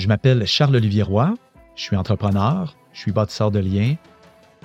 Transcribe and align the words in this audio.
Je 0.00 0.08
m'appelle 0.08 0.46
Charles-Olivier 0.46 1.02
Roy, 1.02 1.34
je 1.76 1.82
suis 1.82 1.94
entrepreneur, 1.94 2.74
je 2.94 3.00
suis 3.00 3.12
bâtisseur 3.12 3.50
de 3.50 3.58
liens, 3.58 3.96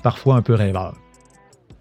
parfois 0.02 0.38
un 0.38 0.42
peu 0.42 0.54
rêveur. 0.54 0.96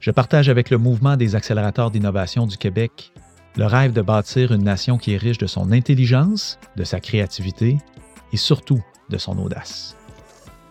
Je 0.01 0.11
partage 0.11 0.49
avec 0.49 0.71
le 0.71 0.79
mouvement 0.79 1.17
des 1.17 1.37
accélérateurs 1.37 1.93
d'innovation 1.93 2.49
du 2.49 2.59
Québec 2.59 3.13
le 3.57 3.67
rêve 3.67 3.93
de 3.93 4.03
bâtir 4.03 4.51
une 4.51 4.65
nation 4.65 4.99
qui 4.99 5.15
est 5.15 5.19
riche 5.19 5.39
de 5.39 5.47
son 5.47 5.71
intelligence, 5.71 6.59
de 6.75 6.83
sa 6.83 6.99
créativité 6.99 7.79
et 8.33 8.37
surtout 8.37 8.83
de 9.09 9.19
son 9.19 9.39
audace. 9.39 9.97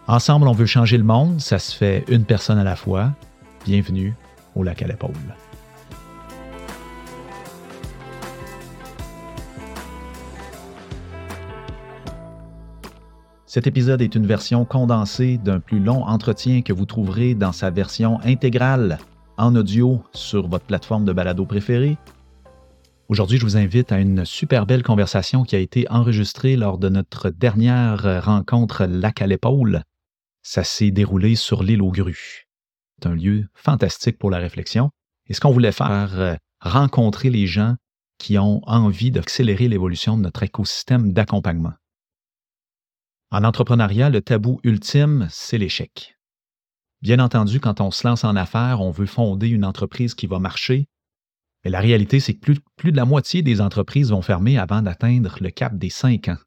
Ensemble, 0.07 0.50
on 0.50 0.52
veut 0.52 0.65
changer 0.65 0.97
le 0.97 1.05
monde, 1.05 1.39
ça 1.39 1.59
se 1.59 1.73
fait 1.73 2.04
une 2.09 2.25
personne 2.25 2.57
à 2.57 2.65
la 2.65 2.75
fois. 2.75 3.13
Bienvenue 3.65 4.13
au 4.55 4.63
lac 4.63 4.81
à 4.81 4.88
l'épaule. 4.88 5.13
Cet 13.53 13.67
épisode 13.67 14.02
est 14.02 14.16
une 14.16 14.25
version 14.25 14.66
condensée 14.66 15.38
d'un 15.38 15.59
plus 15.59 15.77
long 15.80 16.03
entretien 16.05 16.63
que 16.63 16.73
vous 16.73 16.88
trouverez 16.88 17.35
dans 17.35 17.52
sa 17.52 17.70
version 17.70 18.20
intégrale 18.21 18.98
en 19.38 19.55
audio 19.55 20.02
sur 20.11 20.48
votre 20.48 20.66
plateforme 20.66 21.05
de 21.05 21.13
balado 21.13 21.45
préférée. 21.45 21.99
Aujourd'hui, 23.09 23.38
je 23.38 23.45
vous 23.45 23.55
invite 23.55 23.91
à 23.91 23.99
une 23.99 24.25
super 24.25 24.66
belle 24.66 24.81
conversation 24.81 25.44
qui 25.44 25.55
a 25.55 25.59
été 25.59 25.88
enregistrée 25.91 26.55
lors 26.55 26.80
de 26.80 26.89
notre 26.89 27.30
dernière 27.30 28.25
rencontre 28.25 28.85
Lac 28.85 29.21
à 29.21 29.27
l'épaule. 29.27 29.83
Ça 30.41 30.63
s'est 30.63 30.89
déroulé 30.89 31.35
sur 31.35 31.61
l'île 31.61 31.83
aux 31.83 31.91
grues. 31.91 32.47
C'est 32.97 33.08
un 33.08 33.13
lieu 33.13 33.45
fantastique 33.53 34.17
pour 34.17 34.31
la 34.31 34.39
réflexion. 34.39 34.89
Et 35.30 35.35
ce 35.35 35.39
qu'on 35.39 35.52
voulait 35.52 35.72
faire, 35.72 36.20
euh, 36.20 36.35
rencontrer 36.59 37.30
les 37.30 37.45
gens 37.45 37.75
qui 38.17 38.39
ont 38.39 38.61
envie 38.66 39.11
d'accélérer 39.11 39.67
l'évolution 39.67 40.17
de 40.17 40.23
notre 40.23 40.41
écosystème 40.41 41.13
d'accompagnement. 41.13 41.73
En 43.34 43.44
entrepreneuriat, 43.44 44.12
le 44.12 44.22
tabou 44.22 44.59
ultime, 44.64 45.28
c'est 45.31 45.58
l'échec. 45.58 46.20
Bien 47.02 47.17
entendu, 47.17 47.59
quand 47.59 47.81
on 47.81 47.90
se 47.90 48.08
lance 48.08 48.23
en 48.23 48.36
affaires, 48.36 48.80
on 48.80 48.92
veut 48.92 49.08
fonder 49.08 49.48
une 49.48 49.66
entreprise 49.66 50.14
qui 50.14 50.28
va 50.28 50.38
marcher, 50.38 50.86
mais 51.66 51.72
la 51.72 51.80
réalité, 51.80 52.20
c'est 52.20 52.36
que 52.36 52.53
plus, 52.78 52.92
de 52.92 52.95
la 52.95 53.06
moitié 53.06 53.42
des 53.42 53.59
entreprises 53.59 54.12
vont 54.12 54.22
fermer 54.22 54.59
avant 54.59 54.84
d'atteindre 54.84 55.36
le 55.42 55.50
cap 55.50 55.75
des 55.75 55.90
cinq 55.90 56.28
ans. 56.28 56.38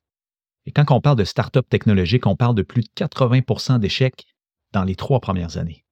Et 0.64 0.70
quand 0.70 0.84
on 0.92 1.00
parle 1.00 1.16
de 1.16 1.24
start-up 1.24 1.68
technologique, 1.68 2.24
on 2.24 2.36
parle 2.36 2.54
de 2.54 2.62
plus 2.62 2.82
de 2.82 2.90
80% 2.96 3.80
d'échecs 3.80 4.24
dans 4.70 4.84
les 4.84 4.94
trois 4.94 5.18
premières 5.18 5.56
années. 5.56 5.84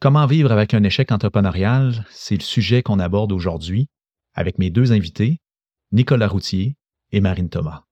Comment 0.00 0.24
vivre 0.24 0.50
avec 0.50 0.72
un 0.72 0.82
échec 0.82 1.12
entrepreneurial, 1.12 2.06
c'est 2.08 2.36
le 2.36 2.42
sujet 2.42 2.82
qu'on 2.82 3.00
aborde 3.00 3.32
aujourd'hui 3.32 3.88
avec 4.32 4.56
mes 4.56 4.70
deux 4.70 4.92
invités, 4.92 5.40
Nicolas 5.92 6.28
Routier 6.28 6.76
et 7.12 7.20
Marine 7.20 7.50
Thomas. 7.50 7.84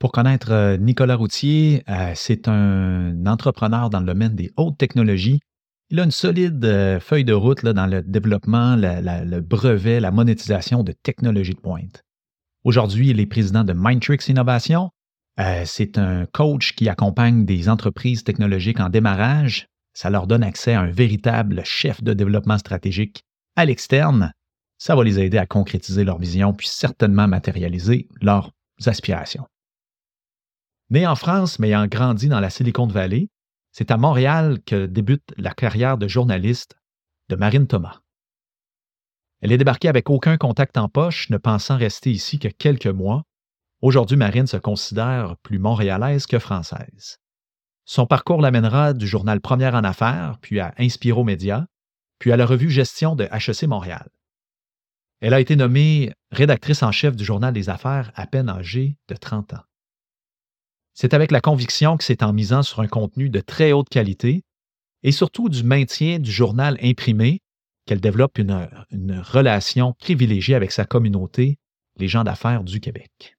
Pour 0.00 0.12
connaître 0.12 0.50
euh, 0.50 0.78
Nicolas 0.78 1.14
Routier, 1.14 1.84
euh, 1.90 2.12
c'est 2.14 2.48
un 2.48 3.26
entrepreneur 3.26 3.90
dans 3.90 4.00
le 4.00 4.06
domaine 4.06 4.34
des 4.34 4.50
hautes 4.56 4.78
technologies. 4.78 5.40
Il 5.90 6.00
a 6.00 6.04
une 6.04 6.10
solide 6.10 6.64
euh, 6.64 6.98
feuille 7.00 7.26
de 7.26 7.34
route 7.34 7.66
dans 7.66 7.86
le 7.86 8.00
développement, 8.00 8.76
le 8.76 9.40
brevet, 9.40 10.00
la 10.00 10.10
monétisation 10.10 10.84
de 10.84 10.92
technologies 10.92 11.52
de 11.52 11.60
pointe. 11.60 12.02
Aujourd'hui, 12.64 13.10
il 13.10 13.20
est 13.20 13.26
président 13.26 13.62
de 13.62 13.74
Mindtrix 13.74 14.20
Innovation. 14.28 14.90
c'est 15.64 15.98
un 15.98 16.24
coach 16.26 16.74
qui 16.74 16.88
accompagne 16.88 17.44
des 17.44 17.68
entreprises 17.68 18.24
technologiques 18.24 18.80
en 18.80 18.88
démarrage. 18.88 19.66
Ça 19.92 20.08
leur 20.08 20.26
donne 20.26 20.42
accès 20.42 20.72
à 20.72 20.80
un 20.80 20.90
véritable 20.90 21.62
chef 21.64 22.02
de 22.02 22.14
développement 22.14 22.58
stratégique 22.58 23.22
à 23.56 23.66
l'externe. 23.66 24.32
Ça 24.78 24.94
va 24.94 25.04
les 25.04 25.18
aider 25.18 25.38
à 25.38 25.46
concrétiser 25.46 26.04
leur 26.04 26.18
vision 26.18 26.54
puis 26.54 26.68
certainement 26.68 27.28
matérialiser 27.28 28.08
leurs 28.22 28.50
aspirations. 28.86 29.49
Né 30.90 31.06
en 31.06 31.14
France, 31.14 31.60
mais 31.60 31.68
ayant 31.68 31.86
grandi 31.86 32.28
dans 32.28 32.40
la 32.40 32.50
Silicon 32.50 32.86
Valley, 32.86 33.28
c'est 33.70 33.92
à 33.92 33.96
Montréal 33.96 34.58
que 34.66 34.86
débute 34.86 35.32
la 35.36 35.52
carrière 35.54 35.98
de 35.98 36.08
journaliste 36.08 36.76
de 37.28 37.36
Marine 37.36 37.68
Thomas. 37.68 38.00
Elle 39.40 39.52
est 39.52 39.58
débarquée 39.58 39.88
avec 39.88 40.10
aucun 40.10 40.36
contact 40.36 40.76
en 40.76 40.88
poche, 40.88 41.30
ne 41.30 41.38
pensant 41.38 41.76
rester 41.76 42.10
ici 42.10 42.40
que 42.40 42.48
quelques 42.48 42.88
mois. 42.88 43.22
Aujourd'hui, 43.80 44.16
Marine 44.16 44.48
se 44.48 44.56
considère 44.56 45.36
plus 45.44 45.60
montréalaise 45.60 46.26
que 46.26 46.40
française. 46.40 47.18
Son 47.84 48.06
parcours 48.06 48.40
l'amènera 48.40 48.92
du 48.92 49.06
journal 49.06 49.40
Première 49.40 49.74
en 49.74 49.84
Affaires, 49.84 50.38
puis 50.42 50.60
à 50.60 50.74
Inspiro 50.78 51.24
Média, 51.24 51.66
puis 52.18 52.32
à 52.32 52.36
la 52.36 52.46
revue 52.46 52.68
Gestion 52.68 53.14
de 53.14 53.24
HEC 53.24 53.62
Montréal. 53.68 54.08
Elle 55.20 55.34
a 55.34 55.40
été 55.40 55.54
nommée 55.54 56.12
rédactrice 56.32 56.82
en 56.82 56.92
chef 56.92 57.14
du 57.14 57.24
journal 57.24 57.54
des 57.54 57.68
affaires 57.68 58.10
à 58.14 58.26
peine 58.26 58.48
âgée 58.48 58.96
de 59.08 59.14
30 59.14 59.54
ans. 59.54 59.64
C'est 60.94 61.14
avec 61.14 61.30
la 61.30 61.40
conviction 61.40 61.96
que 61.96 62.04
c'est 62.04 62.22
en 62.22 62.32
misant 62.32 62.62
sur 62.62 62.80
un 62.80 62.88
contenu 62.88 63.30
de 63.30 63.40
très 63.40 63.72
haute 63.72 63.88
qualité 63.88 64.42
et 65.02 65.12
surtout 65.12 65.48
du 65.48 65.62
maintien 65.64 66.18
du 66.18 66.30
journal 66.30 66.78
imprimé 66.82 67.40
qu'elle 67.86 68.00
développe 68.00 68.38
une, 68.38 68.68
relation 69.22 69.94
privilégiée 69.94 70.54
avec 70.54 70.72
sa 70.72 70.84
communauté, 70.84 71.58
les 71.96 72.08
gens 72.08 72.24
d'affaires 72.24 72.62
du 72.62 72.80
Québec. 72.80 73.36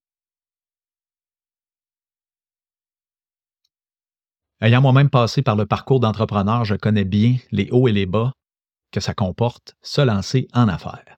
Ayant 4.59 4.81
moi-même 4.81 5.09
passé 5.09 5.41
par 5.41 5.55
le 5.55 5.65
parcours 5.65 5.99
d'entrepreneur, 5.99 6.65
je 6.65 6.75
connais 6.75 7.05
bien 7.05 7.37
les 7.51 7.69
hauts 7.71 7.87
et 7.87 7.91
les 7.91 8.05
bas 8.05 8.33
que 8.91 8.99
ça 8.99 9.13
comporte 9.13 9.75
se 9.81 10.01
lancer 10.01 10.47
en 10.53 10.67
affaires. 10.67 11.17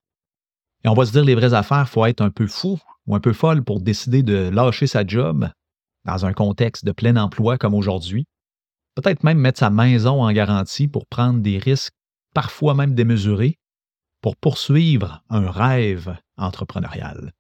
Et 0.84 0.88
on 0.88 0.94
va 0.94 1.06
se 1.06 1.12
dire 1.12 1.26
les 1.26 1.36
vraies 1.36 1.54
affaires, 1.54 1.86
il 1.88 1.92
faut 1.92 2.06
être 2.06 2.22
un 2.22 2.30
peu 2.30 2.48
fou 2.48 2.80
ou 3.08 3.16
un 3.16 3.20
peu 3.20 3.34
folle 3.34 3.64
pour 3.64 3.82
décider 3.82 4.24
de 4.24 4.50
lâcher 4.50 4.88
sa 4.88 5.06
job 5.06 5.50
dans 6.06 6.26
un 6.26 6.34
contexte 6.34 6.86
de 6.86 6.92
plein 6.92 7.16
emploi 7.16 7.58
comme 7.58 7.74
aujourd'hui, 7.74 8.26
peut-être 8.96 9.24
même 9.24 9.40
mettre 9.40 9.60
sa 9.60 9.70
maison 9.70 10.24
en 10.24 10.32
garantie 10.32 10.88
pour 10.88 11.06
prendre 11.08 11.40
des 11.42 11.58
risques 11.58 11.94
parfois 12.34 12.74
même 12.74 12.96
démesurés 12.96 13.58
pour 14.22 14.38
poursuivre 14.38 15.22
un 15.30 15.50
rêve 15.50 16.16
entrepreneurial. 16.38 17.34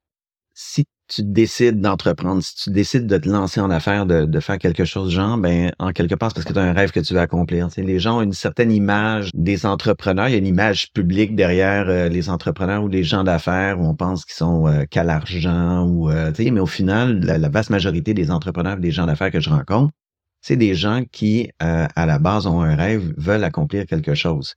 Tu 1.16 1.24
décides 1.24 1.80
d'entreprendre, 1.82 2.42
si 2.42 2.56
tu 2.56 2.72
décides 2.72 3.08
de 3.08 3.18
te 3.18 3.30
lancer 3.30 3.60
en 3.60 3.70
affaires, 3.70 4.06
de, 4.06 4.40
faire 4.40 4.58
quelque 4.58 4.86
chose 4.86 5.12
genre, 5.12 5.38
ben 5.38 5.72
en 5.80 5.92
quelque 5.92 6.16
part, 6.16 6.30
c'est 6.30 6.36
parce 6.36 6.46
que 6.46 6.54
tu 6.54 6.60
as 6.60 6.64
un 6.64 6.74
rêve 6.74 6.92
que 6.92 7.00
tu 7.00 7.14
veux 7.14 7.20
accomplir. 7.20 7.68
les 7.78 8.00
gens 8.00 8.18
ont 8.18 8.22
une 8.22 8.34
certaine 8.34 8.72
image 8.72 9.30
des 9.34 9.66
entrepreneurs. 9.66 10.28
Il 10.28 10.32
y 10.32 10.36
a 10.36 10.38
une 10.38 10.48
image 10.48 10.92
publique 10.92 11.36
derrière 11.36 11.88
euh, 11.88 12.10
les 12.10 12.30
entrepreneurs 12.30 12.84
ou 12.84 12.88
les 12.88 13.04
gens 13.04 13.24
d'affaires 13.24 13.80
où 13.80 13.86
on 13.86 13.96
pense 13.96 14.26
qu'ils 14.26 14.36
sont 14.36 14.68
euh, 14.68 14.86
qu'à 14.90 15.04
l'argent 15.04 15.86
ou 15.86 16.10
euh, 16.10 16.32
mais 16.40 16.60
au 16.60 16.66
final, 16.66 17.20
la, 17.20 17.50
vaste 17.50 17.70
majorité 17.70 18.14
des 18.14 18.32
entrepreneurs 18.32 18.78
des 18.78 18.92
gens 18.92 19.06
d'affaires 19.06 19.32
que 19.32 19.40
je 19.40 19.50
rencontre, 19.50 19.94
c'est 20.42 20.58
des 20.58 20.76
gens 20.76 21.04
qui, 21.12 21.50
à 21.60 22.06
la 22.06 22.20
base, 22.20 22.48
ont 22.48 22.62
un 22.62 22.76
rêve, 22.76 23.14
veulent 23.18 23.46
accomplir 23.46 23.86
quelque 23.86 24.14
chose 24.14 24.56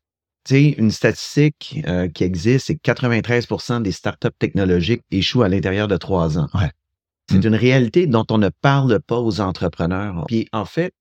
une 0.51 0.91
statistique 0.91 1.83
euh, 1.87 2.09
qui 2.09 2.25
existe, 2.25 2.67
c'est 2.67 2.77
que 2.77 2.93
93% 2.93 3.83
des 3.83 3.93
startups 3.93 4.29
technologiques 4.39 5.03
échouent 5.11 5.43
à 5.43 5.49
l'intérieur 5.49 5.89
de 5.89 5.97
trois 5.97 6.39
ans. 6.39 6.49
C'est 7.29 7.39
mm. 7.39 7.47
une 7.47 7.55
réalité 7.55 8.07
dont 8.07 8.27
on 8.31 8.39
ne 8.39 8.49
parle 8.49 9.01
pas 9.01 9.19
aux 9.19 9.41
entrepreneurs. 9.41 10.25
Puis 10.29 10.49
en 10.53 10.65
fait, 10.65 10.93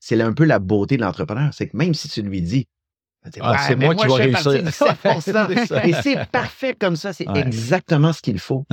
c'est 0.00 0.20
un 0.20 0.32
peu 0.32 0.44
la 0.44 0.58
beauté 0.58 0.96
de 0.96 1.02
l'entrepreneur, 1.02 1.52
c'est 1.52 1.68
que 1.68 1.76
même 1.76 1.94
si 1.94 2.08
tu 2.08 2.22
lui 2.22 2.42
dis 2.42 2.66
ah, 3.40 3.58
c'est 3.66 3.74
moi, 3.74 3.94
qui 3.94 4.06
vais 4.06 4.12
réussir. 4.12 4.54
Et 5.84 5.92
c'est 6.02 6.28
parfait 6.30 6.76
comme 6.78 6.96
ça, 6.96 7.12
c'est 7.12 7.26
exactement 7.34 8.12
ce 8.12 8.22
qu'il 8.22 8.38
faut. 8.38 8.64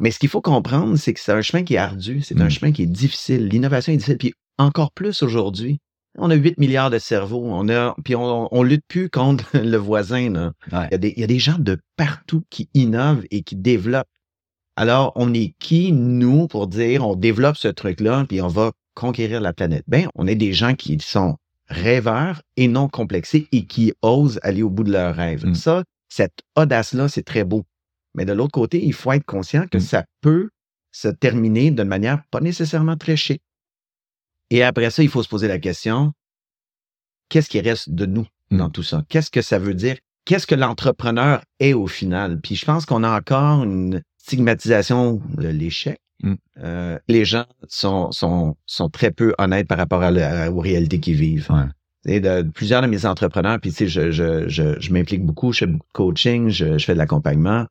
Mais 0.00 0.12
ce 0.12 0.20
qu'il 0.20 0.28
faut 0.28 0.40
comprendre, 0.40 0.96
c'est 0.96 1.12
que 1.12 1.18
c'est 1.18 1.32
un 1.32 1.42
chemin 1.42 1.64
qui 1.64 1.74
est 1.74 1.78
ardu, 1.78 2.22
c'est 2.22 2.40
un 2.40 2.44
mm. 2.44 2.50
chemin 2.50 2.72
qui 2.72 2.82
est 2.82 2.86
difficile. 2.86 3.48
L'innovation 3.48 3.92
est 3.92 3.96
difficile, 3.96 4.18
puis 4.18 4.34
encore 4.56 4.92
plus 4.92 5.22
aujourd'hui 5.22 5.80
on 6.18 6.30
a 6.30 6.34
8 6.34 6.58
milliards 6.58 6.90
de 6.90 6.98
cerveaux. 6.98 7.44
On 7.44 7.68
a, 7.68 7.94
puis 8.04 8.14
on, 8.14 8.54
on 8.54 8.62
lutte 8.62 8.84
plus 8.88 9.08
contre 9.10 9.50
le 9.56 9.76
voisin. 9.76 10.20
Il, 10.20 10.52
y 10.72 10.94
a 10.94 10.98
des, 10.98 11.14
il 11.16 11.20
y 11.20 11.24
a 11.24 11.26
des 11.28 11.38
gens 11.38 11.58
de 11.58 11.78
partout 11.96 12.44
qui 12.50 12.68
innovent 12.74 13.24
et 13.30 13.42
qui 13.42 13.56
développent. 13.56 14.08
Alors, 14.76 15.12
on 15.16 15.34
est 15.34 15.54
qui, 15.58 15.92
nous, 15.92 16.46
pour 16.46 16.68
dire 16.68 17.06
on 17.06 17.16
développe 17.16 17.56
ce 17.56 17.68
truc-là, 17.68 18.24
puis 18.28 18.40
on 18.40 18.48
va 18.48 18.72
conquérir 18.98 19.40
la 19.40 19.52
planète? 19.52 19.84
Ben, 19.86 20.08
on 20.16 20.26
est 20.26 20.34
des 20.34 20.52
gens 20.52 20.74
qui 20.74 20.98
sont 21.00 21.36
rêveurs 21.68 22.42
et 22.56 22.66
non 22.66 22.88
complexés 22.88 23.46
et 23.52 23.66
qui 23.66 23.92
osent 24.02 24.40
aller 24.42 24.62
au 24.62 24.70
bout 24.70 24.84
de 24.84 24.90
leurs 24.90 25.14
rêves. 25.14 25.46
Mm. 25.46 25.54
Ça, 25.54 25.84
cette 26.08 26.42
audace-là, 26.56 27.08
c'est 27.08 27.22
très 27.22 27.44
beau. 27.44 27.64
Mais 28.14 28.24
de 28.24 28.32
l'autre 28.32 28.52
côté, 28.52 28.84
il 28.84 28.92
faut 28.92 29.12
être 29.12 29.24
conscient 29.24 29.66
que 29.70 29.78
mm. 29.78 29.82
ça 29.82 30.04
peut 30.20 30.50
se 30.90 31.08
terminer 31.08 31.70
d'une 31.70 31.84
manière 31.84 32.22
pas 32.30 32.40
nécessairement 32.40 32.96
très 32.96 33.16
chic. 33.16 33.40
Et 34.50 34.62
après 34.62 34.90
ça, 34.90 35.02
il 35.02 35.08
faut 35.08 35.22
se 35.22 35.28
poser 35.28 35.48
la 35.48 35.58
question, 35.58 36.12
qu'est-ce 37.28 37.48
qui 37.48 37.60
reste 37.60 37.90
de 37.90 38.06
nous 38.06 38.26
dans 38.50 38.68
mmh. 38.68 38.72
tout 38.72 38.82
ça? 38.82 39.04
Qu'est-ce 39.08 39.30
que 39.30 39.42
ça 39.42 39.58
veut 39.58 39.74
dire? 39.74 39.96
Qu'est-ce 40.24 40.46
que 40.46 40.54
l'entrepreneur 40.54 41.42
est 41.60 41.74
au 41.74 41.86
final? 41.86 42.40
Puis 42.40 42.56
je 42.56 42.64
pense 42.64 42.86
qu'on 42.86 43.04
a 43.04 43.16
encore 43.16 43.64
une 43.64 44.02
stigmatisation 44.18 45.20
de 45.36 45.48
l'échec. 45.48 45.98
Mmh. 46.22 46.34
Euh, 46.58 46.98
les 47.08 47.24
gens 47.24 47.46
sont, 47.68 48.10
sont, 48.10 48.56
sont 48.66 48.88
très 48.88 49.10
peu 49.10 49.34
honnêtes 49.38 49.68
par 49.68 49.78
rapport 49.78 50.02
à 50.02 50.50
aux 50.50 50.60
réalités 50.60 51.00
qu'ils 51.00 51.16
vivent. 51.16 51.48
Et 52.06 52.20
de, 52.20 52.42
plusieurs 52.42 52.82
de 52.82 52.86
mes 52.86 53.06
entrepreneurs, 53.06 53.60
puis 53.60 53.70
tu 53.70 53.76
sais, 53.76 53.88
je, 53.88 54.10
je, 54.10 54.48
je, 54.48 54.80
je 54.80 54.92
m'implique 54.92 55.24
beaucoup, 55.24 55.52
je 55.52 55.60
fais 55.60 55.66
beaucoup 55.66 55.86
de 55.86 55.92
coaching, 55.92 56.48
je, 56.48 56.78
je 56.78 56.84
fais 56.84 56.94
de 56.94 56.98
l'accompagnement. 56.98 57.66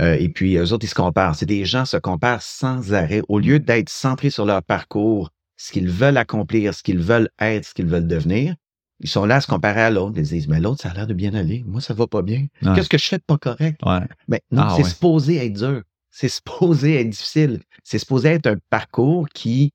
Euh, 0.00 0.16
et 0.18 0.28
puis, 0.28 0.56
eux 0.56 0.72
autres, 0.72 0.84
ils 0.84 0.88
se 0.88 0.94
comparent. 0.94 1.34
C'est 1.34 1.46
des 1.46 1.64
gens 1.64 1.84
se 1.84 1.96
comparent 1.96 2.42
sans 2.42 2.94
arrêt. 2.94 3.22
Au 3.28 3.38
lieu 3.38 3.58
d'être 3.58 3.88
centrés 3.88 4.30
sur 4.30 4.44
leur 4.44 4.62
parcours, 4.62 5.30
ce 5.56 5.72
qu'ils 5.72 5.88
veulent 5.88 6.16
accomplir, 6.16 6.74
ce 6.74 6.82
qu'ils 6.82 6.98
veulent 6.98 7.30
être, 7.40 7.64
ce 7.64 7.74
qu'ils 7.74 7.86
veulent 7.86 8.06
devenir, 8.08 8.54
ils 9.02 9.08
sont 9.08 9.24
là 9.24 9.36
à 9.36 9.40
se 9.40 9.48
comparer 9.48 9.82
à 9.82 9.90
l'autre. 9.90 10.14
Ils 10.16 10.22
disent, 10.22 10.48
mais 10.48 10.60
l'autre, 10.60 10.82
ça 10.82 10.90
a 10.90 10.94
l'air 10.94 11.06
de 11.06 11.14
bien 11.14 11.34
aller. 11.34 11.64
Moi, 11.66 11.80
ça 11.80 11.92
va 11.92 12.06
pas 12.06 12.22
bien. 12.22 12.46
Qu'est-ce 12.74 12.88
que 12.88 12.98
je 12.98 13.06
fais 13.06 13.18
de 13.18 13.24
pas 13.24 13.36
correct? 13.36 13.80
Mais 14.28 14.40
non, 14.50 14.62
ah 14.62 14.74
c'est 14.76 14.84
supposé 14.84 15.44
être 15.44 15.52
dur. 15.52 15.82
C'est 16.10 16.28
supposé 16.28 17.00
être 17.00 17.10
difficile. 17.10 17.60
C'est 17.82 17.98
supposé 17.98 18.28
être 18.28 18.46
un 18.46 18.56
parcours 18.70 19.28
qui, 19.28 19.72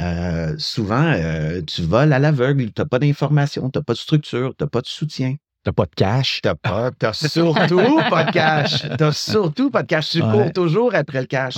euh, 0.00 0.54
souvent, 0.58 1.04
euh, 1.04 1.60
tu 1.62 1.82
voles 1.82 2.12
à 2.12 2.20
l'aveugle. 2.20 2.66
Tu 2.66 2.80
n'as 2.80 2.86
pas 2.86 3.00
d'information, 3.00 3.68
tu 3.68 3.78
n'as 3.78 3.82
pas 3.82 3.94
de 3.94 3.98
structure, 3.98 4.54
tu 4.56 4.62
n'as 4.62 4.70
pas 4.70 4.80
de 4.80 4.86
soutien. 4.86 5.34
T'as 5.64 5.72
pas 5.72 5.86
de 5.86 5.94
cash. 5.96 6.40
T'as 6.42 6.54
pas, 6.54 6.92
t'as 6.92 7.12
surtout 7.28 8.00
pas 8.10 8.24
de 8.24 8.32
cash. 8.32 8.84
T'as 8.96 9.12
surtout 9.12 9.70
pas 9.70 9.82
de 9.82 9.88
cash. 9.88 10.10
Tu 10.10 10.20
cours 10.20 10.52
toujours 10.52 10.94
après 10.94 11.20
le 11.20 11.26
cash. 11.26 11.56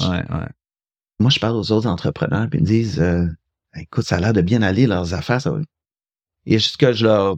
Moi, 1.21 1.31
je 1.31 1.39
parle 1.39 1.57
aux 1.57 1.71
autres 1.71 1.87
entrepreneurs, 1.87 2.49
puis 2.51 2.59
ils 2.59 2.63
me 2.63 2.67
disent, 2.67 3.01
euh, 3.01 3.27
écoute, 3.77 4.05
ça 4.05 4.17
a 4.17 4.21
l'air 4.21 4.33
de 4.33 4.41
bien 4.41 4.63
aller, 4.63 4.87
leurs 4.87 5.15
affaires. 5.15 5.41
Ça 5.41 5.51
va. 5.51 5.59
Et 6.47 6.59
ce 6.59 6.77
que 6.77 6.93
je 6.93 7.07
leur 7.07 7.37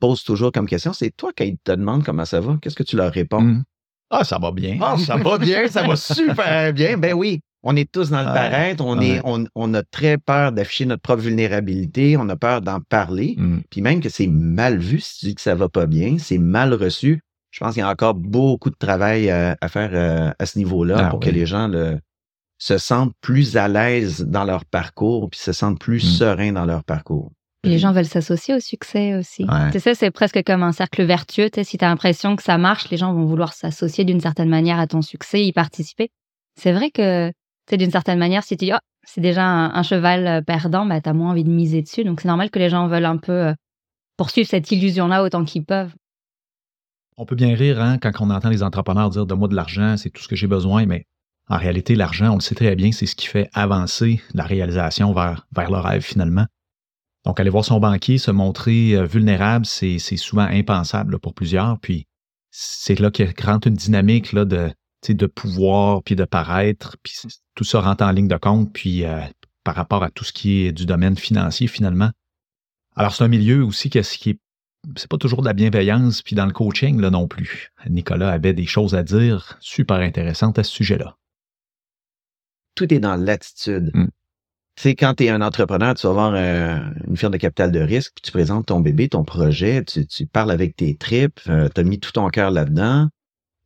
pose 0.00 0.22
toujours 0.22 0.52
comme 0.52 0.66
question, 0.66 0.92
c'est 0.92 1.10
toi, 1.10 1.32
quand 1.36 1.44
ils 1.44 1.58
te 1.62 1.72
demandent 1.72 2.04
comment 2.04 2.24
ça 2.24 2.40
va, 2.40 2.58
qu'est-ce 2.60 2.76
que 2.76 2.82
tu 2.82 2.96
leur 2.96 3.12
réponds? 3.12 3.40
Mmh. 3.40 3.64
Ah, 4.10 4.24
ça 4.24 4.38
va 4.38 4.52
bien. 4.52 4.78
Ah, 4.80 4.96
ça 4.98 5.16
va 5.16 5.38
bien, 5.38 5.66
ça 5.68 5.86
va 5.86 5.96
super 5.96 6.72
bien. 6.72 6.98
Ben 6.98 7.14
oui, 7.14 7.40
on 7.62 7.74
est 7.74 7.90
tous 7.90 8.10
dans 8.10 8.20
le 8.20 8.26
paraître, 8.26 8.84
on, 8.84 9.00
est, 9.00 9.20
on, 9.24 9.74
a 9.74 9.82
très 9.82 10.18
peur 10.18 10.52
d'afficher 10.52 10.84
notre 10.84 11.02
propre 11.02 11.22
vulnérabilité, 11.22 12.16
on 12.18 12.28
a 12.28 12.36
peur 12.36 12.60
d'en 12.60 12.80
parler, 12.80 13.34
mmh. 13.38 13.60
puis 13.70 13.80
même 13.80 14.00
que 14.00 14.10
c'est 14.10 14.26
mal 14.26 14.78
vu 14.78 15.00
si 15.00 15.18
tu 15.18 15.26
dis 15.26 15.34
que 15.34 15.40
ça 15.40 15.54
va 15.54 15.68
pas 15.68 15.86
bien, 15.86 16.18
c'est 16.18 16.38
mal 16.38 16.74
reçu. 16.74 17.22
Je 17.50 17.60
pense 17.60 17.74
qu'il 17.74 17.80
y 17.80 17.84
a 17.84 17.88
encore 17.88 18.14
beaucoup 18.14 18.68
de 18.68 18.76
travail 18.76 19.30
à, 19.30 19.56
faire 19.68 19.90
euh, 19.94 20.30
à 20.38 20.46
ce 20.46 20.58
niveau-là 20.58 21.06
ah 21.06 21.10
pour 21.10 21.20
que 21.20 21.30
les 21.30 21.46
gens 21.46 21.70
se 22.58 22.78
sentent 22.78 23.14
plus 23.20 23.56
à 23.56 23.68
l'aise 23.68 24.24
dans 24.26 24.44
leur 24.44 24.64
parcours, 24.64 25.28
puis 25.30 25.40
se 25.40 25.52
sentent 25.52 25.78
plus 25.78 26.04
mmh. 26.04 26.16
sereins 26.18 26.52
dans 26.52 26.64
leur 26.64 26.84
parcours. 26.84 27.32
Les 27.64 27.78
gens 27.78 27.92
veulent 27.92 28.04
s'associer 28.04 28.54
au 28.54 28.60
succès 28.60 29.14
aussi. 29.14 29.46
Tu 29.72 29.80
sais, 29.80 29.94
c'est 29.94 30.10
presque 30.10 30.42
comme 30.44 30.62
un 30.62 30.72
cercle 30.72 31.02
vertueux. 31.02 31.48
Tu 31.50 31.60
sais, 31.60 31.64
si 31.64 31.78
tu 31.78 31.84
as 31.84 31.88
l'impression 31.88 32.36
que 32.36 32.42
ça 32.42 32.58
marche, 32.58 32.90
les 32.90 32.96
gens 32.96 33.14
vont 33.14 33.24
vouloir 33.24 33.54
s'associer 33.54 34.04
d'une 34.04 34.20
certaine 34.20 34.50
manière 34.50 34.78
à 34.78 34.86
ton 34.86 35.00
succès, 35.00 35.44
y 35.44 35.52
participer. 35.52 36.10
C'est 36.56 36.72
vrai 36.72 36.90
que, 36.90 37.32
tu 37.68 37.76
d'une 37.78 37.90
certaine 37.90 38.18
manière, 38.18 38.44
si 38.44 38.56
tu 38.56 38.66
dis, 38.66 38.72
oh, 38.74 38.78
c'est 39.06 39.20
déjà 39.20 39.44
un, 39.44 39.82
cheval 39.82 40.26
euh, 40.26 40.40
perdant, 40.42 40.86
bah, 40.86 41.00
tu 41.00 41.08
as 41.08 41.14
moins 41.14 41.30
envie 41.30 41.44
de 41.44 41.50
miser 41.50 41.82
dessus. 41.82 42.04
Donc, 42.04 42.20
c'est 42.20 42.28
normal 42.28 42.50
que 42.50 42.58
les 42.58 42.68
gens 42.68 42.86
veulent 42.86 43.04
un 43.04 43.16
peu 43.16 43.32
euh, 43.32 43.54
poursuivre 44.16 44.48
cette 44.48 44.70
illusion-là 44.70 45.22
autant 45.22 45.44
qu'ils 45.44 45.64
peuvent. 45.64 45.94
On 47.16 47.26
peut 47.26 47.36
bien 47.36 47.54
rire 47.54 47.80
hein, 47.80 47.98
quand 47.98 48.12
on 48.20 48.30
entend 48.30 48.50
les 48.50 48.62
entrepreneurs 48.62 49.08
dire 49.10 49.26
de 49.26 49.34
moi 49.34 49.48
de 49.48 49.54
l'argent, 49.54 49.96
c'est 49.96 50.10
tout 50.10 50.22
ce 50.22 50.28
que 50.28 50.36
j'ai 50.36 50.48
besoin, 50.48 50.84
mais 50.84 51.06
en 51.48 51.58
réalité, 51.58 51.94
l'argent, 51.94 52.30
on 52.30 52.36
le 52.36 52.40
sait 52.40 52.54
très 52.54 52.74
bien, 52.74 52.92
c'est 52.92 53.06
ce 53.06 53.14
qui 53.14 53.26
fait 53.26 53.50
avancer 53.52 54.22
la 54.32 54.44
réalisation 54.44 55.12
vers, 55.12 55.46
vers 55.54 55.70
le 55.70 55.78
rêve 55.78 56.02
finalement. 56.02 56.46
Donc, 57.24 57.40
aller 57.40 57.50
voir 57.50 57.64
son 57.64 57.80
banquier, 57.80 58.18
se 58.18 58.30
montrer 58.30 58.96
euh, 58.96 59.04
vulnérable, 59.04 59.66
c'est 59.66 59.98
souvent 59.98 60.42
impensable 60.42 61.18
pour 61.18 61.34
plusieurs. 61.34 61.78
Puis, 61.80 62.06
c'est 62.50 62.98
là 62.98 63.10
qu'il 63.10 63.32
rentre 63.42 63.68
une 63.68 63.74
dynamique 63.74 64.32
là, 64.32 64.44
de, 64.44 64.70
de 65.08 65.26
pouvoir, 65.26 66.02
puis 66.02 66.16
de 66.16 66.24
paraître, 66.24 66.96
puis 67.02 67.14
tout 67.54 67.64
ça 67.64 67.80
rentre 67.80 68.04
en 68.04 68.10
ligne 68.10 68.28
de 68.28 68.36
compte, 68.36 68.72
puis 68.72 69.04
euh, 69.04 69.20
par 69.64 69.74
rapport 69.74 70.02
à 70.02 70.10
tout 70.10 70.24
ce 70.24 70.32
qui 70.32 70.64
est 70.64 70.72
du 70.72 70.86
domaine 70.86 71.16
financier, 71.16 71.66
finalement. 71.66 72.10
Alors, 72.96 73.14
c'est 73.14 73.24
un 73.24 73.28
milieu 73.28 73.64
aussi 73.64 73.90
qui 73.90 73.98
est 73.98 74.38
c'est 74.96 75.08
pas 75.08 75.18
toujours 75.18 75.40
de 75.40 75.46
la 75.46 75.54
bienveillance, 75.54 76.20
puis 76.20 76.36
dans 76.36 76.46
le 76.46 76.52
coaching, 76.52 77.00
là 77.00 77.10
non 77.10 77.26
plus. 77.26 77.70
Nicolas 77.88 78.30
avait 78.30 78.52
des 78.52 78.66
choses 78.66 78.94
à 78.94 79.02
dire 79.02 79.56
super 79.60 79.96
intéressantes 79.96 80.58
à 80.58 80.62
ce 80.62 80.70
sujet-là. 80.70 81.16
Tout 82.74 82.92
est 82.92 83.00
dans 83.00 83.16
l'attitude. 83.16 83.90
Mm. 83.94 84.08
Tu 84.76 84.82
sais, 84.82 84.94
quand 84.96 85.14
tu 85.14 85.24
es 85.24 85.28
un 85.28 85.40
entrepreneur, 85.40 85.94
tu 85.94 86.06
vas 86.06 86.10
avoir 86.10 86.34
euh, 86.34 86.80
une 87.06 87.16
firme 87.16 87.32
de 87.32 87.38
capital 87.38 87.70
de 87.70 87.78
risque, 87.78 88.12
puis 88.16 88.22
tu 88.22 88.32
présentes 88.32 88.66
ton 88.66 88.80
bébé, 88.80 89.08
ton 89.08 89.22
projet, 89.22 89.84
tu, 89.84 90.26
parles 90.26 90.50
avec 90.50 90.74
tes 90.74 90.96
tripes, 90.96 91.40
euh, 91.48 91.68
tu 91.72 91.80
as 91.80 91.84
mis 91.84 92.00
tout 92.00 92.10
ton 92.10 92.28
cœur 92.28 92.50
là-dedans, 92.50 93.08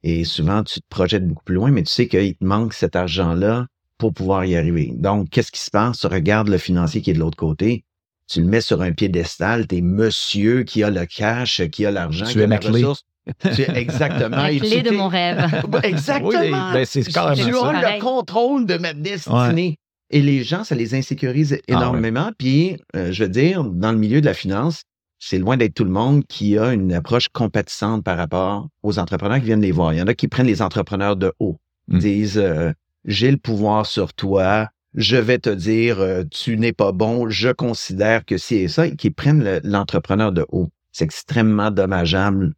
et 0.03 0.25
souvent 0.25 0.63
tu 0.63 0.81
te 0.81 0.87
projettes 0.91 1.27
beaucoup 1.27 1.45
plus 1.45 1.55
loin, 1.55 1.71
mais 1.71 1.83
tu 1.83 1.91
sais 1.91 2.09
qu'il 2.09 2.37
te 2.37 2.45
manque 2.45 2.75
cet 2.75 2.95
argent-là 2.95 3.69
pour 3.97 4.13
pouvoir 4.13 4.45
y 4.45 4.55
arriver. 4.55 4.93
Donc, 4.95 5.31
qu'est-ce 5.31 5.51
qui 5.51 5.61
se 5.61 5.71
passe? 5.71 6.01
Tu 6.01 6.07
regardes 6.07 6.49
le 6.49 6.59
financier 6.59 7.01
qui 7.01 7.11
est 7.11 7.15
de 7.15 7.19
l'autre 7.19 7.39
côté, 7.39 7.85
tu 8.29 8.43
le 8.43 8.47
mets 8.47 8.61
sur 8.61 8.83
un 8.83 8.93
piédestal, 8.93 9.67
t'es 9.67 9.81
monsieur 9.81 10.63
qui 10.63 10.83
a 10.83 10.91
le 10.91 11.07
cash, 11.07 11.63
qui 11.71 11.87
a 11.87 11.91
l'argent, 11.91 12.27
qui 12.27 12.43
a 12.43 12.47
la 12.47 12.59
ressource. 12.59 13.05
Exactement. 13.75 14.37
la 14.37 14.51
clé 14.51 14.83
de 14.83 14.91
mon 14.91 15.09
rêve. 15.09 15.39
exactement. 15.83 16.73
Ben, 16.73 16.85
c'est 16.85 17.03
tu 17.03 17.19
as 17.19 17.35
le 17.35 18.01
contrôle 18.01 18.67
de 18.67 18.77
ma 18.79 18.93
destinée. 18.93 19.77
Et 20.11 20.23
les 20.23 20.43
gens, 20.43 20.65
ça 20.65 20.75
les 20.75 20.95
insécurise 20.95 21.59
ah 21.69 21.73
énormément. 21.73 22.31
Puis, 22.39 22.77
euh, 22.97 23.13
je 23.13 23.25
veux 23.25 23.29
dire, 23.29 23.63
dans 23.65 23.93
le 23.93 23.99
milieu 23.99 24.21
de 24.21 24.27
la 24.27 24.35
finance, 24.35 24.85
c'est 25.19 25.39
loin 25.39 25.57
d'être 25.57 25.75
tout 25.75 25.85
le 25.85 25.91
monde 25.91 26.25
qui 26.27 26.57
a 26.57 26.73
une 26.73 26.93
approche 26.93 27.29
compatissante 27.29 28.05
par 28.05 28.17
rapport 28.17 28.69
aux 28.83 28.99
entrepreneurs 28.99 29.39
qui 29.39 29.47
viennent 29.47 29.61
les 29.61 29.73
voir. 29.73 29.93
Il 29.93 29.99
y 29.99 30.03
en 30.03 30.07
a 30.07 30.15
qui 30.15 30.29
prennent 30.29 30.47
les 30.47 30.63
entrepreneurs 30.63 31.17
de 31.17 31.33
haut, 31.41 31.59
mmh. 31.89 31.99
disent 31.99 32.39
euh, 32.39 32.73
j'ai 33.05 33.31
le 33.31 33.37
pouvoir 33.37 33.85
sur 33.85 34.15
toi, 34.15 34.69
je 34.95 35.17
vais 35.17 35.39
te 35.39 35.51
dire 35.51 36.01
euh, 36.01 36.23
tu 36.31 36.57
n'es 36.57 36.73
pas 36.73 36.93
bon, 36.93 37.29
je 37.29 37.51
considère 37.51 38.25
que 38.25 38.39
c'est 38.39 38.69
ça, 38.69 38.87
et 38.87 38.97
qui 38.97 39.11
prennent 39.11 39.61
l'entrepreneur 39.65 40.33
de 40.33 40.47
haut. 40.51 40.69
C'est 40.99 41.05
extrêmement 41.05 41.71
dommageable 41.71 42.55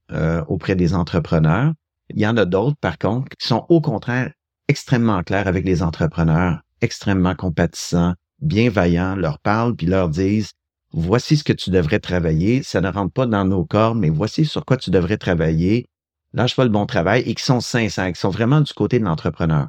auprès 0.48 0.74
des 0.74 0.94
entrepreneurs. 0.94 1.74
Il 2.08 2.18
y 2.18 2.26
en 2.26 2.38
a 2.38 2.46
d'autres, 2.46 2.78
par 2.80 2.96
contre, 2.96 3.28
qui 3.36 3.46
sont 3.46 3.66
au 3.68 3.82
contraire 3.82 4.32
extrêmement 4.66 5.22
clairs 5.22 5.46
avec 5.46 5.66
les 5.66 5.82
entrepreneurs 5.82 6.62
extrêmement 6.80 7.34
compatissants, 7.34 8.14
bienveillants, 8.40 9.14
leur 9.14 9.40
parlent 9.40 9.76
puis 9.76 9.86
leur 9.86 10.08
disent 10.08 10.52
voici 10.90 11.36
ce 11.36 11.44
que 11.44 11.52
tu 11.52 11.68
devrais 11.68 11.98
travailler, 11.98 12.62
ça 12.62 12.80
ne 12.80 12.88
rentre 12.88 13.12
pas 13.12 13.26
dans 13.26 13.44
nos 13.44 13.66
corps, 13.66 13.94
mais 13.94 14.08
voici 14.08 14.46
sur 14.46 14.64
quoi 14.64 14.78
tu 14.78 14.88
devrais 14.88 15.18
travailler, 15.18 15.84
lâche 16.32 16.56
pas 16.56 16.64
le 16.64 16.70
bon 16.70 16.86
travail 16.86 17.20
et 17.26 17.34
qui 17.34 17.44
sont 17.44 17.60
sincères, 17.60 18.10
qui 18.10 18.18
sont 18.18 18.30
vraiment 18.30 18.62
du 18.62 18.72
côté 18.72 18.98
de 18.98 19.04
l'entrepreneur. 19.04 19.68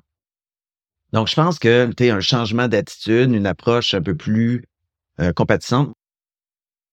Donc, 1.11 1.27
je 1.27 1.35
pense 1.35 1.59
que 1.59 1.91
tu 1.91 2.09
un 2.09 2.21
changement 2.21 2.69
d'attitude, 2.69 3.33
une 3.33 3.47
approche 3.47 3.93
un 3.93 4.01
peu 4.01 4.15
plus 4.15 4.63
euh, 5.19 5.33
compatissante. 5.33 5.91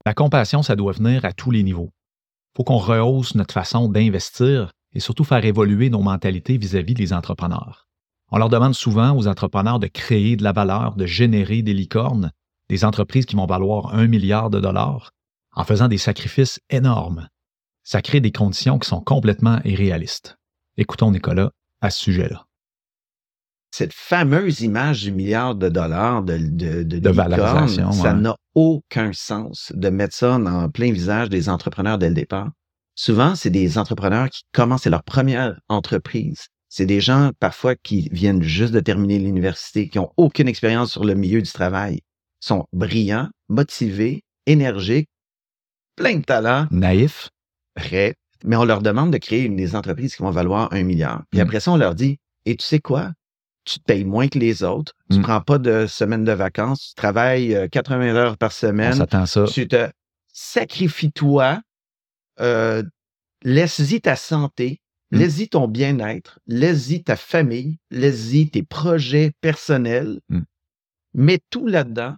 La 0.09 0.15
compassion, 0.15 0.63
ça 0.63 0.75
doit 0.75 0.93
venir 0.93 1.27
à 1.27 1.35
tous 1.35 1.51
les 1.51 1.63
niveaux. 1.63 1.91
Il 1.93 2.57
faut 2.57 2.65
qu'on 2.65 2.79
rehausse 2.79 3.35
notre 3.35 3.53
façon 3.53 3.91
d'investir 3.91 4.73
et 4.95 5.01
surtout 5.01 5.23
faire 5.23 5.45
évoluer 5.45 5.91
nos 5.91 6.01
mentalités 6.01 6.57
vis-à-vis 6.57 6.95
-vis 6.95 6.97
des 6.97 7.13
entrepreneurs. 7.13 7.89
On 8.33 8.39
leur 8.39 8.49
demande 8.49 8.75
souvent 8.75 9.15
aux 9.15 9.27
entrepreneurs 9.27 9.79
de 9.79 9.87
créer 9.87 10.37
de 10.37 10.45
la 10.45 10.53
valeur, 10.53 10.97
de 10.97 11.05
générer 11.05 11.61
des 11.61 11.75
licornes, 11.75 12.33
des 12.71 12.87
entreprises 12.87 13.27
qui 13.27 13.37
vont 13.37 13.45
valoir 13.45 13.95
un 13.95 14.07
milliard 14.07 14.49
de 14.49 14.61
dollars, 14.61 15.13
en 15.55 15.65
faisant 15.65 15.89
des 15.89 15.99
sacrifices 15.99 16.59
énormes. 16.71 17.29
Ça 17.83 18.01
crée 18.01 18.23
des 18.23 18.33
conditions 18.33 18.79
qui 18.79 18.89
sont 18.89 19.03
complètement 19.03 19.61
irréalistes. 19.67 20.39
Écoutons 20.79 21.11
Nicolas 21.11 21.51
à 21.83 21.91
ce 21.91 22.01
sujet-là. 22.05 22.48
Cette 23.71 23.93
fameuse 23.93 24.61
image 24.61 25.03
du 25.03 25.13
milliard 25.13 25.55
de 25.55 25.69
dollars 25.69 26.23
de, 26.23 26.39
de, 26.39 26.83
de, 26.83 27.11
valorisation, 27.11 27.93
ça 27.93 28.15
n'a 28.15 28.35
aucun 28.55 29.13
sens 29.13 29.73
de 29.75 29.91
mettre 29.91 30.15
ça 30.15 30.37
en 30.37 30.71
plein 30.71 30.91
visage 30.91 31.29
des 31.29 31.49
entrepreneurs 31.49 31.99
dès 31.99 32.09
le 32.09 32.15
départ. 32.15 32.51
Souvent, 32.95 33.35
c'est 33.35 33.51
des 33.51 33.79
entrepreneurs 33.79 34.31
qui 34.31 34.43
commencent 34.53 34.87
leur 34.87 35.05
première 35.05 35.61
entreprise 35.69 36.49
c'est 36.69 36.87
des 36.87 37.01
gens 37.01 37.33
parfois 37.41 37.75
qui 37.75 38.09
viennent 38.13 38.43
juste 38.43 38.73
de 38.73 38.81
terminer 38.81 39.19
l'université, 39.19 39.89
qui 39.89 39.99
n'ont 39.99 40.13
aucune 40.17 40.49
expérience 40.49 40.93
sur 40.93 41.05
le 41.05 41.15
milieu 41.15 41.41
du 41.41 41.51
travail, 41.51 42.01
sont 42.41 42.67
brillants, 42.73 43.29
motivés, 43.49 44.23
énergiques, 44.47 45.09
plein 45.97 46.17
de 46.17 46.25
talent. 46.25 46.67
Naïfs. 46.71 47.31
Prêts. 47.75 48.15
Mais 48.45 48.57
on 48.57 48.65
leur 48.65 48.83
demande 48.83 49.13
de 49.13 49.19
créer 49.19 49.45
une 49.45 49.57
des 49.57 49.75
entreprises 49.75 50.15
qui 50.15 50.23
vont 50.23 50.31
valoir 50.31 50.73
un 50.73 50.83
milliard. 50.83 51.23
Puis 51.31 51.41
mm. 51.41 51.43
après 51.43 51.61
ça, 51.61 51.73
on 51.73 51.77
leur 51.77 51.95
dit, 51.95 52.19
et 52.45 52.57
tu 52.57 52.65
sais 52.65 52.81
quoi? 52.81 53.13
Tu 53.69 53.81
te 53.81 53.85
payes 53.85 54.05
moins 54.05 54.29
que 54.29 54.39
les 54.39 54.63
autres. 54.63 54.95
Tu 55.11 55.17
ne 55.17 55.23
mm. 55.23 55.25
prends 55.25 55.41
pas 55.41 55.59
de 55.59 55.87
semaine 55.87 56.25
de 56.25 56.33
vacances. 56.33 56.89
Tu 56.89 56.95
travailles 56.95 57.69
80 57.71 58.01
euh, 58.01 58.15
heures 58.15 58.39
par 58.39 58.53
semaine. 58.53 59.07
On 59.13 59.27
ça. 59.27 59.45
Tu 59.45 59.69
te 59.69 59.89
sacrifies 60.33 61.13
toi. 61.13 61.61
Euh, 62.41 62.83
laisse-y 63.43 64.01
ta 64.01 64.17
santé 64.17 64.81
Mmh. 65.11 65.19
Laisse-y 65.19 65.49
ton 65.49 65.69
bien-être, 65.69 66.39
laisse-y 66.47 67.03
ta 67.03 67.17
famille, 67.17 67.79
laisse-y 67.91 68.51
tes 68.51 68.63
projets 68.63 69.33
personnels. 69.41 70.21
Mmh. 70.29 70.41
Mets 71.15 71.41
tout 71.49 71.67
là-dedans. 71.67 72.17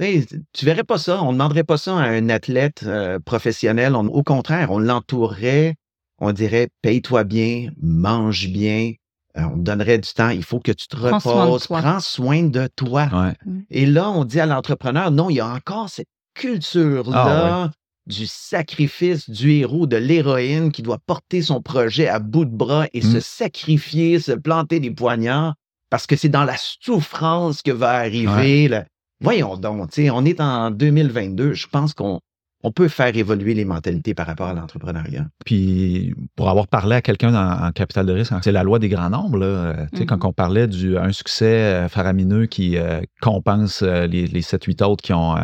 Tu, 0.00 0.24
tu 0.52 0.64
verrais 0.64 0.84
pas 0.84 0.96
ça, 0.96 1.22
on 1.22 1.28
ne 1.28 1.32
demanderait 1.32 1.64
pas 1.64 1.76
ça 1.76 1.98
à 1.98 2.08
un 2.08 2.30
athlète 2.30 2.84
euh, 2.84 3.18
professionnel. 3.18 3.94
au 3.94 4.22
contraire, 4.22 4.70
on 4.70 4.78
l'entourerait, 4.78 5.76
on 6.18 6.32
dirait 6.32 6.70
paye-toi 6.80 7.24
bien, 7.24 7.70
mange 7.82 8.48
bien, 8.48 8.92
on 9.36 9.50
te 9.50 9.60
donnerait 9.60 9.98
du 9.98 10.12
temps, 10.12 10.30
il 10.30 10.42
faut 10.42 10.60
que 10.60 10.72
tu 10.72 10.88
te 10.88 10.96
reposes, 10.96 11.66
prends 11.66 12.00
soin 12.00 12.42
de 12.44 12.68
toi. 12.74 13.06
Mmh. 13.06 13.60
Et 13.70 13.86
là, 13.86 14.10
on 14.10 14.24
dit 14.24 14.40
à 14.40 14.46
l'entrepreneur, 14.46 15.10
non, 15.10 15.30
il 15.30 15.36
y 15.36 15.40
a 15.40 15.48
encore 15.48 15.88
cette 15.88 16.08
culture-là. 16.34 17.64
Ah 17.64 17.70
du 18.06 18.26
sacrifice 18.26 19.30
du 19.30 19.52
héros, 19.52 19.86
de 19.86 19.96
l'héroïne 19.96 20.72
qui 20.72 20.82
doit 20.82 20.98
porter 21.06 21.42
son 21.42 21.62
projet 21.62 22.08
à 22.08 22.18
bout 22.18 22.44
de 22.44 22.50
bras 22.50 22.86
et 22.92 23.02
se 23.02 23.18
mmh. 23.18 23.20
sacrifier, 23.20 24.18
se 24.18 24.32
planter 24.32 24.80
des 24.80 24.90
poignards, 24.90 25.54
parce 25.90 26.06
que 26.06 26.16
c'est 26.16 26.28
dans 26.28 26.44
la 26.44 26.56
souffrance 26.56 27.62
que 27.62 27.70
va 27.70 27.90
arriver. 27.90 28.82
Voyons 29.20 29.56
donc, 29.56 29.88
on 29.96 30.24
est 30.24 30.40
en 30.40 30.70
2022, 30.70 31.52
je 31.52 31.66
pense 31.68 31.94
qu'on 31.94 32.20
on 32.62 32.72
peut 32.72 32.88
faire 32.88 33.16
évoluer 33.16 33.54
les 33.54 33.64
mentalités 33.64 34.14
par 34.14 34.26
rapport 34.26 34.48
à 34.48 34.54
l'entrepreneuriat. 34.54 35.26
Puis, 35.44 36.14
pour 36.36 36.50
avoir 36.50 36.68
parlé 36.68 36.96
à 36.96 37.02
quelqu'un 37.02 37.34
en, 37.34 37.72
capital 37.72 38.06
de 38.06 38.12
risque, 38.12 38.32
c'est 38.42 38.52
la 38.52 38.62
loi 38.62 38.78
des 38.78 38.88
grands 38.88 39.10
nombres. 39.10 39.38
Là. 39.38 39.86
Quand 40.06 40.16
mmh 40.16 40.26
on 40.26 40.32
parlait 40.32 40.66
d'un 40.66 41.12
succès 41.12 41.46
euh, 41.46 41.88
faramineux 41.88 42.46
qui 42.46 42.76
euh, 42.76 43.00
compense 43.20 43.82
euh, 43.82 44.06
les, 44.06 44.26
les 44.26 44.42
7-8 44.42 44.84
autres 44.84 45.02
qui 45.02 45.14
ont 45.14 45.34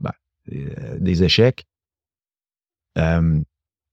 ben, 0.00 0.12
des 0.98 1.24
échecs, 1.24 1.64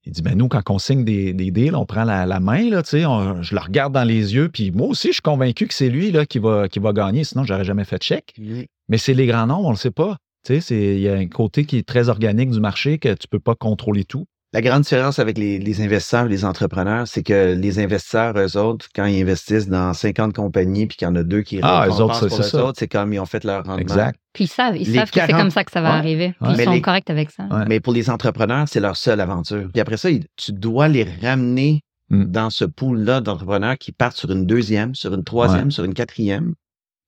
il 0.04 0.14
dit, 0.14 0.22
ben 0.22 0.36
nous, 0.36 0.48
quand 0.48 0.68
on 0.70 0.80
signe 0.80 1.06
des, 1.06 1.34
deals, 1.34 1.76
on 1.76 1.86
prend 1.86 2.04
la, 2.04 2.40
main, 2.40 2.70
là, 2.70 2.82
je 2.84 3.56
le 3.56 3.62
regarde 3.62 3.94
dans 3.94 4.04
les 4.04 4.34
yeux, 4.34 4.50
puis 4.50 4.72
moi 4.72 4.88
aussi, 4.88 5.10
je 5.10 5.14
suis 5.14 5.22
convaincu 5.22 5.68
que 5.68 5.74
c'est 5.74 5.90
lui 5.90 6.12
là, 6.12 6.26
qui, 6.26 6.40
va, 6.40 6.68
qui 6.68 6.80
va 6.80 6.92
gagner, 6.92 7.24
sinon, 7.24 7.44
j'aurais 7.44 7.66
jamais 7.66 7.86
fait 7.86 8.00
de 8.00 8.04
chèque. 8.04 8.34
Mais 8.90 8.98
c'est 8.98 9.14
les 9.14 9.28
grands 9.28 9.48
noms, 9.48 9.60
on 9.60 9.68
ne 9.68 9.74
le 9.74 9.78
sait 9.78 9.92
pas. 9.92 10.18
Il 10.50 11.00
y 11.00 11.08
a 11.08 11.14
un 11.14 11.28
côté 11.28 11.66
qui 11.66 11.78
est 11.78 11.88
très 11.88 12.10
organique 12.10 12.50
du 12.52 12.60
marché 12.60 12.98
que 12.98 13.10
tu 13.10 13.26
ne 13.26 13.30
peux 13.30 13.40
pas 13.40 13.56
contrôler 13.56 14.04
tout. 14.04 14.26
La 14.54 14.62
grande 14.62 14.82
différence 14.82 15.18
avec 15.20 15.38
les, 15.38 15.82
investisseurs 15.82 16.26
et 16.26 16.30
les 16.30 16.44
entrepreneurs, 16.44 17.08
c'est 17.08 17.24
que 17.24 17.54
les 17.54 17.80
investisseurs, 17.80 18.38
eux 18.38 18.58
autres, 18.58 18.88
quand 18.94 19.06
ils 19.06 19.22
investissent 19.22 19.70
dans 19.70 19.94
50 19.94 20.34
compagnies 20.34 20.88
puis 20.88 20.98
qu'il 20.98 21.08
y 21.08 21.12
en 21.12 21.16
a 21.16 21.24
deux 21.24 21.42
qui 21.42 21.62
ah, 21.64 21.86
eux 21.88 22.02
autres, 22.02 22.28
c'est 22.28 22.44
ça. 22.44 22.72
c'est 22.76 22.90
comme 22.90 23.14
ils 23.14 23.20
ont 23.22 23.26
fait 23.26 23.46
leur 23.46 23.64
rendement. 23.64 23.78
Exact. 23.78 24.20
Puis 24.34 24.46
ils 24.46 24.48
savent, 24.48 24.76
ils 24.76 24.94
savent 24.94 25.10
que 25.10 25.22
c'est 25.22 25.32
comme 25.32 25.52
ça 25.52 25.64
que 25.64 25.72
ça 25.72 25.82
va 25.82 25.94
arriver. 25.94 26.34
Puis 26.42 26.54
ils 26.58 26.64
sont 26.66 26.82
corrects 26.82 27.10
avec 27.10 27.32
ça. 27.32 27.44
Mais 27.70 27.80
pour 27.80 27.94
les 27.94 28.10
entrepreneurs, 28.10 28.68
c'est 28.68 28.82
leur 28.82 28.98
seule 28.98 29.22
aventure. 29.22 29.70
Puis 29.72 29.80
après 29.80 29.98
ça, 29.98 30.10
tu 30.36 30.52
dois 30.52 30.90
les 30.90 31.08
ramener 31.22 31.82
hmm. 32.10 32.26
dans 32.26 32.50
ce 32.50 32.66
pool-là 32.66 33.22
d'entrepreneurs 33.22 33.78
qui 33.78 33.94
partent 33.94 34.18
sur 34.18 34.32
une 34.32 34.46
deuxième, 34.46 34.96
sur 34.96 35.14
une 35.14 35.24
troisième, 35.24 35.72
sur 35.72 35.86
une 35.86 35.94
quatrième. 35.94 36.56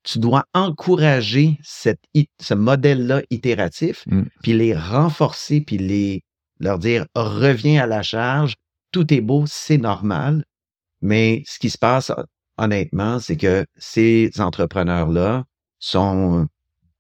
Tu 0.04 0.20
dois 0.20 0.46
encourager 0.54 1.58
cette, 1.64 2.02
ce 2.40 2.54
modèle-là 2.54 3.22
itératif, 3.30 4.04
hmm. 4.08 4.24
puis 4.42 4.54
les 4.54 4.76
renforcer, 4.76 5.62
puis 5.62 5.78
les 5.78 6.24
leur 6.60 6.80
dire 6.80 7.06
reviens 7.16 7.84
à 7.84 7.88
la 7.88 8.04
charge, 8.04 8.56
tout 8.92 9.14
est 9.14 9.22
beau, 9.22 9.46
c'est 9.48 9.78
normal. 9.78 10.46
Mais 11.02 11.44
ce 11.46 11.60
qui 11.60 11.70
se 11.70 11.78
passe, 11.78 12.12
honnêtement, 12.58 13.20
c'est 13.20 13.38
que 13.38 13.66
ces 13.76 14.32
entrepreneurs-là 14.40 15.44
sont 15.80 16.48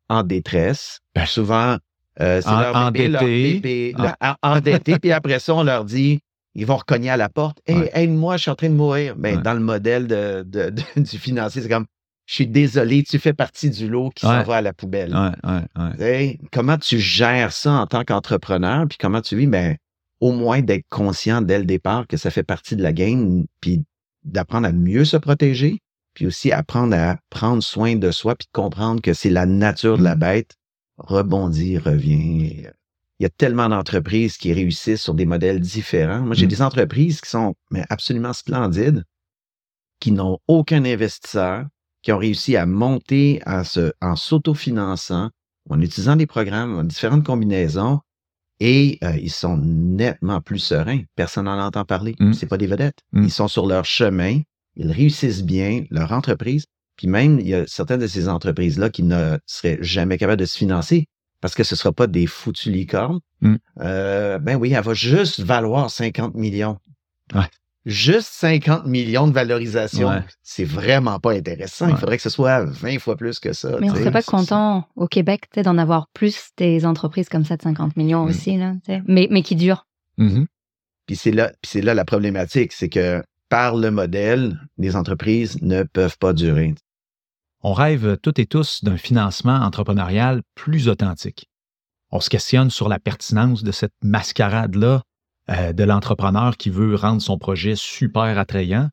en 0.09 0.23
détresse. 0.23 0.99
Ben, 1.15 1.25
souvent, 1.25 1.77
euh, 2.19 2.41
c'est 2.41 2.49
leur 2.49 2.75
endetté. 2.75 3.95
endetté, 4.41 4.99
puis 4.99 5.11
après 5.11 5.39
ça, 5.39 5.55
on 5.55 5.63
leur 5.63 5.85
dit, 5.85 6.19
ils 6.55 6.65
vont 6.65 6.77
recogner 6.77 7.09
à 7.09 7.17
la 7.17 7.29
porte. 7.29 7.59
Hey, 7.65 7.89
aide-moi, 7.93 8.37
je 8.37 8.43
suis 8.43 8.51
en 8.51 8.55
train 8.55 8.69
de 8.69 8.75
mourir. 8.75 9.15
Mais 9.17 9.37
dans 9.37 9.53
le 9.53 9.59
modèle 9.59 10.07
de, 10.07 10.45
du 10.97 11.17
financier, 11.17 11.61
c'est 11.61 11.69
comme 11.69 11.87
je 12.25 12.35
suis 12.35 12.47
désolé, 12.47 13.03
tu 13.03 13.19
fais 13.19 13.33
partie 13.33 13.69
du 13.69 13.89
lot 13.89 14.09
qui 14.09 14.25
s'en 14.25 14.43
va 14.43 14.57
à 14.57 14.61
la 14.61 14.73
poubelle. 14.73 15.13
comment 16.51 16.77
tu 16.77 16.99
gères 16.99 17.51
ça 17.51 17.73
en 17.73 17.87
tant 17.87 18.03
qu'entrepreneur, 18.03 18.87
puis 18.87 18.97
comment 18.97 19.21
tu 19.21 19.35
vis, 19.35 19.47
ben, 19.47 19.75
au 20.21 20.31
moins 20.31 20.61
d'être 20.61 20.87
conscient 20.89 21.41
dès 21.41 21.59
le 21.59 21.65
départ 21.65 22.07
que 22.07 22.15
ça 22.15 22.31
fait 22.31 22.43
partie 22.43 22.75
de 22.75 22.83
la 22.83 22.93
game, 22.93 23.45
puis 23.59 23.83
d'apprendre 24.23 24.67
à 24.67 24.71
mieux 24.71 25.03
se 25.03 25.17
protéger, 25.17 25.81
puis 26.13 26.25
aussi 26.25 26.51
apprendre 26.51 26.95
à 26.95 27.17
prendre 27.29 27.61
soin 27.61 27.95
de 27.97 28.09
soi, 28.11 28.35
puis 28.35 28.47
de 28.47 28.57
comprendre 28.57 29.01
que 29.01 29.13
c'est 29.13 29.29
la 29.29 29.45
nature 29.45 29.97
de 29.97 30.03
la 30.03 30.15
mmh. 30.15 30.19
bête. 30.19 30.55
Rebondir, 30.97 31.83
revient. 31.83 32.67
Il 33.19 33.23
y 33.23 33.25
a 33.25 33.29
tellement 33.29 33.67
d'entreprises 33.67 34.37
qui 34.37 34.53
réussissent 34.53 35.01
sur 35.01 35.13
des 35.13 35.25
modèles 35.25 35.59
différents. 35.59 36.21
Moi, 36.21 36.35
j'ai 36.35 36.45
mmh. 36.45 36.49
des 36.49 36.61
entreprises 36.61 37.19
qui 37.19 37.29
sont 37.29 37.55
mais 37.71 37.83
absolument 37.89 38.33
splendides, 38.33 39.03
qui 39.99 40.11
n'ont 40.11 40.39
aucun 40.47 40.85
investisseur, 40.85 41.65
qui 42.03 42.11
ont 42.11 42.17
réussi 42.17 42.55
à 42.55 42.65
monter 42.65 43.41
en, 43.45 43.63
en 44.01 44.15
s'autofinançant, 44.15 45.29
en 45.69 45.81
utilisant 45.81 46.15
des 46.15 46.27
programmes, 46.27 46.77
en 46.77 46.83
différentes 46.83 47.25
combinaisons, 47.25 47.99
et 48.59 48.99
euh, 49.03 49.17
ils 49.17 49.31
sont 49.31 49.57
nettement 49.57 50.41
plus 50.41 50.59
sereins. 50.59 51.01
Personne 51.15 51.45
n'en 51.45 51.59
entend 51.59 51.85
parler. 51.85 52.15
Ce 52.19 52.23
mmh. 52.23 52.33
C'est 52.33 52.45
pas 52.45 52.57
des 52.57 52.67
vedettes. 52.67 52.99
Mmh. 53.13 53.23
Ils 53.23 53.31
sont 53.31 53.47
sur 53.47 53.65
leur 53.65 53.85
chemin, 53.85 54.41
ils 54.75 54.91
réussissent 54.91 55.43
bien 55.43 55.85
leur 55.89 56.11
entreprise. 56.11 56.65
Puis 56.97 57.07
même, 57.07 57.39
il 57.39 57.47
y 57.47 57.55
a 57.55 57.65
certaines 57.65 58.01
de 58.01 58.07
ces 58.07 58.29
entreprises-là 58.29 58.89
qui 58.89 59.03
ne 59.03 59.37
seraient 59.45 59.79
jamais 59.81 60.17
capables 60.17 60.39
de 60.39 60.45
se 60.45 60.57
financer 60.57 61.07
parce 61.41 61.55
que 61.55 61.63
ce 61.63 61.73
ne 61.73 61.77
sera 61.77 61.91
pas 61.91 62.07
des 62.07 62.27
foutus 62.27 62.71
licornes. 62.71 63.19
Mmh. 63.41 63.55
Euh, 63.81 64.39
ben 64.39 64.55
oui, 64.57 64.73
elle 64.73 64.83
va 64.83 64.93
juste 64.93 65.39
valoir 65.39 65.89
50 65.89 66.35
millions. 66.35 66.77
Ouais 67.33 67.49
juste 67.85 68.29
50 68.33 68.85
millions 68.85 69.27
de 69.27 69.33
valorisation, 69.33 70.23
c'est 70.41 70.63
vraiment 70.63 71.19
pas 71.19 71.33
intéressant. 71.33 71.87
Il 71.89 71.97
faudrait 71.97 72.17
que 72.17 72.23
ce 72.23 72.29
soit 72.29 72.63
20 72.63 72.99
fois 72.99 73.15
plus 73.15 73.39
que 73.39 73.53
ça. 73.53 73.77
Mais 73.79 73.91
on 73.91 73.95
serait 73.95 74.11
pas 74.11 74.23
content 74.23 74.87
au 74.95 75.07
Québec 75.07 75.49
d'en 75.55 75.77
avoir 75.77 76.07
plus 76.13 76.49
des 76.57 76.85
entreprises 76.85 77.29
comme 77.29 77.45
ça 77.45 77.57
de 77.57 77.61
50 77.61 77.97
millions 77.97 78.25
mmh. 78.25 78.29
aussi, 78.29 78.57
là, 78.57 78.73
mais, 79.07 79.27
mais 79.29 79.41
qui 79.41 79.55
durent. 79.55 79.85
Mmh 80.17 80.45
puis 81.05 81.15
c'est 81.15 81.31
là, 81.31 81.51
c'est 81.63 81.81
là 81.81 81.93
la 81.93 82.05
problématique, 82.05 82.71
c'est 82.71 82.89
que 82.89 83.23
par 83.49 83.75
le 83.75 83.91
modèle, 83.91 84.59
les 84.77 84.95
entreprises 84.95 85.61
ne 85.61 85.83
peuvent 85.83 86.17
pas 86.17 86.33
durer. 86.33 86.73
On 87.61 87.73
rêve 87.73 88.17
toutes 88.21 88.39
et 88.39 88.45
tous 88.45 88.83
d'un 88.83 88.97
financement 88.97 89.55
entrepreneurial 89.55 90.41
plus 90.55 90.87
authentique. 90.87 91.49
On 92.11 92.19
se 92.19 92.29
questionne 92.29 92.69
sur 92.69 92.89
la 92.89 92.99
pertinence 92.99 93.63
de 93.63 93.71
cette 93.71 93.93
mascarade-là 94.03 95.03
euh, 95.49 95.73
de 95.73 95.83
l'entrepreneur 95.83 96.57
qui 96.57 96.69
veut 96.69 96.95
rendre 96.95 97.21
son 97.21 97.37
projet 97.37 97.75
super 97.75 98.37
attrayant, 98.37 98.89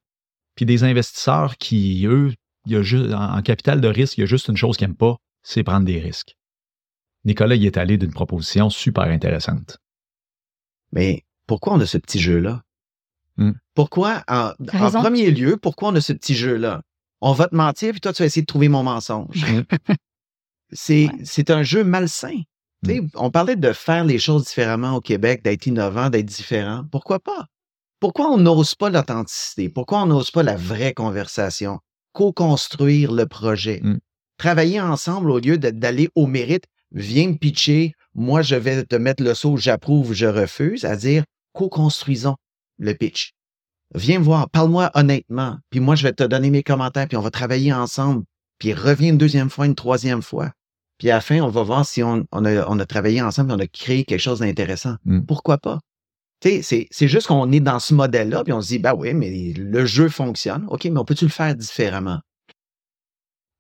puis 0.57 0.67
des 0.67 0.85
investisseurs 0.85 1.57
qui, 1.57 2.05
eux, 2.07 2.35
il 2.67 2.73
y 2.73 2.77
a 2.77 2.83
juste, 2.83 3.13
en, 3.15 3.41
capital 3.43 3.81
de 3.81 3.89
risque, 3.89 4.19
il 4.19 4.23
y 4.23 4.25
a 4.25 4.27
juste 4.27 4.49
une 4.49 4.57
chose 4.57 4.77
qu'ils 4.77 4.89
n'aiment 4.89 4.97
pas, 4.97 5.17
c'est 5.43 5.63
prendre 5.63 5.87
des 5.87 6.01
risques. 6.01 6.37
Nicolas 7.25 7.55
y 7.55 7.67
est 7.67 7.77
allé 7.77 7.99
d'une 7.99 8.13
proposition 8.13 8.71
super 8.71 9.05
intéressante. 9.05 9.79
Mais 10.93 11.25
pourquoi 11.47 11.75
on 11.75 11.81
a 11.81 11.87
ce 11.87 11.99
petit 11.99 12.19
jeu-là? 12.19 12.63
Hmm. 13.37 13.53
Pourquoi, 13.75 14.25
en, 14.29 14.53
premier 14.91 15.31
lieu, 15.31 15.57
pourquoi 15.57 15.91
on 15.91 15.95
a 15.95 16.01
ce 16.01 16.13
petit 16.13 16.35
jeu-là? 16.35 16.83
On 17.21 17.33
va 17.33 17.49
te 17.49 17.55
mentir, 17.55 17.93
puis 17.93 18.01
toi, 18.01 18.13
tu 18.13 18.23
vas 18.23 18.27
essayer 18.27 18.43
de 18.43 18.47
trouver 18.47 18.69
mon 18.69 18.83
mensonge. 18.83 19.45
C'est 20.73 21.51
un 21.51 21.63
jeu 21.63 21.85
malsain. 21.85 22.43
Mmh. 22.83 23.09
On 23.15 23.31
parlait 23.31 23.57
de 23.57 23.73
faire 23.73 24.05
les 24.05 24.19
choses 24.19 24.47
différemment 24.47 24.97
au 24.97 25.01
Québec, 25.01 25.43
d'être 25.43 25.67
innovant, 25.67 26.11
d'être 26.11 26.27
différent. 26.27 26.85
Pourquoi 26.91 27.21
pas? 27.21 27.47
Pourquoi 28.01 28.31
on 28.31 28.39
n'ose 28.39 28.75
pas 28.75 28.89
l'authenticité? 28.89 29.69
Pourquoi 29.69 30.03
on 30.03 30.07
n'ose 30.07 30.31
pas 30.31 30.43
la 30.43 30.57
vraie 30.57 30.95
conversation? 30.95 31.81
Co-construire 32.13 33.13
le 33.13 33.27
projet. 33.27 33.81
Mmh. 33.83 33.99
Travailler 34.39 34.81
ensemble 34.81 35.31
au 35.31 35.39
lieu 35.39 35.59
d'aller 35.59 36.09
au 36.15 36.27
mérite. 36.27 36.65
Viens 36.93 37.29
me 37.29 37.35
pitcher, 37.35 37.93
moi 38.15 38.43
je 38.43 38.57
vais 38.57 38.85
te 38.85 38.97
mettre 38.97 39.23
le 39.23 39.35
saut, 39.35 39.57
j'approuve, 39.57 40.13
je 40.13 40.27
refuse, 40.27 40.85
à 40.85 40.97
dire 40.97 41.25
co-construisons 41.53 42.35
le 42.79 42.95
pitch. 42.95 43.33
Viens 43.95 44.19
me 44.19 44.25
voir, 44.25 44.49
parle-moi 44.51 44.91
honnêtement, 44.95 45.59
puis 45.71 45.79
moi 45.79 45.95
je 45.95 46.03
vais 46.05 46.13
te 46.13 46.25
donner 46.25 46.51
mes 46.51 46.63
commentaires, 46.63 47.07
puis 47.07 47.17
on 47.17 47.23
va 47.23 47.31
travailler 47.31 47.73
ensemble, 47.73 48.25
puis 48.59 48.73
reviens 48.73 49.11
une 49.11 49.19
deuxième 49.19 49.51
fois, 49.51 49.67
une 49.67 49.75
troisième 49.75 50.23
fois. 50.23 50.51
Puis 51.01 51.09
à 51.09 51.15
la 51.15 51.21
fin, 51.23 51.41
on 51.41 51.49
va 51.49 51.63
voir 51.63 51.87
si 51.87 52.03
on, 52.03 52.27
a, 52.31 52.87
travaillé 52.87 53.23
ensemble, 53.23 53.53
on 53.53 53.59
a 53.59 53.67
créé 53.67 54.05
quelque 54.05 54.21
chose 54.21 54.41
d'intéressant. 54.41 54.97
Hmm. 55.07 55.23
Pourquoi 55.23 55.57
pas? 55.57 55.81
C'est, 56.43 56.89
juste 57.09 57.27
qu'on 57.27 57.51
est 57.53 57.61
dans 57.61 57.79
ce 57.79 57.95
modèle-là, 57.95 58.45
puis 58.45 58.53
on 58.53 58.61
se 58.61 58.69
dit, 58.69 58.79
bah 58.79 58.95
oui, 58.95 59.15
mais 59.15 59.55
le 59.57 59.87
jeu 59.87 60.11
fonctionne. 60.11 60.67
OK, 60.69 60.85
mais 60.85 60.99
on 60.99 61.07
peut-tu 61.07 61.25
le 61.25 61.31
faire 61.31 61.55
différemment? 61.55 62.21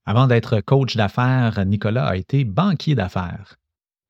Avant 0.04 0.26
d'être 0.26 0.60
coach 0.60 0.96
d'affaires, 0.96 1.64
Nicolas 1.64 2.08
a 2.08 2.16
été 2.16 2.44
banquier 2.44 2.94
d'affaires. 2.94 3.56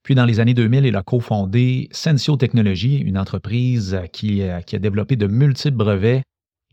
Puis 0.03 0.17
dans 0.17 0.25
les 0.25 0.41
années 0.41 0.55
2000, 0.55 0.85
il 0.87 0.97
a 0.97 1.05
cofondé 1.05 1.89
Sensio 1.93 2.37
Technologies, 2.37 2.99
une 2.99 3.19
entreprise 3.19 4.01
qui, 4.13 4.43
euh, 4.43 4.61
qui, 4.61 4.75
a 4.75 4.81
développé 4.81 5.15
de 5.15 5.29
multiples 5.29 5.77
brevets, 5.77 6.23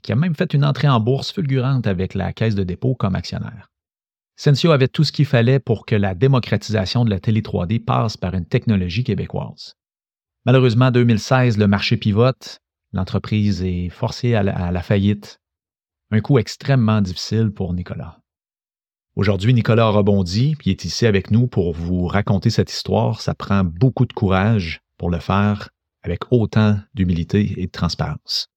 qui 0.02 0.12
a 0.12 0.16
même 0.16 0.34
fait 0.34 0.56
une 0.56 0.66
entrée 0.66 0.90
en 0.90 1.00
bourse 1.00 1.32
fulgurante 1.32 1.86
avec 1.86 2.16
la 2.16 2.34
caisse 2.34 2.56
de 2.56 2.64
dépôt 2.64 2.96
comme 2.96 3.14
actionnaire. 3.14 3.70
Sensio 4.40 4.70
avait 4.70 4.88
tout 4.88 5.04
ce 5.04 5.12
qu'il 5.12 5.26
fallait 5.26 5.60
pour 5.60 5.88
que 5.88 5.96
la 5.96 6.14
démocratisation 6.14 7.04
de 7.04 7.10
la 7.10 7.20
télé 7.20 7.42
3D 7.42 7.84
passe 7.84 8.18
par 8.18 8.36
une 8.36 8.46
technologie 8.46 9.04
québécoise. 9.04 9.74
Malheureusement, 10.46 10.86
en 10.86 10.92
2016, 10.92 11.58
le 11.58 11.68
marché 11.68 11.98
pivote, 11.98 12.60
l'entreprise 12.94 13.64
est 13.64 13.90
forcée 13.90 14.36
à 14.36 14.44
la, 14.44 14.82
faillite. 14.84 15.40
Un 16.12 16.22
coup 16.22 16.38
extrêmement 16.38 17.02
difficile 17.02 17.50
pour 17.50 17.74
Nicolas. 17.74 18.20
Aujourd'hui, 19.16 19.56
Nicolas 19.56 19.88
a 19.88 19.90
rebondi, 19.90 20.56
puis 20.56 20.70
est 20.70 20.86
ici 20.86 21.08
avec 21.08 21.32
nous 21.32 21.48
pour 21.48 21.74
vous 21.74 22.06
raconter 22.06 22.52
cette 22.52 22.72
histoire. 22.72 23.22
Ça 23.22 23.34
prend 23.34 23.64
beaucoup 23.64 24.06
de 24.06 24.14
courage 24.14 24.82
pour 25.00 25.10
le 25.10 25.18
faire 25.20 25.70
avec 26.04 26.32
autant 26.32 26.80
d'humilité 26.94 27.56
et 27.58 27.66
de 27.66 27.72
transparence. 27.72 28.50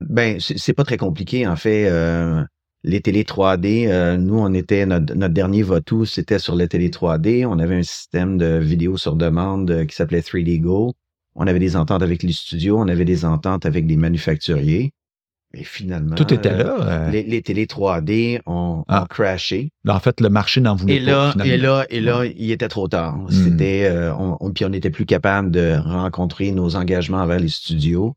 Ben, 0.00 0.40
c'est 0.40 0.72
pas 0.72 0.84
très 0.84 0.96
compliqué, 0.96 1.46
en 1.46 1.56
fait. 1.56 1.88
Euh, 1.88 2.42
les 2.82 3.00
télé 3.00 3.24
3D, 3.24 4.16
nous, 4.16 4.38
on 4.38 4.54
était, 4.54 4.86
notre, 4.86 5.28
dernier 5.28 5.62
Votou, 5.62 6.06
c'était 6.06 6.38
sur 6.38 6.54
les 6.56 6.68
télé 6.68 6.88
3D. 6.88 7.46
On 7.46 7.58
avait 7.58 7.76
un 7.76 7.82
système 7.82 8.38
de 8.38 8.58
vidéo 8.58 8.96
sur 8.96 9.16
demande 9.16 9.86
qui 9.86 9.94
s'appelait 9.94 10.20
3D 10.20 10.60
Go. 10.60 10.94
On 11.34 11.46
avait 11.46 11.58
des 11.58 11.76
ententes 11.76 12.02
avec 12.02 12.22
les 12.22 12.32
studios, 12.32 12.78
on 12.78 12.88
avait 12.88 13.04
des 13.04 13.24
ententes 13.24 13.66
avec 13.66 13.86
des 13.86 13.96
manufacturiers. 13.96 14.92
Et 15.52 15.64
finalement, 15.64 16.14
tout 16.14 16.32
était 16.32 16.56
là. 16.56 16.76
Euh, 16.80 17.10
les, 17.10 17.42
télé 17.42 17.66
3D 17.66 18.40
ont, 18.46 18.84
ah. 18.86 19.04
crashé. 19.10 19.72
en 19.88 19.98
fait, 19.98 20.20
le 20.20 20.28
marché 20.28 20.60
n'en 20.60 20.76
voulait 20.76 20.96
et 20.96 21.00
là, 21.00 21.34
pas. 21.36 21.44
Et 21.44 21.56
là, 21.56 21.86
et 21.90 22.00
là, 22.00 22.24
il 22.24 22.52
était 22.52 22.68
trop 22.68 22.86
tard. 22.86 23.18
Hmm. 23.18 23.30
C'était, 23.30 23.88
euh, 23.90 24.14
on, 24.14 24.52
puis 24.52 24.64
on 24.64 24.68
n'était 24.68 24.90
plus 24.90 25.06
capable 25.06 25.50
de 25.50 25.76
rencontrer 25.84 26.52
nos 26.52 26.76
engagements 26.76 27.18
envers 27.18 27.40
les 27.40 27.48
studios. 27.48 28.14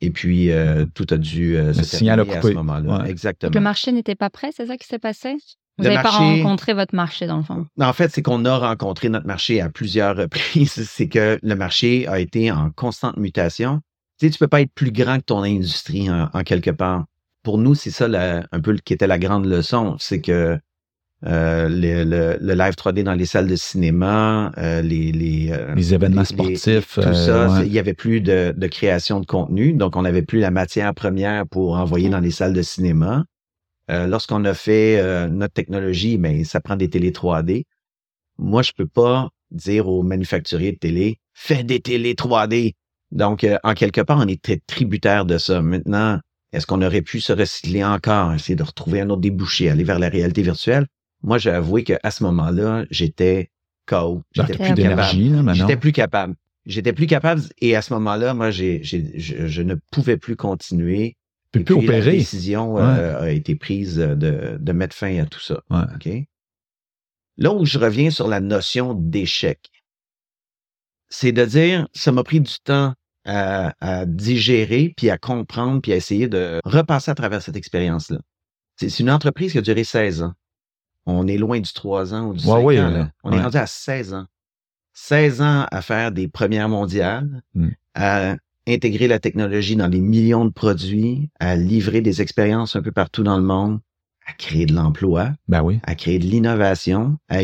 Et 0.00 0.10
puis 0.10 0.50
euh, 0.50 0.84
tout 0.94 1.06
a 1.10 1.16
dû 1.16 1.56
se 1.72 1.82
signal 1.82 2.20
à 2.20 2.42
ce 2.42 2.52
moment-là. 2.52 3.04
Exactement. 3.06 3.52
le 3.54 3.60
marché 3.60 3.92
n'était 3.92 4.14
pas 4.14 4.30
prêt, 4.30 4.50
c'est 4.54 4.66
ça 4.66 4.76
qui 4.76 4.86
s'est 4.86 4.98
passé? 4.98 5.36
Vous 5.78 5.84
n'avez 5.84 6.02
pas 6.02 6.10
rencontré 6.10 6.72
votre 6.72 6.94
marché 6.94 7.26
dans 7.26 7.36
le 7.36 7.42
fond? 7.42 7.66
En 7.78 7.92
fait, 7.92 8.10
c'est 8.10 8.22
qu'on 8.22 8.44
a 8.46 8.56
rencontré 8.56 9.10
notre 9.10 9.26
marché 9.26 9.60
à 9.60 9.68
plusieurs 9.68 10.16
reprises. 10.16 10.72
C'est 10.88 11.06
que 11.06 11.38
le 11.42 11.54
marché 11.54 12.06
a 12.08 12.18
été 12.18 12.50
en 12.50 12.70
constante 12.70 13.18
mutation 13.18 13.82
tu 14.18 14.26
sais, 14.26 14.32
tu 14.32 14.38
peux 14.38 14.48
pas 14.48 14.62
être 14.62 14.72
plus 14.72 14.92
grand 14.92 15.18
que 15.18 15.24
ton 15.24 15.42
industrie 15.42 16.08
en, 16.10 16.42
quelque 16.42 16.70
part. 16.70 17.04
Pour 17.42 17.58
nous, 17.58 17.74
c'est 17.74 17.90
ça 17.90 18.06
un 18.06 18.60
peu 18.60 18.76
qui 18.76 18.94
était 18.94 19.06
la 19.06 19.18
grande 19.18 19.44
leçon, 19.44 19.96
c'est 19.98 20.20
que 20.20 20.58
euh, 21.24 21.68
le, 21.68 22.54
live 22.54 22.74
3D 22.74 23.02
dans 23.02 23.14
les 23.14 23.26
salles 23.26 23.46
de 23.46 23.56
cinéma, 23.56 24.52
euh, 24.58 24.82
les, 24.82 25.12
les, 25.12 25.50
euh, 25.50 25.74
les, 25.74 25.94
événements 25.94 26.24
sportifs, 26.24 26.94
tout 26.94 27.14
ça, 27.14 27.62
il 27.64 27.72
y 27.72 27.78
avait 27.78 27.94
plus 27.94 28.20
de, 28.20 28.52
de, 28.56 28.66
création 28.66 29.20
de 29.20 29.26
contenu, 29.26 29.72
donc 29.72 29.96
on 29.96 30.02
n'avait 30.02 30.22
plus 30.22 30.40
la 30.40 30.50
matière 30.50 30.94
première 30.94 31.46
pour 31.46 31.76
envoyer 31.76 32.08
dans 32.10 32.20
les 32.20 32.30
salles 32.30 32.52
de 32.52 32.62
cinéma. 32.62 33.24
Lorsqu'on 33.88 34.44
a 34.44 34.52
fait 34.52 35.00
notre 35.28 35.54
technologie, 35.54 36.18
mais 36.18 36.38
ben, 36.38 36.44
ça 36.44 36.60
prend 36.60 36.74
des 36.74 36.90
télé 36.90 37.12
3D. 37.12 37.66
Moi, 38.36 38.62
je 38.62 38.72
peux 38.72 38.88
pas 38.88 39.28
dire 39.52 39.88
aux 39.88 40.02
manufacturiers 40.02 40.72
de 40.72 40.78
télé, 40.78 41.20
fais 41.32 41.62
des 41.62 41.80
télé 41.80 42.14
3D. 42.14 42.74
Donc, 43.12 43.44
euh, 43.44 43.58
en 43.62 43.74
quelque 43.74 44.00
part, 44.00 44.18
on 44.18 44.28
était 44.28 44.60
tributaire 44.66 45.24
de 45.24 45.38
ça. 45.38 45.62
Maintenant, 45.62 46.18
est-ce 46.52 46.66
qu'on 46.66 46.82
aurait 46.82 47.02
pu 47.02 47.20
se 47.20 47.32
recycler 47.32 47.84
encore, 47.84 48.32
essayer 48.34 48.56
de 48.56 48.62
retrouver 48.62 49.00
un 49.00 49.10
autre 49.10 49.20
débouché, 49.20 49.70
aller 49.70 49.84
vers 49.84 49.98
la 49.98 50.08
réalité 50.08 50.42
virtuelle? 50.42 50.86
Moi, 51.26 51.38
j'ai 51.38 51.50
avoué 51.50 51.82
qu'à 51.82 52.10
ce 52.10 52.22
moment-là, 52.22 52.86
j'étais 52.90 53.50
KO. 53.86 54.22
J'étais 54.32 54.56
plus 54.56 54.72
d'énergie, 54.72 55.32
J'étais 55.52 55.76
plus 55.76 55.92
capable. 55.92 56.36
J'étais 56.64 56.92
plus 56.92 57.06
capable 57.06 57.42
et 57.58 57.76
à 57.76 57.82
ce 57.82 57.92
moment-là, 57.94 58.32
moi, 58.32 58.50
j'ai, 58.50 58.82
je, 58.82 59.62
ne 59.62 59.74
pouvais 59.90 60.16
plus 60.16 60.36
continuer. 60.36 61.16
Plus, 61.50 61.64
plus 61.64 61.74
opérer. 61.74 62.12
La 62.12 62.12
décision 62.12 62.78
euh, 62.78 63.22
a 63.22 63.30
été 63.30 63.56
prise 63.56 63.96
de, 63.96 64.56
de, 64.58 64.72
mettre 64.72 64.94
fin 64.94 65.18
à 65.18 65.26
tout 65.26 65.40
ça. 65.40 65.62
Là 67.38 67.52
où 67.52 67.64
je 67.64 67.78
reviens 67.78 68.10
sur 68.10 68.28
la 68.28 68.40
notion 68.40 68.94
d'échec, 68.94 69.60
c'est 71.08 71.32
de 71.32 71.44
dire, 71.44 71.88
ça 71.92 72.12
m'a 72.12 72.24
pris 72.24 72.40
du 72.40 72.54
temps 72.62 72.94
à, 73.24 74.06
digérer, 74.06 74.94
puis 74.96 75.10
à 75.10 75.18
comprendre, 75.18 75.80
puis 75.80 75.92
à 75.92 75.96
essayer 75.96 76.28
de 76.28 76.60
repasser 76.64 77.10
à 77.10 77.14
travers 77.16 77.42
cette 77.42 77.56
expérience-là. 77.56 78.18
C'est 78.76 79.00
une 79.00 79.10
entreprise 79.10 79.52
qui 79.52 79.58
a 79.58 79.62
duré 79.62 79.82
16 79.82 80.22
ans. 80.22 80.34
On 81.06 81.26
est 81.26 81.38
loin 81.38 81.60
du 81.60 81.72
3 81.72 82.14
ans 82.14 82.28
ou 82.28 82.34
du 82.34 82.40
5 82.40 82.50
ans. 82.50 83.08
On 83.24 83.32
est 83.32 83.40
rendu 83.40 83.56
à 83.56 83.66
16 83.66 84.14
ans. 84.14 84.26
16 84.94 85.42
ans 85.42 85.66
à 85.70 85.82
faire 85.82 86.10
des 86.10 86.26
premières 86.26 86.68
mondiales, 86.68 87.42
mmh. 87.54 87.68
à 87.94 88.36
intégrer 88.66 89.08
la 89.08 89.18
technologie 89.18 89.76
dans 89.76 89.88
des 89.88 90.00
millions 90.00 90.44
de 90.44 90.50
produits, 90.50 91.30
à 91.38 91.54
livrer 91.54 92.00
des 92.00 92.22
expériences 92.22 92.76
un 92.76 92.82
peu 92.82 92.92
partout 92.92 93.22
dans 93.22 93.36
le 93.36 93.44
monde, 93.44 93.78
à 94.26 94.32
créer 94.32 94.66
de 94.66 94.74
l'emploi, 94.74 95.30
ben 95.48 95.62
oui. 95.62 95.78
à 95.84 95.94
créer 95.94 96.18
de 96.18 96.24
l'innovation, 96.24 97.18
à, 97.28 97.40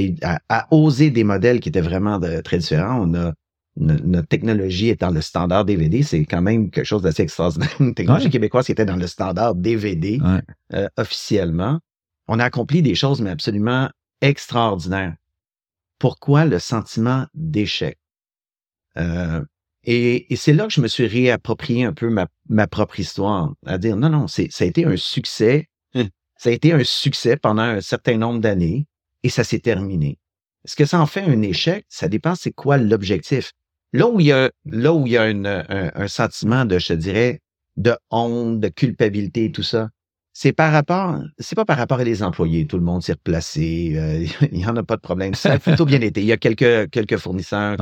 à, 0.48 0.66
oser 0.74 1.10
des 1.10 1.24
modèles 1.24 1.60
qui 1.60 1.68
étaient 1.68 1.80
vraiment 1.80 2.18
très 2.42 2.58
différents. 2.58 3.06
On 3.06 3.14
a 3.14 3.32
notre 3.76 4.28
technologie 4.28 4.88
étant 4.88 5.10
le 5.10 5.20
standard 5.20 5.64
DVD, 5.64 6.02
c'est 6.02 6.24
quand 6.24 6.42
même 6.42 6.70
quelque 6.70 6.84
chose 6.84 7.02
d'assez 7.02 7.22
extraordinaire. 7.22 7.70
Une 7.80 7.94
technologie 7.94 8.30
québécoise 8.30 8.66
qui 8.66 8.72
était 8.72 8.84
dans 8.84 8.96
le 8.96 9.06
standard 9.06 9.54
DVD 9.54 10.20
euh, 10.74 10.88
officiellement. 10.96 11.80
On 12.34 12.38
a 12.38 12.46
accompli 12.46 12.80
des 12.80 12.94
choses, 12.94 13.20
mais 13.20 13.28
absolument 13.28 13.90
extraordinaires. 14.22 15.14
Pourquoi 15.98 16.46
le 16.46 16.58
sentiment 16.58 17.26
d'échec? 17.34 17.98
Euh, 18.96 19.44
et, 19.84 20.34
c'est 20.36 20.54
là 20.54 20.66
que 20.66 20.72
je 20.72 20.80
me 20.80 20.88
suis 20.88 21.06
réapproprié 21.06 21.84
un 21.84 21.92
peu 21.92 22.08
ma, 22.08 22.66
propre 22.68 22.98
histoire, 22.98 23.52
à 23.66 23.76
dire 23.76 23.98
non, 23.98 24.08
non, 24.08 24.28
ça 24.28 24.44
a 24.60 24.64
été 24.64 24.86
un 24.86 24.96
succès. 24.96 25.68
Hum. 25.94 26.08
Ça 26.38 26.48
a 26.48 26.52
été 26.52 26.72
un 26.72 26.84
succès 26.84 27.36
pendant 27.36 27.64
un 27.64 27.82
certain 27.82 28.16
nombre 28.16 28.40
d'années 28.40 28.86
et 29.22 29.28
ça 29.28 29.44
s'est 29.44 29.60
terminé. 29.60 30.18
Est-ce 30.64 30.74
que 30.74 30.86
ça 30.86 31.02
en 31.02 31.06
fait 31.06 31.20
un 31.20 31.42
échec? 31.42 31.84
Ça 31.90 32.08
dépend 32.08 32.34
c'est 32.34 32.52
quoi 32.52 32.78
l'objectif? 32.78 33.52
Là 33.92 34.08
où 34.08 34.20
il 34.20 34.26
y 34.28 34.32
a, 34.32 34.50
là 34.64 34.94
où 34.94 35.06
il 35.06 35.12
y 35.12 35.18
a 35.18 35.24
un, 35.24 36.08
sentiment 36.08 36.64
de, 36.64 36.78
je 36.78 36.94
dirais, 36.94 37.42
de 37.76 37.94
honte, 38.08 38.58
de 38.58 38.68
culpabilité 38.68 39.44
et 39.44 39.52
tout 39.52 39.62
ça, 39.62 39.90
c'est 40.32 40.52
par 40.52 40.72
rapport, 40.72 41.18
c'est 41.38 41.54
pas 41.54 41.64
par 41.64 41.76
rapport 41.76 42.00
à 42.00 42.04
les 42.04 42.22
employés. 42.22 42.66
Tout 42.66 42.78
le 42.78 42.84
monde 42.84 43.02
s'est 43.02 43.12
replacé. 43.12 43.92
Euh, 43.96 44.26
il 44.52 44.58
n'y 44.58 44.66
en 44.66 44.76
a 44.76 44.82
pas 44.82 44.96
de 44.96 45.00
problème. 45.00 45.34
Ça 45.34 45.52
a 45.52 45.58
plutôt 45.58 45.84
bien 45.84 46.00
été. 46.00 46.20
Il 46.20 46.26
y 46.26 46.32
a 46.32 46.36
quelques, 46.36 46.90
quelques 46.90 47.18
fournisseurs 47.18 47.76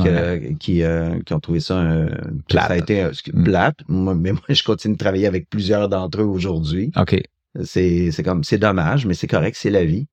qui, 0.58 0.82
euh, 0.82 1.20
qui 1.24 1.32
ont 1.32 1.40
trouvé 1.40 1.60
ça, 1.60 1.78
euh, 1.78 2.08
plate. 2.48 2.66
ça 2.66 2.72
a 2.72 2.76
été 2.76 3.04
mm. 3.04 3.44
plate. 3.44 3.78
mais 3.88 4.32
moi, 4.32 4.42
je 4.48 4.62
continue 4.64 4.94
de 4.94 4.98
travailler 4.98 5.26
avec 5.26 5.48
plusieurs 5.48 5.88
d'entre 5.88 6.22
eux 6.22 6.26
aujourd'hui. 6.26 6.90
OK. 6.96 7.20
C'est, 7.62 8.10
c'est 8.12 8.22
comme, 8.22 8.44
c'est 8.44 8.58
dommage, 8.58 9.06
mais 9.06 9.14
c'est 9.14 9.26
correct, 9.26 9.56
c'est 9.58 9.70
la 9.70 9.84
vie. 9.84 10.06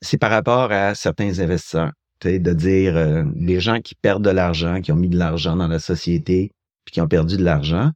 c'est 0.00 0.18
par 0.18 0.30
rapport 0.30 0.72
à 0.72 0.94
certains 0.94 1.38
investisseurs 1.38 1.92
de 2.28 2.52
dire 2.52 2.96
euh, 2.96 3.24
les 3.34 3.60
gens 3.60 3.80
qui 3.80 3.94
perdent 3.94 4.24
de 4.24 4.30
l'argent, 4.30 4.80
qui 4.80 4.92
ont 4.92 4.96
mis 4.96 5.08
de 5.08 5.18
l'argent 5.18 5.56
dans 5.56 5.68
la 5.68 5.78
société, 5.78 6.52
puis 6.84 6.92
qui 6.92 7.00
ont 7.00 7.08
perdu 7.08 7.36
de 7.36 7.44
l'argent. 7.44 7.92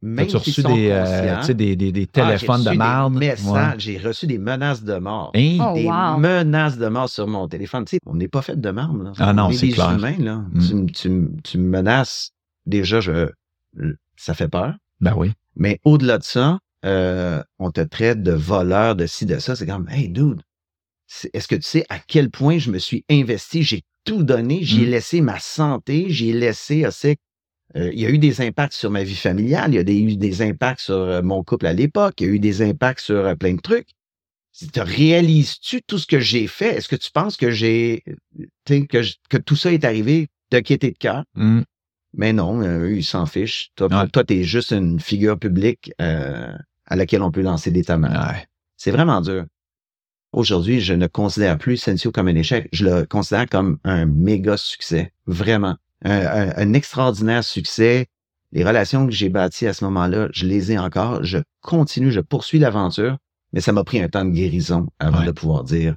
Même 0.00 0.26
As-tu 0.26 0.36
reçu 0.36 0.62
des, 0.62 0.90
euh, 0.92 1.42
des, 1.54 1.74
des, 1.74 1.90
des, 1.90 2.08
ah, 2.14 2.20
téléphones 2.20 2.62
de 2.62 2.70
merde? 2.70 3.78
J'ai 3.78 3.98
reçu 3.98 4.28
des 4.28 4.38
menaces 4.38 4.84
de 4.84 4.96
mort. 4.96 5.32
Hein? 5.34 5.72
Des 5.74 5.88
oh, 5.90 6.18
menaces 6.18 6.78
de 6.78 6.86
mort 6.86 7.08
sur 7.08 7.26
mon 7.26 7.48
téléphone. 7.48 7.84
Tu 7.84 7.96
sais, 7.96 8.00
on 8.06 8.14
n'est 8.14 8.28
pas 8.28 8.42
fait 8.42 8.60
de 8.60 8.70
marbre. 8.70 9.02
Là. 9.02 9.12
Ah 9.18 9.32
non, 9.32 9.50
c'est 9.50 9.70
clair. 9.70 9.92
Humains, 9.92 10.18
là. 10.18 10.44
Mm. 10.52 10.86
Tu, 10.86 10.92
tu, 10.92 11.28
tu, 11.42 11.58
me 11.58 11.68
menaces. 11.68 12.30
Déjà, 12.64 13.00
je, 13.00 13.28
ça 14.16 14.34
fait 14.34 14.48
peur. 14.48 14.74
Ben 15.00 15.14
oui. 15.16 15.32
Mais 15.56 15.80
au-delà 15.84 16.18
de 16.18 16.24
ça, 16.24 16.58
euh, 16.84 17.42
on 17.58 17.72
te 17.72 17.80
traite 17.80 18.22
de 18.22 18.32
voleur, 18.32 18.94
de 18.94 19.06
ci, 19.06 19.26
de 19.26 19.38
ça. 19.40 19.56
C'est 19.56 19.66
comme, 19.66 19.88
hey, 19.88 20.08
dude, 20.08 20.42
est-ce 21.32 21.48
que 21.48 21.56
tu 21.56 21.62
sais 21.62 21.84
à 21.88 21.98
quel 21.98 22.30
point 22.30 22.58
je 22.58 22.70
me 22.70 22.78
suis 22.78 23.04
investi? 23.10 23.64
J'ai 23.64 23.82
tout 24.04 24.22
donné, 24.22 24.60
j'ai 24.62 24.86
mmh. 24.86 24.90
laissé 24.90 25.20
ma 25.20 25.40
santé, 25.40 26.06
j'ai 26.08 26.32
laissé 26.32 26.84
assez. 26.84 27.16
Euh, 27.76 27.90
il 27.92 28.00
y 28.00 28.06
a 28.06 28.10
eu 28.10 28.18
des 28.18 28.40
impacts 28.40 28.72
sur 28.72 28.90
ma 28.90 29.02
vie 29.02 29.14
familiale, 29.14 29.72
il 29.72 29.76
y 29.76 29.78
a 29.78 29.82
eu 29.82 30.16
des 30.16 30.42
impacts 30.42 30.80
sur 30.80 30.94
euh, 30.94 31.22
mon 31.22 31.44
couple 31.44 31.66
à 31.66 31.72
l'époque, 31.72 32.20
il 32.20 32.26
y 32.26 32.30
a 32.30 32.32
eu 32.32 32.38
des 32.38 32.62
impacts 32.62 33.00
sur 33.00 33.26
euh, 33.26 33.34
plein 33.34 33.54
de 33.54 33.60
trucs. 33.60 33.88
Réalises-tu 34.74 35.82
tout 35.82 35.98
ce 35.98 36.06
que 36.06 36.18
j'ai 36.18 36.46
fait? 36.46 36.76
Est-ce 36.76 36.88
que 36.88 36.96
tu 36.96 37.10
penses 37.12 37.36
que 37.36 37.50
j'ai 37.50 38.02
que, 38.64 39.02
que 39.28 39.36
tout 39.36 39.54
ça 39.54 39.72
est 39.72 39.84
arrivé 39.84 40.28
de 40.50 40.58
quitter 40.58 40.90
de 40.90 40.98
cœur? 40.98 41.24
Mmh. 41.34 41.60
Mais 42.14 42.32
non, 42.32 42.60
eux, 42.62 42.96
ils 42.96 43.04
s'en 43.04 43.26
fichent. 43.26 43.70
Toi, 43.76 43.88
toi, 44.08 44.24
tu 44.24 44.34
es 44.34 44.42
juste 44.42 44.72
une 44.72 44.98
figure 44.98 45.38
publique 45.38 45.92
à 45.98 46.96
laquelle 46.96 47.22
on 47.22 47.30
peut 47.30 47.42
lancer 47.42 47.70
des 47.70 47.84
tamars. 47.84 48.34
C'est 48.76 48.90
vraiment 48.90 49.20
dur. 49.20 49.44
Aujourd'hui, 50.32 50.80
je 50.80 50.94
ne 50.94 51.06
considère 51.06 51.56
plus 51.56 51.76
Sensio 51.76 52.10
comme 52.10 52.26
un 52.26 52.34
échec. 52.34 52.68
Je 52.72 52.84
le 52.84 53.06
considère 53.06 53.48
comme 53.48 53.78
un 53.84 54.06
méga 54.06 54.56
succès. 54.56 55.12
Vraiment. 55.26 55.76
Un, 56.04 56.72
extraordinaire 56.74 57.44
succès. 57.44 58.06
Les 58.52 58.64
relations 58.64 59.06
que 59.06 59.12
j'ai 59.12 59.28
bâties 59.28 59.66
à 59.66 59.74
ce 59.74 59.84
moment-là, 59.84 60.28
je 60.32 60.46
les 60.46 60.72
ai 60.72 60.78
encore. 60.78 61.22
Je 61.24 61.38
continue, 61.60 62.10
je 62.10 62.20
poursuis 62.20 62.58
l'aventure, 62.58 63.18
mais 63.52 63.60
ça 63.60 63.72
m'a 63.72 63.84
pris 63.84 64.00
un 64.00 64.08
temps 64.08 64.24
de 64.24 64.30
guérison 64.30 64.86
avant 64.98 65.24
de 65.24 65.32
pouvoir 65.32 65.64
dire 65.64 65.96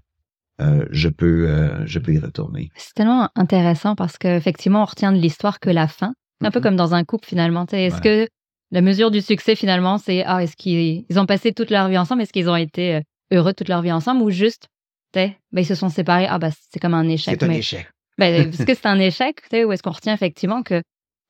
euh, 0.60 0.86
je 0.92 1.08
peux 1.08 1.50
euh, 1.50 1.86
je 1.86 2.00
peux 2.00 2.14
y 2.14 2.20
retourner. 2.20 2.72
C'est 2.76 2.94
tellement 2.94 3.30
intéressant 3.36 3.96
parce 3.96 4.18
qu'effectivement, 4.18 4.82
on 4.82 4.86
retient 4.86 5.12
de 5.12 5.18
l'histoire 5.18 5.60
que 5.60 5.70
la 5.70 5.88
fin. 5.88 6.14
Un 6.44 6.50
peu 6.50 6.60
mm-hmm. 6.60 6.64
comme 6.64 6.76
dans 6.76 6.94
un 6.94 7.04
couple 7.04 7.28
finalement. 7.28 7.66
Est-ce 7.72 8.02
que 8.02 8.28
la 8.72 8.82
mesure 8.82 9.12
du 9.12 9.22
succès 9.22 9.56
finalement, 9.56 9.98
c'est 9.98 10.24
ah, 10.26 10.44
est-ce 10.44 10.56
qu'ils 10.56 11.06
ont 11.20 11.26
passé 11.26 11.52
toute 11.52 11.70
leur 11.70 11.88
vie 11.90 11.98
ensemble? 11.98 12.22
Est-ce 12.22 12.34
qu'ils 12.34 12.50
ont 12.50 12.56
été 12.56 12.96
euh, 12.96 13.02
heureux 13.32 13.54
toute 13.54 13.70
leur 13.70 13.82
vie 13.82 13.92
ensemble? 13.92 14.22
Ou 14.22 14.30
juste, 14.30 14.68
ben, 15.14 15.34
ils 15.54 15.66
se 15.66 15.76
sont 15.76 15.90
séparés, 15.90 16.28
ah, 16.28 16.40
bah, 16.40 16.50
c'est 16.70 16.80
comme 16.80 16.94
un 16.94 17.08
échec. 17.08 17.38
C'est 17.40 17.46
un 17.46 17.52
échec. 17.52 17.91
Ben, 18.18 18.34
est-ce 18.54 18.66
que 18.66 18.74
c'est 18.74 18.88
un 18.88 19.00
échec, 19.00 19.42
ou 19.54 19.72
est-ce 19.72 19.84
qu'on 19.84 19.92
retient 19.92 20.14
effectivement 20.14 20.64
que, 20.64 20.82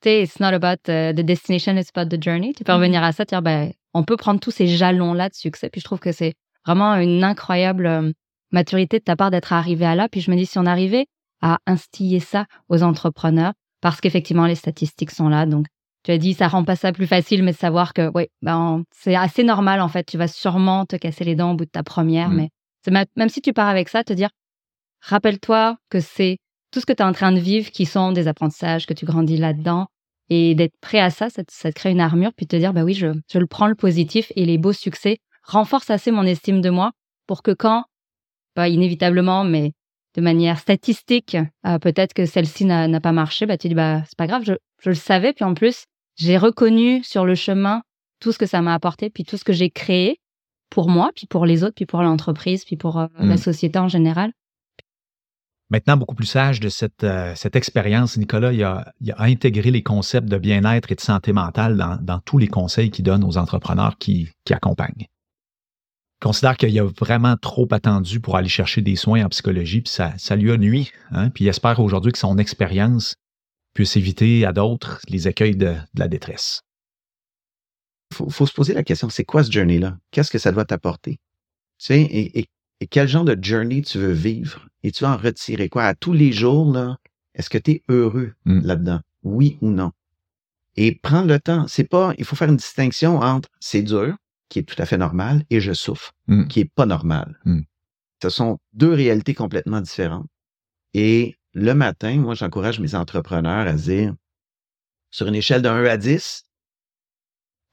tu 0.02 0.10
it's 0.10 0.40
not 0.40 0.54
about 0.54 0.90
uh, 0.90 1.14
the 1.14 1.24
destination, 1.24 1.78
it's 1.78 1.92
about 1.96 2.10
the 2.10 2.22
journey. 2.22 2.54
Tu 2.54 2.64
peux 2.64 2.72
mm-hmm. 2.72 2.76
revenir 2.76 3.04
à 3.04 3.12
ça, 3.12 3.24
dire, 3.24 3.42
ben, 3.42 3.72
on 3.94 4.04
peut 4.04 4.18
prendre 4.18 4.40
tous 4.40 4.52
ces 4.52 4.68
jalons-là 4.68 5.30
de 5.30 5.36
succès. 5.36 5.70
Puis 5.70 5.82
je 5.82 5.86
trouve 5.86 6.00
que 6.00 6.12
c'est 6.12 6.34
vraiment 6.66 6.96
une 6.96 7.24
incroyable 7.24 7.86
euh, 7.86 8.12
maturité 8.52 9.00
de 9.00 9.04
ta 9.04 9.16
part 9.16 9.32
d'être 9.32 9.54
arrivé 9.54 9.86
à 9.86 9.96
là. 9.96 10.10
Puis 10.10 10.22
je 10.22 10.32
me 10.32 10.36
dis, 10.36 10.46
si 10.46 10.58
on 10.58 10.66
arrivait 10.66 11.06
à 11.42 11.60
instiller 11.66 12.20
ça 12.20 12.46
aux 12.70 12.84
entrepreneurs, 12.84 13.54
parce 13.82 14.00
qu'effectivement, 14.00 14.46
les 14.46 14.56
statistiques 14.56 15.12
sont 15.12 15.30
là. 15.30 15.46
Donc, 15.46 15.66
tu 16.04 16.12
as 16.12 16.18
dit, 16.18 16.34
ça 16.34 16.48
rend 16.48 16.64
pas 16.64 16.76
ça 16.76 16.92
plus 16.92 17.08
facile, 17.08 17.44
mais 17.44 17.52
de 17.52 17.58
savoir 17.58 17.94
que, 17.94 18.12
oui, 18.16 18.28
ben, 18.42 18.84
c'est 18.92 19.16
assez 19.16 19.44
normal, 19.44 19.82
en 19.82 19.88
fait. 19.88 20.04
Tu 20.04 20.18
vas 20.18 20.28
sûrement 20.28 20.86
te 20.86 20.96
casser 20.96 21.24
les 21.24 21.36
dents 21.36 21.52
au 21.52 21.56
bout 21.56 21.66
de 21.66 21.70
ta 21.70 21.84
première, 21.84 22.30
mmh. 22.30 22.48
mais 22.90 23.06
même 23.16 23.30
si 23.30 23.42
tu 23.42 23.54
pars 23.54 23.68
avec 23.68 23.90
ça, 23.90 24.04
te 24.04 24.14
dire, 24.14 24.30
rappelle-toi 25.02 25.78
que 25.90 26.00
c'est 26.00 26.38
tout 26.72 26.80
ce 26.80 26.86
que 26.86 26.94
tu 26.94 27.04
es 27.04 27.06
en 27.06 27.12
train 27.12 27.32
de 27.32 27.40
vivre 27.40 27.70
qui 27.72 27.86
sont 27.86 28.12
des 28.12 28.28
apprentissages, 28.28 28.86
que 28.86 28.94
tu 28.94 29.06
grandis 29.06 29.38
là-dedans. 29.38 29.88
Et 30.30 30.56
d'être 30.56 30.76
prêt 30.80 31.00
à 31.00 31.10
ça, 31.10 31.28
ça, 31.30 31.44
te 31.44 31.76
crée 31.76 31.92
une 31.92 32.00
armure, 32.00 32.32
puis 32.34 32.48
te 32.48 32.56
dire, 32.56 32.72
bah 32.72 32.84
oui, 32.84 32.94
je, 32.94 33.08
je 33.30 33.38
le 33.38 33.48
prends 33.48 33.68
le 33.68 33.76
positif 33.76 34.32
et 34.38 34.46
les 34.46 34.58
beaux 34.58 34.72
succès 34.72 35.18
renforcent 35.44 35.90
assez 35.90 36.10
mon 36.10 36.24
estime 36.24 36.62
de 36.62 36.70
moi 36.70 36.92
pour 37.28 37.44
que 37.44 37.52
quand, 37.52 37.84
pas 38.54 38.70
inévitablement, 38.70 39.44
mais 39.44 39.74
de 40.16 40.22
manière 40.22 40.58
statistique, 40.58 41.38
euh, 41.66 41.80
peut-être 41.80 42.14
que 42.14 42.26
celle-ci 42.26 42.64
n'a 42.64 43.02
pas 43.02 43.12
marché, 43.12 43.46
bah 43.46 43.58
tu 43.58 43.68
dis, 43.68 43.76
bah 43.76 44.04
c'est 44.06 44.18
pas 44.18 44.28
grave, 44.28 44.44
je, 44.46 44.54
je 44.82 44.90
le 44.90 44.96
savais, 44.96 45.34
puis 45.34 45.44
en 45.44 45.54
plus, 45.54 45.86
j'ai 46.16 46.38
reconnu 46.38 47.04
sur 47.04 47.26
le 47.26 47.36
chemin 47.36 47.82
tout 48.20 48.32
ce 48.32 48.38
que 48.38 48.46
ça 48.46 48.62
m'a 48.62 48.74
apporté, 48.74 49.10
puis 49.10 49.24
tout 49.24 49.36
ce 49.36 49.44
que 49.44 49.54
j'ai 49.54 49.70
créé 49.70 50.20
pour 50.70 50.90
moi, 50.90 51.12
puis 51.16 51.28
pour 51.28 51.46
les 51.46 51.64
autres, 51.64 51.76
puis 51.76 51.86
pour 51.86 52.02
l'entreprise, 52.02 52.64
puis 52.64 52.78
pour 52.78 53.00
euh, 53.00 53.08
la 53.18 53.36
mmh. 53.36 53.38
société 53.38 53.80
en 53.80 53.90
général. 53.90 54.32
Maintenant, 55.72 55.96
beaucoup 55.96 56.16
plus 56.16 56.26
sage 56.26 56.60
de 56.60 56.68
cette, 56.68 57.06
euh, 57.06 57.34
cette 57.34 57.56
expérience, 57.56 58.18
Nicolas, 58.18 58.52
il 58.52 58.62
a, 58.62 58.94
intégré 59.18 59.72
les 59.72 59.82
concepts 59.82 60.28
de 60.28 60.38
bien-être 60.38 60.92
et 60.92 60.96
de 60.96 61.02
santé 61.02 61.32
mentale 61.32 61.78
dans, 62.02 62.20
tous 62.20 62.38
les 62.38 62.50
conseils 62.50 62.92
qu'il 62.92 63.06
donne 63.06 63.24
aux 63.24 63.38
entrepreneurs 63.38 63.98
qui, 63.98 64.30
qui 64.44 64.54
accompagnent. 64.54 65.08
Il 65.08 66.24
considère 66.26 66.58
qu'il 66.58 66.78
a 66.78 66.84
vraiment 66.84 67.38
trop 67.38 67.70
attendu 67.72 68.20
pour 68.20 68.36
aller 68.36 68.50
chercher 68.50 68.82
des 68.82 68.98
soins 68.98 69.24
en 69.24 69.30
psychologie, 69.30 69.80
puis 69.80 69.94
ça, 69.94 70.36
lui 70.36 70.52
a 70.52 70.58
nuit. 70.58 70.92
Hein, 71.12 71.30
puis 71.30 71.46
il 71.46 71.48
espère 71.48 71.80
aujourd'hui 71.80 72.12
que 72.12 72.20
son 72.20 72.38
expérience 72.38 73.16
puisse 73.74 73.96
éviter 73.96 74.46
à 74.46 74.52
d'autres 74.52 75.00
les 75.08 75.30
écueils 75.30 75.56
de, 75.56 75.74
la 75.96 76.10
détresse. 76.10 76.64
Il 78.12 78.30
faut, 78.30 78.46
se 78.46 78.54
poser 78.54 78.74
la 78.74 78.84
question, 78.84 79.10
c'est 79.10 79.24
quoi 79.24 79.42
ce 79.42 79.50
journey-là? 79.50 79.98
Qu'est-ce 80.12 80.32
que 80.32 80.38
ça 80.38 80.52
doit 80.52 80.66
t'apporter? 80.66 81.14
Tu 81.80 81.86
sais, 81.86 82.02
et, 82.02 82.50
quel 82.90 83.08
genre 83.08 83.24
de 83.24 83.42
journey 83.42 83.84
tu 83.84 84.00
veux 84.00 84.12
vivre? 84.12 84.68
Et 84.84 84.92
tu 84.92 85.04
vas 85.04 85.12
en 85.12 85.18
retirer 85.18 85.70
quoi? 85.70 85.86
À 85.86 85.96
tous 85.96 86.14
les 86.14 86.32
jours, 86.32 86.72
là, 86.72 86.98
est-ce 87.36 87.50
que 87.50 87.58
tu 87.58 87.72
es 87.72 87.84
heureux 87.90 88.34
hmm. 88.46 88.62
là-dedans? 88.62 89.02
Oui 89.24 89.58
ou 89.62 89.70
non? 89.70 89.92
Et 90.76 90.96
prendre 90.96 91.28
le 91.28 91.40
temps, 91.40 91.68
c'est 91.68 91.84
pas, 91.84 92.14
il 92.18 92.26
faut 92.26 92.36
faire 92.36 92.50
une 92.50 92.58
distinction 92.58 93.18
entre 93.18 93.50
c'est 93.60 93.82
dur, 93.82 94.16
qui 94.50 94.60
est 94.60 94.64
tout 94.64 94.82
à 94.82 94.86
fait 94.86 94.98
normal, 94.98 95.44
et 95.50 95.60
je 95.60 95.74
souffre, 95.74 96.14
hmm. 96.28 96.48
qui 96.48 96.62
est 96.62 96.72
pas 96.74 96.86
normal. 96.86 97.40
Hmm. 97.46 97.62
Ce 98.22 98.30
sont 98.30 98.60
deux 98.74 98.94
réalités 98.94 99.34
complètement 99.34 99.82
différentes. 99.82 100.28
Et 100.94 101.36
le 101.54 101.74
matin, 101.74 102.16
moi, 102.18 102.36
j'encourage 102.36 102.80
mes 102.80 102.96
entrepreneurs 102.96 103.68
à 103.68 103.74
dire, 103.74 104.16
sur 105.10 105.28
une 105.28 105.36
échelle 105.36 105.62
de 105.62 105.70
1 105.70 105.86
à 105.86 105.98
10, 105.98 106.46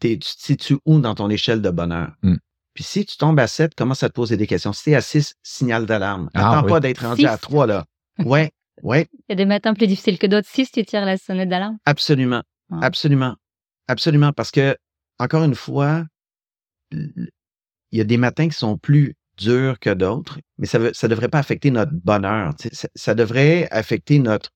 tu 0.00 0.18
te 0.18 0.26
situes 0.26 0.78
où 0.84 1.00
dans 1.00 1.14
ton 1.14 1.30
échelle 1.30 1.62
de 1.62 1.70
bonheur? 1.70 2.12
Puis 2.78 2.84
si 2.84 3.04
tu 3.04 3.16
tombes 3.16 3.40
à 3.40 3.48
7, 3.48 3.74
commence 3.74 4.04
à 4.04 4.08
te 4.08 4.14
poser 4.14 4.36
des 4.36 4.46
questions. 4.46 4.72
Si 4.72 4.84
tu 4.84 4.90
es 4.90 4.94
à 4.94 5.00
6, 5.00 5.34
signal 5.42 5.84
d'alarme. 5.84 6.30
Ah 6.32 6.58
Attends 6.58 6.68
pas 6.68 6.78
d'être 6.78 7.04
rendu 7.04 7.26
à 7.26 7.36
3, 7.36 7.66
là. 7.66 7.84
Ouais, 8.20 8.52
ouais. 8.84 9.08
Il 9.28 9.30
y 9.30 9.32
a 9.32 9.34
des 9.34 9.46
matins 9.46 9.74
plus 9.74 9.88
difficiles 9.88 10.16
que 10.16 10.28
d'autres. 10.28 10.48
6, 10.48 10.70
tu 10.70 10.84
tires 10.84 11.04
la 11.04 11.16
sonnette 11.16 11.48
d'alarme? 11.48 11.78
Absolument. 11.86 12.44
Absolument. 12.80 13.34
Absolument. 13.88 14.32
Parce 14.32 14.52
que, 14.52 14.76
encore 15.18 15.42
une 15.42 15.56
fois, 15.56 16.04
il 16.92 17.28
y 17.90 18.00
a 18.00 18.04
des 18.04 18.16
matins 18.16 18.48
qui 18.48 18.56
sont 18.56 18.78
plus 18.78 19.16
dur 19.36 19.80
que 19.80 19.90
d'autres, 19.90 20.38
mais 20.58 20.68
ça 20.68 20.78
ne 20.78 20.92
ça 20.92 21.08
devrait 21.08 21.26
pas 21.26 21.40
affecter 21.40 21.72
notre 21.72 21.90
bonheur. 21.92 22.54
Ça, 22.94 23.16
devrait 23.16 23.66
affecter 23.72 24.20
notre, 24.20 24.50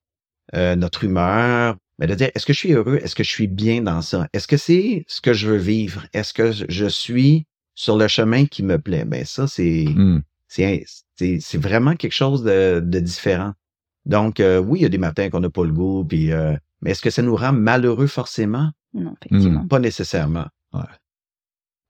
euh, 0.55 0.77
notre 0.77 1.03
humeur, 1.03 1.75
mais 1.99 2.07
de 2.07 2.15
dire 2.15 2.31
est-ce 2.33 2.45
que 2.45 2.53
je 2.53 2.59
suis 2.59 2.71
heureux, 2.71 3.01
est-ce 3.03 3.15
que 3.15 3.23
je 3.25 3.31
suis 3.31 3.47
bien 3.47 3.81
dans 3.81 4.01
ça, 4.01 4.29
est-ce 4.31 4.47
que 4.47 4.55
c'est 4.55 5.03
ce 5.09 5.19
que 5.19 5.33
je 5.33 5.49
veux 5.49 5.57
vivre, 5.57 6.05
est-ce 6.13 6.33
que 6.33 6.53
je 6.53 6.85
suis 6.85 7.47
sur 7.75 7.97
le 7.97 8.07
chemin 8.07 8.45
qui 8.45 8.63
me 8.63 8.77
plaît. 8.79 9.05
Ben 9.05 9.25
ça 9.25 9.47
c'est 9.47 9.85
c'est 10.47 11.57
vraiment 11.57 11.95
quelque 11.95 12.13
chose 12.13 12.43
de, 12.43 12.79
de 12.83 12.99
différent. 12.99 13.53
Donc 14.05 14.39
euh, 14.39 14.59
oui, 14.59 14.79
il 14.79 14.83
y 14.83 14.85
a 14.85 14.89
des 14.89 14.97
matins 14.97 15.29
qu'on 15.29 15.39
n'a 15.39 15.49
pas 15.49 15.63
le 15.63 15.71
goût, 15.71 16.05
puis 16.05 16.31
euh, 16.31 16.55
mais 16.81 16.91
est-ce 16.91 17.01
que 17.01 17.09
ça 17.09 17.21
nous 17.21 17.35
rend 17.35 17.53
malheureux 17.53 18.07
forcément? 18.07 18.71
Non, 18.93 19.15
effectivement. 19.25 19.65
Pas 19.67 19.79
nécessairement. 19.79 20.45
Ouais. 20.73 20.81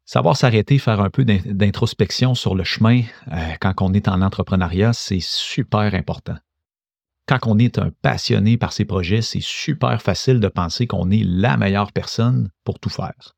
Savoir 0.06 0.38
s'arrêter, 0.38 0.78
faire 0.80 1.00
un 1.00 1.10
peu 1.10 1.24
d'introspection 1.26 2.36
sur 2.36 2.56
le 2.56 2.63
chemin 2.63 3.02
euh, 3.32 3.54
quand 3.60 3.74
on 3.82 3.93
est 3.93 4.08
en 4.08 4.22
entrepreneuriat, 4.22 4.93
c'est 4.93 5.22
super 5.22 5.96
important. 5.96 6.36
Quand 7.26 7.39
on 7.48 7.58
est 7.58 7.80
un 7.80 7.89
passionné 8.02 8.58
par 8.58 8.74
ses 8.74 8.84
projets, 8.84 9.22
c'est 9.22 9.41
super 9.41 10.02
facile 10.02 10.41
de 10.41 10.50
penser 10.50 10.88
qu'on 10.88 11.10
est 11.10 11.24
la 11.24 11.56
meilleure 11.56 11.93
personne 11.93 12.50
pour 12.65 12.80
tout 12.80 12.89
faire. 12.89 13.34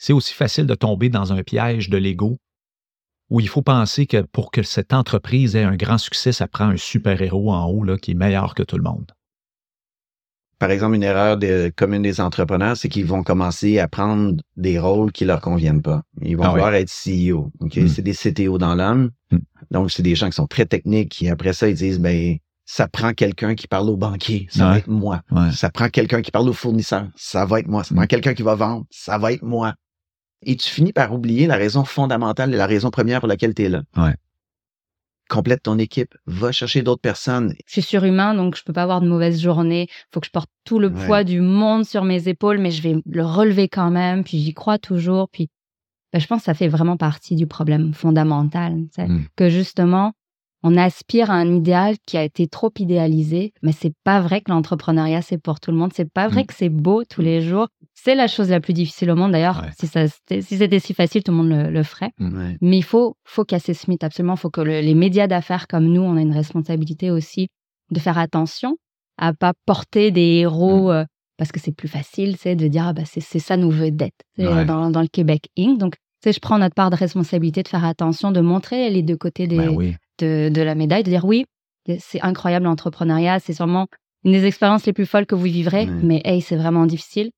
C'est 0.00 0.12
aussi 0.12 0.34
facile 0.34 0.66
de 0.66 0.74
tomber 0.74 1.10
dans 1.10 1.32
un 1.32 1.42
piège 1.42 1.90
de 1.90 1.98
l'ego 1.98 2.38
où 3.28 3.38
il 3.38 3.48
faut 3.48 3.62
penser 3.62 4.06
que 4.06 4.22
pour 4.22 4.50
que 4.50 4.62
cette 4.62 4.92
entreprise 4.92 5.54
ait 5.54 5.62
un 5.62 5.76
grand 5.76 5.98
succès, 5.98 6.32
ça 6.32 6.48
prend 6.48 6.64
un 6.64 6.76
super-héros 6.76 7.52
en 7.52 7.66
haut 7.66 7.84
là, 7.84 7.96
qui 7.96 8.12
est 8.12 8.14
meilleur 8.14 8.54
que 8.54 8.64
tout 8.64 8.76
le 8.76 8.82
monde 8.82 9.12
par 10.60 10.70
exemple, 10.70 10.94
une 10.94 11.02
erreur 11.02 11.38
de, 11.38 11.72
commune 11.74 12.02
des 12.02 12.20
entrepreneurs, 12.20 12.76
c'est 12.76 12.90
qu'ils 12.90 13.06
vont 13.06 13.22
commencer 13.22 13.78
à 13.78 13.88
prendre 13.88 14.36
des 14.58 14.78
rôles 14.78 15.10
qui 15.10 15.24
leur 15.24 15.40
conviennent 15.40 15.80
pas. 15.80 16.02
Ils 16.20 16.36
vont 16.36 16.44
ah 16.44 16.50
vouloir 16.50 16.74
être 16.74 16.90
CEO. 16.90 17.50
Hmm. 17.60 17.88
C'est 17.88 18.02
des 18.02 18.12
CTO 18.12 18.58
dans 18.58 18.74
l'âme. 18.74 19.10
Hmm. 19.30 19.38
Donc, 19.70 19.90
c'est 19.90 20.02
des 20.02 20.14
gens 20.14 20.26
qui 20.26 20.34
sont 20.34 20.46
très 20.46 20.66
techniques 20.66 21.08
qui, 21.12 21.30
après 21.30 21.54
ça, 21.54 21.66
ils 21.66 21.76
disent, 21.76 21.98
ben, 21.98 22.36
ça 22.66 22.88
prend 22.88 23.14
quelqu'un 23.14 23.54
qui 23.54 23.68
parle 23.68 23.88
au 23.88 23.96
banquier, 23.96 24.48
ça 24.50 24.66
va 24.66 24.78
être 24.78 24.86
moi. 24.86 25.22
Ça 25.52 25.70
prend 25.70 25.88
quelqu'un 25.88 26.20
qui 26.20 26.30
parle 26.30 26.48
au 26.48 26.52
fournisseur, 26.52 27.08
ça 27.16 27.46
va 27.46 27.60
être 27.60 27.66
moi. 27.66 27.82
Ça 27.82 27.94
prend 27.94 28.06
quelqu'un 28.06 28.34
qui 28.34 28.42
va 28.42 28.54
vendre, 28.54 28.84
ça 28.90 29.16
va 29.16 29.32
être 29.32 29.42
moi. 29.42 29.74
Et 30.42 30.56
tu 30.56 30.70
finis 30.70 30.92
par 30.92 31.12
oublier 31.12 31.46
la 31.46 31.56
raison 31.56 31.84
fondamentale 31.84 32.54
et 32.54 32.56
la 32.56 32.66
raison 32.66 32.90
première 32.90 33.20
pour 33.20 33.28
laquelle 33.28 33.54
tu 33.54 33.64
es 33.64 33.68
là 33.68 33.82
complète 35.30 35.62
ton 35.62 35.78
équipe, 35.78 36.14
va 36.26 36.52
chercher 36.52 36.82
d'autres 36.82 37.00
personnes. 37.00 37.54
Je 37.64 37.72
suis 37.72 37.82
surhumain, 37.82 38.34
donc 38.34 38.56
je 38.56 38.64
peux 38.64 38.72
pas 38.72 38.82
avoir 38.82 39.00
de 39.00 39.08
mauvaise 39.08 39.40
journée. 39.40 39.86
Il 39.88 40.06
faut 40.12 40.20
que 40.20 40.26
je 40.26 40.32
porte 40.32 40.50
tout 40.64 40.78
le 40.78 40.92
poids 40.92 41.24
du 41.24 41.40
monde 41.40 41.86
sur 41.86 42.04
mes 42.04 42.28
épaules, 42.28 42.58
mais 42.58 42.72
je 42.72 42.82
vais 42.82 42.96
le 43.06 43.24
relever 43.24 43.68
quand 43.68 43.90
même. 43.90 44.24
Puis 44.24 44.38
j'y 44.38 44.52
crois 44.52 44.78
toujours. 44.78 45.28
Puis 45.30 45.48
ben, 46.12 46.18
je 46.18 46.26
pense 46.26 46.40
que 46.40 46.44
ça 46.46 46.54
fait 46.54 46.68
vraiment 46.68 46.96
partie 46.96 47.36
du 47.36 47.46
problème 47.46 47.94
fondamental, 47.94 48.74
mmh. 48.98 49.18
que 49.36 49.48
justement 49.48 50.12
on 50.62 50.76
aspire 50.76 51.30
à 51.30 51.34
un 51.34 51.54
idéal 51.54 51.96
qui 52.04 52.18
a 52.18 52.24
été 52.24 52.46
trop 52.46 52.70
idéalisé, 52.78 53.54
mais 53.62 53.72
c'est 53.72 53.94
pas 54.04 54.20
vrai 54.20 54.42
que 54.42 54.50
l'entrepreneuriat 54.50 55.22
c'est 55.22 55.38
pour 55.38 55.60
tout 55.60 55.70
le 55.70 55.76
monde. 55.78 55.92
C'est 55.94 56.12
pas 56.12 56.28
vrai 56.28 56.42
mmh. 56.42 56.46
que 56.46 56.54
c'est 56.54 56.68
beau 56.68 57.04
tous 57.04 57.22
les 57.22 57.40
jours. 57.40 57.68
C'est 58.02 58.14
la 58.14 58.28
chose 58.28 58.48
la 58.48 58.60
plus 58.60 58.72
difficile 58.72 59.10
au 59.10 59.14
monde. 59.14 59.32
D'ailleurs, 59.32 59.62
si, 59.78 59.86
si 59.86 60.56
c'était 60.56 60.78
si 60.78 60.94
facile, 60.94 61.22
tout 61.22 61.32
le 61.32 61.36
monde 61.36 61.70
le, 61.70 61.82
ferait. 61.82 62.12
Mmh. 62.18 62.52
Mais 62.62 62.78
il 62.78 62.84
faut, 62.84 63.16
faut 63.24 63.44
casser 63.44 63.74
ce 63.74 63.90
mythe 63.90 64.02
absolument. 64.02 64.34
Il 64.34 64.38
faut 64.38 64.48
que 64.48 64.62
les 64.62 64.94
médias 64.94 65.26
d'affaires 65.26 65.66
comme 65.66 65.84
nous, 65.84 66.00
on 66.00 66.16
a 66.16 66.20
une 66.22 66.32
responsabilité 66.32 67.10
aussi 67.10 67.48
de 67.90 68.00
faire 68.00 68.16
attention 68.16 68.76
à 69.18 69.34
pas 69.34 69.52
porter 69.66 70.12
des 70.12 70.38
héros 70.38 70.88
mmh. 70.88 70.92
euh, 70.92 71.04
parce 71.36 71.52
que 71.52 71.60
c'est 71.60 71.74
plus 71.74 71.88
facile, 71.88 72.36
c'est 72.38 72.56
de 72.56 72.68
dire 72.68 72.86
ah, 72.86 72.92
bah, 72.94 73.02
c'est 73.04 73.20
ça 73.20 73.58
nos 73.58 73.70
vedettes 73.70 74.22
ouais. 74.38 74.64
dans, 74.64 74.90
dans, 74.90 75.02
le 75.02 75.08
Québec 75.08 75.48
Inc. 75.58 75.76
Donc, 75.76 75.96
je 76.24 76.38
prends 76.38 76.58
notre 76.58 76.74
part 76.74 76.88
de 76.88 76.96
responsabilité 76.96 77.62
de 77.62 77.68
faire 77.68 77.84
attention, 77.84 78.30
de 78.30 78.40
montrer 78.40 78.88
les 78.88 79.02
deux 79.02 79.16
côtés 79.16 79.46
des, 79.46 79.58
ben 79.58 79.94
de, 80.18 80.48
de, 80.48 80.62
la 80.62 80.74
médaille, 80.74 81.02
de 81.02 81.10
dire 81.10 81.26
oui, 81.26 81.44
c'est 81.98 82.22
incroyable 82.22 82.64
l'entrepreneuriat, 82.64 83.40
c'est 83.40 83.52
sûrement 83.52 83.88
une 84.24 84.32
des 84.32 84.46
expériences 84.46 84.86
les 84.86 84.92
plus 84.94 85.06
folles 85.06 85.26
que 85.26 85.34
vous 85.34 85.44
vivrez, 85.44 85.86
mais 85.86 86.22
hey, 86.24 86.40
c'est 86.40 86.56
vraiment 86.56 86.86
difficile 86.86 87.30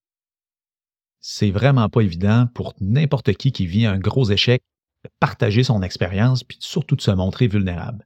c'est 1.23 1.51
vraiment 1.51 1.87
pas 1.87 2.01
évident 2.01 2.47
pour 2.53 2.73
n'importe 2.81 3.33
qui 3.33 3.53
qui 3.53 3.65
vit 3.65 3.85
un 3.85 3.97
gros 3.97 4.29
échec 4.29 4.61
de 5.05 5.09
partager 5.21 5.63
son 5.63 5.81
expérience 5.81 6.43
puis 6.43 6.57
surtout 6.59 6.97
de 6.97 7.01
se 7.01 7.11
montrer 7.11 7.47
vulnérable. 7.47 8.05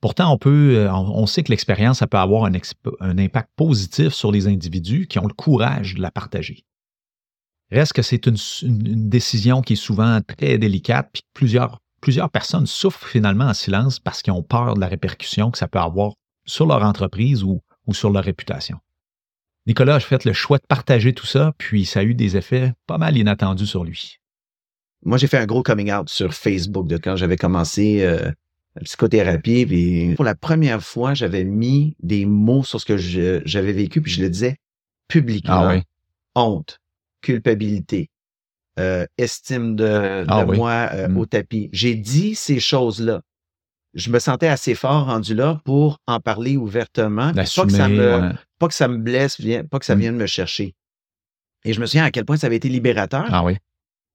Pourtant, 0.00 0.38
on 0.44 0.48
euh, 0.48 1.26
sait 1.26 1.42
que 1.42 1.50
l'expérience, 1.50 1.98
ça 1.98 2.06
peut 2.06 2.16
avoir 2.16 2.44
un, 2.44 3.18
impact 3.18 3.50
positif 3.56 4.10
sur 4.10 4.30
les 4.30 4.46
individus 4.46 5.08
qui 5.08 5.18
ont 5.18 5.26
le 5.26 5.34
courage 5.34 5.96
de 5.96 6.00
la 6.00 6.12
partager. 6.12 6.64
Reste 7.72 7.92
que 7.92 8.02
c'est 8.02 8.26
une, 8.26 8.36
décision 9.08 9.60
qui 9.60 9.72
est 9.72 9.76
souvent 9.76 10.20
très 10.22 10.58
délicate, 10.58 11.10
puis 11.12 11.22
plusieurs, 11.34 11.80
plusieurs 12.00 12.30
personnes 12.30 12.66
souffrent 12.66 13.08
finalement 13.08 13.46
en 13.46 13.54
silence 13.54 13.98
parce 13.98 14.22
qu'ils 14.22 14.32
ont 14.32 14.44
peur 14.44 14.74
de 14.74 14.80
la 14.80 14.86
répercussion 14.86 15.50
que 15.50 15.58
ça 15.58 15.66
peut 15.66 15.80
avoir 15.80 16.12
sur 16.46 16.66
leur 16.66 16.84
entreprise 16.84 17.42
ou 17.42 17.60
sur 17.90 18.10
leur 18.10 18.22
réputation. 18.22 18.78
Nicolas 19.68 19.96
a 19.96 20.00
fait 20.00 20.24
le 20.24 20.32
choix 20.32 20.56
de 20.56 20.66
partager 20.66 21.12
tout 21.12 21.26
ça, 21.26 21.52
puis 21.58 21.84
ça 21.84 22.00
a 22.00 22.02
eu 22.02 22.14
des 22.14 22.38
effets 22.38 22.72
pas 22.86 22.96
mal 22.96 23.18
inattendus 23.18 23.66
sur 23.66 23.84
lui. 23.84 24.18
Moi, 25.04 25.18
j'ai 25.18 25.26
fait 25.26 25.36
un 25.36 25.46
gros 25.46 25.62
coming 25.62 25.92
out 25.92 26.08
sur 26.08 26.32
Facebook 26.32 26.88
de 26.88 26.96
quand 26.96 27.16
j'avais 27.16 27.36
commencé 27.36 28.02
euh, 28.02 28.30
la 28.74 28.82
psychothérapie. 28.82 29.66
Puis 29.66 30.14
pour 30.16 30.24
la 30.24 30.34
première 30.34 30.82
fois, 30.82 31.12
j'avais 31.12 31.44
mis 31.44 31.94
des 32.02 32.24
mots 32.24 32.64
sur 32.64 32.80
ce 32.80 32.86
que 32.86 32.96
j'avais 32.96 33.72
vécu, 33.72 34.00
puis 34.00 34.10
je 34.10 34.22
le 34.22 34.30
disais 34.30 34.56
publiquement. 35.06 35.68
Ah 35.68 35.80
Honte, 36.34 36.80
culpabilité, 37.20 38.10
euh, 38.78 39.04
estime 39.18 39.76
de, 39.76 40.24
ah 40.28 40.46
moi 40.46 40.88
euh, 40.92 41.08
mm. 41.08 41.18
au 41.18 41.26
tapis. 41.26 41.68
J'ai 41.72 41.94
dit 41.94 42.34
ces 42.34 42.60
choses-là 42.60 43.20
je 43.98 44.10
me 44.10 44.20
sentais 44.20 44.46
assez 44.46 44.74
fort 44.76 45.06
rendu 45.06 45.34
là 45.34 45.60
pour 45.64 45.98
en 46.06 46.20
parler 46.20 46.56
ouvertement. 46.56 47.32
Pas 47.34 47.42
que, 47.44 47.72
ça 47.72 47.88
me, 47.88 48.32
pas 48.58 48.68
que 48.68 48.74
ça 48.74 48.86
me 48.86 48.96
blesse, 48.96 49.40
pas 49.70 49.78
que 49.80 49.84
ça 49.84 49.96
mmh. 49.96 50.00
vienne 50.00 50.16
me 50.16 50.26
chercher. 50.26 50.74
Et 51.64 51.72
je 51.72 51.80
me 51.80 51.86
souviens 51.86 52.04
à 52.04 52.12
quel 52.12 52.24
point 52.24 52.36
ça 52.36 52.46
avait 52.46 52.56
été 52.56 52.68
libérateur. 52.68 53.26
Ah 53.30 53.44
oui. 53.44 53.56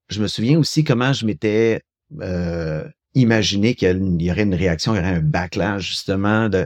Je 0.10 0.22
me 0.22 0.28
souviens 0.28 0.58
aussi 0.58 0.86
comment 0.86 1.12
je 1.12 1.26
m'étais 1.26 1.82
euh, 2.22 2.88
imaginé 3.14 3.76
qu'il 3.76 4.22
y 4.22 4.32
aurait 4.32 4.44
une 4.44 4.56
réaction, 4.56 4.94
il 4.94 4.98
y 4.98 5.00
aurait 5.02 5.16
un 5.16 5.22
backlash 5.22 5.86
justement 5.86 6.48
de. 6.48 6.66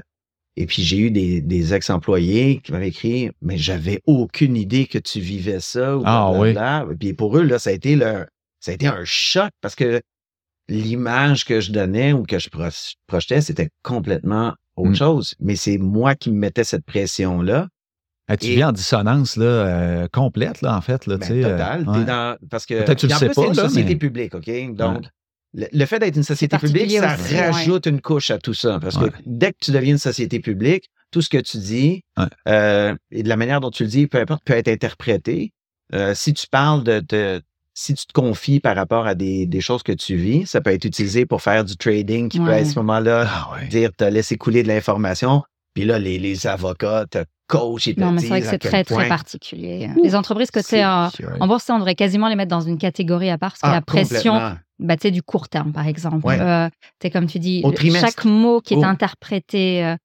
Et 0.55 0.67
puis 0.67 0.83
j'ai 0.83 0.97
eu 0.97 1.11
des, 1.11 1.41
des 1.41 1.73
ex-employés 1.73 2.61
qui 2.63 2.71
m'avaient 2.71 2.89
écrit, 2.89 3.31
mais 3.41 3.57
j'avais 3.57 4.01
aucune 4.05 4.55
idée 4.55 4.85
que 4.85 4.99
tu 4.99 5.19
vivais 5.19 5.59
ça. 5.59 5.97
Ou 5.97 6.03
ah 6.05 6.31
oui. 6.31 6.49
Et 6.51 6.95
puis 6.95 7.13
pour 7.13 7.35
eux 7.37 7.43
là, 7.43 7.57
ça 7.57 7.71
a 7.71 7.73
été 7.73 7.97
ça 8.59 8.71
a 8.71 8.73
été 8.75 8.85
un 8.85 9.05
choc 9.05 9.49
parce 9.61 9.75
que 9.75 10.01
l'image 10.69 11.45
que 11.45 11.59
je 11.59 11.71
donnais 11.71 12.13
ou 12.13 12.23
que 12.23 12.39
je 12.39 12.49
projetais, 13.07 13.41
c'était 13.41 13.69
complètement 13.83 14.53
autre 14.75 14.91
mmh. 14.91 14.95
chose. 14.95 15.35
Mais 15.39 15.55
c'est 15.55 15.77
moi 15.77 16.15
qui 16.15 16.31
me 16.31 16.37
mettais 16.37 16.63
cette 16.63 16.85
pression-là. 16.85 17.67
tu 18.39 18.47
viens 18.47 18.69
en 18.69 18.71
dissonance 18.71 19.37
là, 19.37 19.45
euh, 19.45 20.07
complète, 20.11 20.61
là, 20.61 20.75
en 20.75 20.81
fait. 20.81 21.05
Là, 21.05 21.17
ben, 21.17 21.41
total. 21.41 21.85
Euh, 21.87 22.03
dans, 22.03 22.37
parce 22.49 22.65
que 22.65 22.83
Peut-être 22.83 22.99
tu 22.99 23.07
le 23.07 23.13
sais 23.13 23.27
pas, 23.27 23.33
c'est 23.33 23.47
une 23.47 23.53
société 23.53 23.95
publique, 23.95 24.35
OK? 24.35 24.49
Donc, 24.75 25.05
le, 25.53 25.85
fait 25.85 25.99
d'être 25.99 26.17
une 26.17 26.23
société 26.23 26.57
publique, 26.57 26.91
ça 26.91 27.15
rajoute 27.15 27.85
une 27.87 28.01
couche 28.01 28.29
à 28.31 28.37
tout 28.37 28.53
ça. 28.53 28.79
Parce 28.79 28.97
que 28.97 29.09
dès 29.25 29.53
que 29.53 29.57
tu 29.61 29.71
deviens 29.71 29.93
une 29.93 29.97
société 29.97 30.39
publique, 30.39 30.89
tout 31.11 31.21
ce 31.21 31.29
que 31.29 31.37
tu 31.37 31.57
dis 31.57 32.03
euh, 32.49 32.93
et 33.11 33.23
de 33.23 33.29
la 33.29 33.37
manière 33.37 33.61
dont 33.61 33.71
tu 33.71 33.83
le 33.83 33.89
dis, 33.89 34.07
peu 34.07 34.19
importe, 34.19 34.43
peut 34.43 34.53
être 34.53 34.67
interprété. 34.67 35.53
si 36.13 36.33
tu 36.33 36.47
parles 36.47 36.83
de, 36.83 37.41
si 37.79 37.93
tu 37.93 38.07
te 38.07 38.13
confies 38.13 38.59
par 38.59 38.75
rapport 38.75 39.05
à 39.05 39.13
des, 39.13 39.61
choses 39.61 39.83
que 39.83 39.91
tu 39.91 40.15
vis, 40.15 40.47
ça 40.47 40.61
peut 40.61 40.71
être 40.71 40.85
utilisé 40.85 41.27
pour 41.27 41.43
faire 41.43 41.63
du 41.63 41.77
trading 41.77 42.27
qui 42.27 42.39
peut 42.39 42.51
à 42.51 42.65
ce 42.65 42.77
moment-là 42.79 43.27
ah 43.29 43.65
dire 43.69 43.91
te 43.95 44.03
laisser 44.03 44.35
couler 44.35 44.63
de 44.63 44.67
l'information. 44.67 45.43
Puis 45.75 45.85
là, 45.85 45.99
les, 45.99 46.17
les 46.17 46.47
avocats 46.47 47.05
te 47.05 47.23
coachent 47.47 47.87
et 47.87 47.93
te 47.93 47.99
Non, 47.99 48.13
mais 48.13 48.21
c'est 48.21 48.29
vrai 48.29 48.41
que 48.41 48.47
c'est 48.47 48.57
très, 48.57 48.83
très 48.83 49.07
particulier. 49.07 49.91
les 50.01 50.15
entreprises 50.15 50.49
en, 50.73 51.09
en 51.39 51.47
bourse, 51.47 51.69
on 51.69 51.77
devrait 51.77 51.93
quasiment 51.93 52.29
les 52.29 52.35
mettre 52.35 52.49
dans 52.49 52.61
une 52.61 52.79
catégorie 52.79 53.29
à 53.29 53.37
part 53.37 53.51
parce 53.51 53.61
que 53.61 53.67
ah, 53.67 53.73
la 53.73 53.81
pression 53.81 54.57
bah, 54.79 54.95
du 54.95 55.21
court 55.21 55.47
terme, 55.47 55.71
par 55.71 55.85
exemple. 55.85 56.25
Euh, 56.27 56.69
comme 57.13 57.27
tu 57.27 57.37
dis, 57.37 57.63
chaque 57.99 58.25
mot 58.25 58.59
qui 58.59 58.73
est 58.73 58.77
oh. 58.77 58.85
interprété. 58.85 59.85
Euh, 59.85 59.95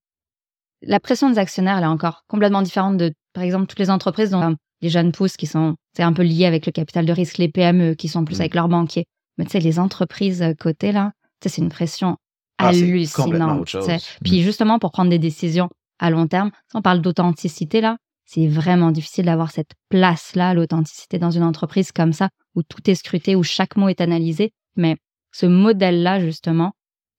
la 0.82 1.00
pression 1.00 1.30
des 1.30 1.38
actionnaires, 1.38 1.78
elle 1.78 1.84
est 1.84 1.86
encore 1.86 2.24
complètement 2.28 2.60
différente 2.60 2.98
de, 2.98 3.14
par 3.32 3.44
exemple, 3.44 3.66
toutes 3.66 3.78
les 3.78 3.88
entreprises 3.88 4.28
dont 4.28 4.56
les 4.82 4.90
jeunes 4.90 5.12
pousses 5.12 5.36
qui 5.36 5.46
sont 5.46 5.76
c'est 5.94 6.02
un 6.02 6.12
peu 6.12 6.22
lié 6.22 6.46
avec 6.46 6.66
le 6.66 6.72
capital 6.72 7.06
de 7.06 7.12
risque, 7.12 7.38
les 7.38 7.48
PME 7.48 7.94
qui 7.94 8.08
sont 8.08 8.24
plus 8.24 8.38
mmh. 8.38 8.40
avec 8.40 8.54
leurs 8.54 8.68
banquiers. 8.68 9.06
Mais 9.38 9.44
tu 9.44 9.52
sais, 9.52 9.60
les 9.60 9.78
entreprises 9.78 10.42
euh, 10.42 10.54
cotées, 10.54 10.92
là, 10.92 11.12
c'est 11.40 11.58
une 11.58 11.68
pression 11.68 12.16
ah, 12.58 12.68
hallucinante. 12.68 13.76
Puis 14.24 14.40
mmh. 14.40 14.42
justement, 14.42 14.78
pour 14.78 14.90
prendre 14.92 15.10
des 15.10 15.18
décisions 15.18 15.68
à 15.98 16.10
long 16.10 16.26
terme, 16.26 16.50
si 16.70 16.76
on 16.76 16.82
parle 16.82 17.00
d'authenticité, 17.00 17.80
là, 17.80 17.96
c'est 18.24 18.46
vraiment 18.46 18.90
difficile 18.90 19.26
d'avoir 19.26 19.50
cette 19.50 19.72
place-là, 19.88 20.54
l'authenticité 20.54 21.18
dans 21.18 21.30
une 21.30 21.42
entreprise 21.42 21.92
comme 21.92 22.12
ça, 22.12 22.30
où 22.54 22.62
tout 22.62 22.88
est 22.90 22.94
scruté, 22.94 23.36
où 23.36 23.42
chaque 23.42 23.76
mot 23.76 23.88
est 23.88 24.00
analysé. 24.00 24.52
Mais 24.76 24.96
ce 25.32 25.46
modèle-là, 25.46 26.20
justement, 26.20 26.72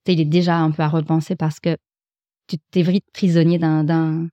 il 0.06 0.20
est 0.20 0.24
déjà 0.24 0.56
un 0.56 0.70
peu 0.70 0.82
à 0.82 0.88
repenser 0.88 1.36
parce 1.36 1.60
que 1.60 1.76
tu 2.46 2.56
t'es 2.70 2.82
vite 2.82 3.06
prisonnier 3.12 3.58
d'un 3.58 4.28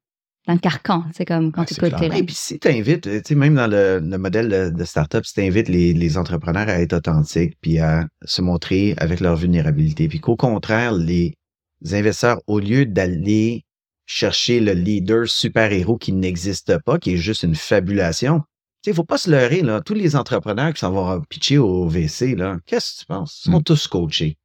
d'un 0.48 0.58
carcan. 0.58 1.06
C'est 1.14 1.26
comme 1.26 1.52
quand 1.52 1.66
tu 1.66 1.76
côté 1.76 2.06
Et 2.06 2.24
puis 2.24 2.36
si 2.36 2.60
tu 2.60 2.68
invites, 2.68 3.04
tu 3.04 3.22
sais, 3.24 3.36
même 3.36 3.56
dans 3.56 3.68
le, 3.68 4.00
modèle 4.18 4.74
de, 4.74 4.84
startup, 4.84 5.26
si 5.26 5.34
tu 5.34 5.42
invites 5.42 5.70
les, 5.70 6.18
entrepreneurs 6.18 6.68
à 6.68 6.82
être 6.82 6.94
authentiques 6.94 7.56
puis 7.62 7.80
à 7.80 8.08
se 8.24 8.42
montrer 8.42 8.96
avec 8.98 9.20
leur 9.20 9.36
vulnérabilité, 9.36 10.08
puis 10.08 10.20
qu'au 10.20 10.36
contraire, 10.36 10.94
les 10.94 11.36
investisseurs, 11.92 12.42
au 12.48 12.60
lieu 12.60 12.86
d'aller 12.86 13.66
chercher 14.06 14.60
le 14.60 14.74
leader 14.74 15.28
super-héros 15.28 15.98
qui 15.98 16.12
n'existe 16.12 16.78
pas, 16.80 17.00
qui 17.00 17.14
est 17.14 17.18
juste 17.18 17.44
une 17.44 17.56
fabulation, 17.56 18.40
tu 18.40 18.46
sais, 18.90 18.92
il 18.92 18.96
faut 18.96 19.04
pas 19.04 19.20
se 19.20 19.30
leurrer, 19.30 19.62
là. 19.62 19.80
Tous 19.80 19.94
les 19.94 20.16
entrepreneurs 20.16 20.74
qui 20.74 20.80
s'en 20.80 20.92
vont 20.92 21.22
pitcher 21.30 21.60
au 21.60 21.88
VC, 21.88 22.36
là, 22.36 22.58
qu'est-ce 22.66 22.96
que 22.96 23.00
tu 23.02 23.06
penses? 23.06 23.44
Ils 23.46 23.52
sont 23.52 23.60
mmh. 23.60 23.64
tous 23.64 23.88
coachés. 23.88 24.38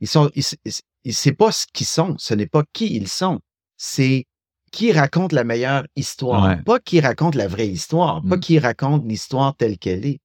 Ils 0.00 0.08
sont, 0.08 0.28
ils, 0.34 1.12
c'est 1.12 1.32
pas 1.32 1.52
ce 1.52 1.64
qu'ils 1.72 1.86
sont, 1.86 2.16
ce 2.18 2.34
n'est 2.34 2.48
pas 2.48 2.64
qui 2.72 2.94
ils 2.96 3.08
sont. 3.08 3.38
C'est 3.76 4.26
qui 4.74 4.90
raconte 4.90 5.30
la 5.30 5.44
meilleure 5.44 5.86
histoire, 5.94 6.60
pas 6.64 6.80
qui 6.80 6.98
raconte 6.98 7.36
la 7.36 7.46
vraie 7.46 7.68
histoire, 7.68 8.22
pas 8.28 8.36
mmh. 8.36 8.40
qui 8.40 8.58
raconte 8.58 9.06
l'histoire 9.06 9.56
telle 9.56 9.78
qu'elle 9.78 10.04
est. 10.04 10.18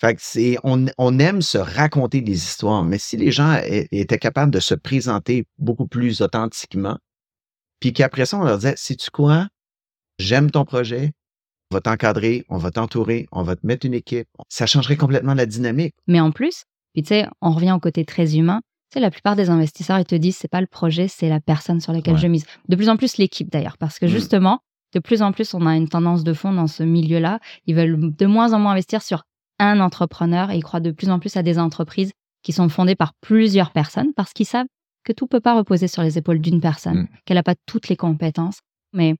Fait 0.00 0.14
que 0.14 0.20
c'est, 0.22 0.56
on, 0.64 0.86
on, 0.96 1.18
aime 1.18 1.42
se 1.42 1.58
raconter 1.58 2.22
des 2.22 2.32
histoires, 2.34 2.84
mais 2.84 2.98
si 2.98 3.18
les 3.18 3.30
gens 3.30 3.60
étaient 3.92 4.18
capables 4.18 4.50
de 4.50 4.60
se 4.60 4.74
présenter 4.74 5.44
beaucoup 5.58 5.86
plus 5.86 6.22
authentiquement, 6.22 6.96
puis 7.80 7.92
qu'après 7.92 8.24
ça, 8.24 8.38
on 8.38 8.44
leur 8.44 8.56
disait, 8.56 8.74
si 8.78 8.96
tu 8.96 9.10
quoi, 9.10 9.46
j'aime 10.18 10.50
ton 10.50 10.64
projet, 10.64 11.12
on 11.70 11.74
va 11.74 11.82
t'encadrer, 11.82 12.46
on 12.48 12.56
va 12.56 12.70
t'entourer, 12.70 13.28
on 13.30 13.42
va 13.42 13.56
te 13.56 13.66
mettre 13.66 13.84
une 13.84 13.94
équipe, 13.94 14.26
ça 14.48 14.64
changerait 14.64 14.96
complètement 14.96 15.34
la 15.34 15.44
dynamique. 15.44 15.94
Mais 16.06 16.18
en 16.18 16.32
plus, 16.32 16.64
puis 16.94 17.02
tu 17.02 17.08
sais, 17.08 17.26
on 17.42 17.52
revient 17.52 17.72
au 17.72 17.78
côté 17.78 18.06
très 18.06 18.36
humain, 18.36 18.62
sais, 18.92 19.00
la 19.00 19.10
plupart 19.10 19.36
des 19.36 19.50
investisseurs, 19.50 19.98
ils 19.98 20.04
te 20.04 20.14
disent, 20.14 20.36
c'est 20.36 20.48
pas 20.48 20.60
le 20.60 20.66
projet, 20.66 21.08
c'est 21.08 21.28
la 21.28 21.40
personne 21.40 21.80
sur 21.80 21.92
laquelle 21.92 22.16
je 22.16 22.26
mise. 22.26 22.44
De 22.68 22.76
plus 22.76 22.88
en 22.88 22.96
plus, 22.96 23.16
l'équipe 23.16 23.50
d'ailleurs, 23.50 23.78
parce 23.78 23.98
que 23.98 24.06
mmh. 24.06 24.10
justement, 24.10 24.60
de 24.92 25.00
plus 25.00 25.22
en 25.22 25.32
plus, 25.32 25.54
on 25.54 25.66
a 25.66 25.76
une 25.76 25.88
tendance 25.88 26.24
de 26.24 26.32
fond 26.32 26.52
dans 26.52 26.66
ce 26.66 26.82
milieu-là. 26.82 27.40
Ils 27.66 27.74
veulent 27.74 28.14
de 28.14 28.26
moins 28.26 28.52
en 28.52 28.58
moins 28.58 28.72
investir 28.72 29.02
sur 29.02 29.24
un 29.58 29.80
entrepreneur 29.80 30.50
et 30.50 30.56
ils 30.56 30.62
croient 30.62 30.80
de 30.80 30.90
plus 30.90 31.10
en 31.10 31.18
plus 31.18 31.36
à 31.36 31.42
des 31.42 31.58
entreprises 31.58 32.12
qui 32.42 32.52
sont 32.52 32.68
fondées 32.68 32.96
par 32.96 33.14
plusieurs 33.20 33.70
personnes 33.70 34.12
parce 34.14 34.32
qu'ils 34.32 34.46
savent 34.46 34.66
que 35.04 35.12
tout 35.12 35.26
peut 35.26 35.40
pas 35.40 35.56
reposer 35.56 35.88
sur 35.88 36.02
les 36.02 36.18
épaules 36.18 36.40
d'une 36.40 36.60
personne, 36.60 37.02
mmh. 37.02 37.08
qu'elle 37.24 37.36
n'a 37.36 37.42
pas 37.42 37.54
toutes 37.66 37.88
les 37.88 37.96
compétences. 37.96 38.60
Mais 38.92 39.16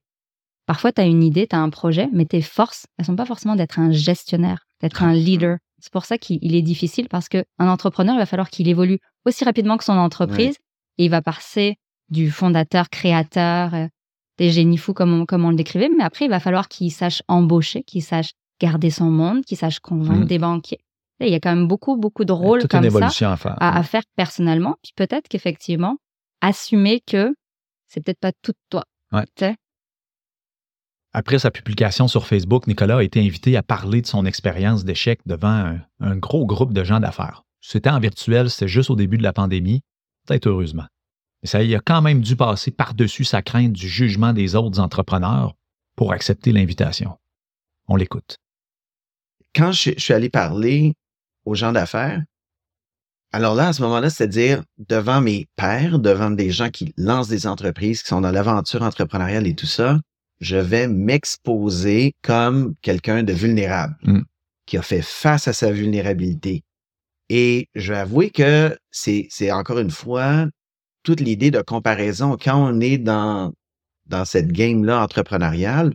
parfois, 0.65 0.91
tu 0.91 1.01
as 1.01 1.05
une 1.05 1.23
idée, 1.23 1.47
tu 1.47 1.55
as 1.55 1.59
un 1.59 1.69
projet, 1.69 2.09
mais 2.13 2.25
tes 2.25 2.41
forces, 2.41 2.85
elles 2.97 3.05
sont 3.05 3.15
pas 3.15 3.25
forcément 3.25 3.55
d'être 3.55 3.79
un 3.79 3.91
gestionnaire, 3.91 4.65
d'être 4.81 5.03
un 5.03 5.13
leader, 5.13 5.57
c'est 5.83 5.91
pour 5.91 6.05
ça 6.05 6.17
qu'il 6.17 6.55
est 6.55 6.61
difficile 6.61 7.09
parce 7.09 7.27
qu'un 7.27 7.43
entrepreneur, 7.59 8.15
il 8.15 8.17
va 8.17 8.25
falloir 8.25 8.49
qu'il 8.49 8.69
évolue 8.69 8.99
aussi 9.25 9.43
rapidement 9.43 9.75
que 9.75 9.83
son 9.83 9.97
entreprise 9.97 10.55
et 10.97 11.05
il 11.05 11.09
va 11.09 11.21
passer 11.21 11.75
du 12.07 12.31
fondateur, 12.31 12.89
créateur, 12.89 13.73
euh, 13.73 13.87
des 14.37 14.49
génies 14.49 14.77
fous 14.77 14.93
comme 14.93 15.13
on, 15.13 15.25
comme 15.25 15.43
on 15.43 15.49
le 15.49 15.57
décrivait, 15.57 15.89
mais 15.89 16.05
après, 16.05 16.23
il 16.23 16.29
va 16.29 16.39
falloir 16.39 16.69
qu'il 16.69 16.89
sache 16.89 17.21
embaucher, 17.27 17.83
qu'il 17.83 18.01
sache 18.01 18.29
garder 18.61 18.91
son 18.91 19.11
monde, 19.11 19.43
qu'il 19.43 19.57
sache 19.57 19.81
convaincre 19.81 20.21
mmh. 20.21 20.27
des 20.27 20.39
banquiers. 20.39 20.79
il 21.19 21.27
y 21.27 21.35
a 21.35 21.41
quand 21.41 21.53
même 21.53 21.67
beaucoup, 21.67 21.97
beaucoup 21.97 22.23
de 22.23 22.31
rôles 22.31 22.65
comme 22.69 22.89
ça 22.89 23.35
à, 23.43 23.77
à, 23.77 23.83
faire 23.83 24.03
personnellement. 24.15 24.77
Puis 24.83 24.93
peut-être 24.95 25.27
qu'effectivement, 25.27 25.97
assumer 26.39 27.01
que 27.05 27.35
c'est 27.89 27.99
peut-être 27.99 28.21
pas 28.21 28.31
tout 28.41 28.53
toi. 28.69 28.85
Ouais. 29.11 29.25
Après 31.15 31.37
sa 31.37 31.51
publication 31.51 32.07
sur 32.07 32.25
Facebook, 32.25 32.65
Nicolas 32.65 32.97
a 32.97 33.03
été 33.03 33.19
invité 33.19 33.55
à 33.55 33.61
parler 33.61 34.01
de 34.01 34.07
son 34.07 34.25
expérience 34.25 34.83
d'échec 34.83 35.19
devant 35.27 35.77
un, 35.99 36.15
gros 36.17 36.47
groupe 36.47 36.73
de 36.73 36.83
gens 36.83 36.99
d'affaires. 36.99 37.43
C'était 37.61 37.91
en 37.91 37.99
virtuel, 37.99 38.49
c'était 38.49 38.67
juste 38.67 38.89
au 38.89 38.95
début 38.95 39.19
de 39.19 39.23
la 39.23 39.31
pandémie, 39.31 39.83
peut-être 40.25 40.47
heureusement. 40.47 40.87
Mais 41.41 41.49
ça 41.49 41.61
y 41.61 41.75
a 41.75 41.79
quand 41.79 42.01
même 42.01 42.21
dû 42.21 42.35
passer 42.35 42.71
par-dessus 42.71 43.25
sa 43.25 43.43
crainte 43.43 43.73
du 43.73 43.87
jugement 43.87 44.33
des 44.33 44.55
autres 44.55 44.79
entrepreneurs 44.79 45.53
pour 45.95 46.13
accepter 46.13 46.51
l'invitation. 46.51 47.15
On 47.87 47.95
l'écoute. 47.95 48.39
Quand 49.55 49.71
je, 49.71 49.91
suis 49.97 50.13
allé 50.13 50.29
parler 50.29 50.95
aux 51.45 51.53
gens 51.53 51.73
d'affaires, 51.73 52.23
alors 53.31 53.53
là, 53.53 53.67
à 53.67 53.73
ce 53.73 53.83
moment-là, 53.83 54.09
c'est-à-dire 54.09 54.63
devant 54.77 55.21
mes 55.21 55.47
pairs, 55.55 55.99
devant 55.99 56.31
des 56.31 56.49
gens 56.49 56.71
qui 56.71 56.93
lancent 56.97 57.27
des 57.27 57.45
entreprises, 57.45 58.01
qui 58.01 58.07
sont 58.07 58.21
dans 58.21 58.31
l'aventure 58.31 58.81
entrepreneuriale 58.81 59.45
et 59.45 59.55
tout 59.55 59.67
ça, 59.67 59.99
je 60.43 60.57
vais 60.57 60.87
m'exposer 60.87 62.13
comme 62.21 62.75
quelqu'un 62.81 63.23
de 63.23 63.33
vulnérable, 63.33 63.95
mm. 64.03 64.21
qui 64.65 64.77
a 64.77 64.81
fait 64.81 65.01
face 65.01 65.47
à 65.47 65.53
sa 65.53 65.71
vulnérabilité. 65.71 66.63
Et 67.29 67.69
je 67.73 67.93
vais 67.93 67.99
avouer 67.99 68.29
que 68.29 68.77
c'est, 68.91 69.27
c'est 69.29 69.51
encore 69.51 69.79
une 69.79 69.89
fois 69.89 70.47
toute 71.03 71.21
l'idée 71.21 71.49
de 71.49 71.61
comparaison. 71.61 72.37
Quand 72.41 72.57
on 72.57 72.79
est 72.81 72.97
dans, 72.97 73.53
dans 74.05 74.25
cette 74.25 74.51
game-là 74.51 75.01
entrepreneuriale, 75.01 75.93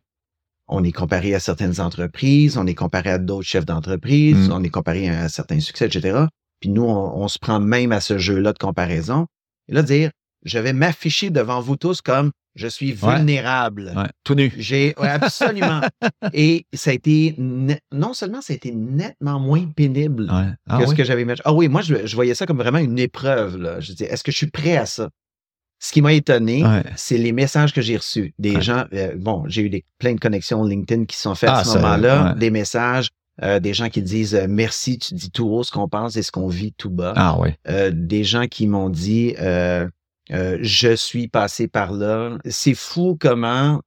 on 0.67 0.83
est 0.83 0.93
comparé 0.93 1.35
à 1.35 1.41
certaines 1.41 1.81
entreprises, 1.81 2.57
on 2.57 2.67
est 2.67 2.75
comparé 2.75 3.11
à 3.11 3.19
d'autres 3.19 3.47
chefs 3.47 3.67
d'entreprise, 3.67 4.49
mm. 4.49 4.53
on 4.53 4.63
est 4.63 4.71
comparé 4.71 5.09
à 5.09 5.29
certains 5.29 5.61
succès, 5.61 5.87
etc. 5.87 6.25
Puis 6.61 6.71
nous, 6.71 6.85
on, 6.85 7.29
se 7.29 7.39
prend 7.39 7.61
même 7.61 7.93
à 7.93 8.01
ce 8.01 8.19
jeu-là 8.19 8.53
de 8.53 8.59
comparaison. 8.59 9.27
Et 9.69 9.75
là, 9.75 9.83
dire, 9.83 10.11
je 10.45 10.59
vais 10.59 10.73
m'afficher 10.73 11.31
devant 11.31 11.61
vous 11.61 11.77
tous 11.77 12.01
comme 12.01 12.31
je 12.59 12.67
suis 12.67 12.93
vulnérable. 12.93 13.93
tout 14.25 14.35
nu. 14.35 14.53
J'ai 14.57 14.95
absolument. 15.01 15.81
Et 16.33 16.67
ça 16.75 16.91
a 16.91 16.93
été 16.93 17.35
non 17.39 18.13
seulement 18.13 18.41
ça 18.41 18.53
a 18.53 18.57
été 18.57 18.73
nettement 18.73 19.39
moins 19.39 19.67
pénible 19.67 20.29
ah 20.29 20.79
que 20.79 20.87
ce 20.87 20.95
que 20.95 21.05
j'avais 21.05 21.23
imaginé. 21.23 21.43
Ah 21.45 21.53
oui, 21.53 21.69
moi 21.69 21.83
je, 21.83 22.15
voyais 22.15 22.35
ça 22.35 22.47
comme 22.47 22.59
vraiment 22.59 22.79
une 22.79 22.99
épreuve. 22.99 23.57
Là. 23.57 23.81
Je 23.81 23.93
dis, 23.93 24.05
est-ce 24.05 24.25
que 24.25 24.33
je 24.33 24.37
suis 24.37 24.51
prêt 24.51 24.77
à 24.77 24.87
ça? 24.87 25.09
Ce 25.81 25.93
qui 25.93 26.03
m'a 26.03 26.13
étonné, 26.13 26.65
c'est 26.97 27.19
les 27.19 27.33
messages 27.33 27.73
que 27.73 27.81
j'ai 27.81 27.97
reçus. 27.97 28.35
Des 28.39 28.61
gens, 28.61 28.85
euh, 28.93 29.15
bon, 29.17 29.45
j'ai 29.47 29.63
eu 29.63 29.71
des, 29.71 29.85
plein 29.99 30.15
de 30.15 30.21
connexions 30.21 30.65
LinkedIn 30.65 31.05
qui 31.05 31.17
sont 31.17 31.37
faites 31.37 31.51
à 31.51 31.59
ah, 31.59 31.65
ce 31.65 31.79
moment-là, 31.79 32.35
des 32.35 32.51
messages. 32.51 33.11
Euh, 33.41 33.61
des 33.61 33.73
gens 33.73 33.89
qui 33.89 34.03
disent 34.03 34.35
euh, 34.35 34.47
merci, 34.49 34.99
tu 34.99 35.15
dis 35.15 35.31
tout 35.31 35.49
haut 35.49 35.63
ce 35.63 35.71
qu'on 35.71 35.89
pense 35.89 36.17
et 36.17 36.25
ce 36.25 36.33
qu'on 36.33 36.49
vit 36.49 36.73
tout 36.73 36.91
bas. 36.91 37.13
Ah 37.15 37.39
oui. 37.39 37.51
des 37.93 38.25
gens 38.25 38.49
qui 38.49 38.67
m'ont 38.67 38.91
dit 38.91 39.37
euh, 40.31 40.59
je 40.61 40.95
suis 40.95 41.29
passé 41.29 41.69
par 41.69 41.93
là. 41.93 42.39
C'est 42.49 42.75
fou 42.75 43.17
comment 43.19 43.81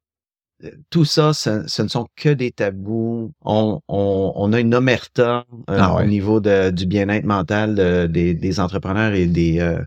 tout 0.89 1.05
ça, 1.05 1.33
ce, 1.33 1.81
ne 1.81 1.87
sont 1.87 2.07
que 2.15 2.29
des 2.29 2.51
tabous. 2.51 3.31
On, 3.43 3.79
on, 3.87 4.53
a 4.53 4.59
une 4.59 4.75
omerta 4.75 5.45
euh, 5.69 5.77
ah 5.79 5.95
au 5.95 6.05
niveau 6.05 6.39
de, 6.39 6.69
du 6.69 6.85
bien-être 6.85 7.25
mental 7.25 8.09
des, 8.11 8.33
des, 8.35 8.59
entrepreneurs 8.59 9.13
et 9.13 9.25
des 9.25 9.59
euh, 9.59 9.81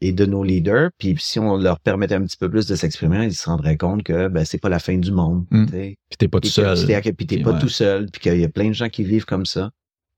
et 0.00 0.12
de 0.12 0.26
nos 0.26 0.44
leaders. 0.44 0.90
Puis 0.98 1.16
si 1.18 1.38
on 1.38 1.56
leur 1.56 1.80
permettait 1.80 2.14
un 2.14 2.24
petit 2.24 2.36
peu 2.36 2.50
plus 2.50 2.66
de 2.66 2.74
s'exprimer, 2.74 3.24
ils 3.24 3.34
se 3.34 3.48
rendraient 3.48 3.76
compte 3.76 4.02
que 4.02 4.28
ben, 4.28 4.44
c'est 4.44 4.58
pas 4.58 4.68
la 4.68 4.78
fin 4.78 4.98
du 4.98 5.10
monde. 5.10 5.46
Mmh. 5.50 5.66
Puis 5.66 5.96
t'es 6.18 6.28
pas 6.28 6.40
tout 6.40 6.48
seul. 6.48 6.76
Puis 7.16 7.26
t'es 7.26 7.42
pas 7.42 7.58
tout 7.58 7.68
seul. 7.68 8.06
Puis 8.10 8.20
qu'il 8.20 8.38
y 8.38 8.44
a 8.44 8.48
plein 8.48 8.68
de 8.68 8.74
gens 8.74 8.88
qui 8.88 9.04
vivent 9.04 9.24
comme 9.24 9.46
ça. 9.46 9.70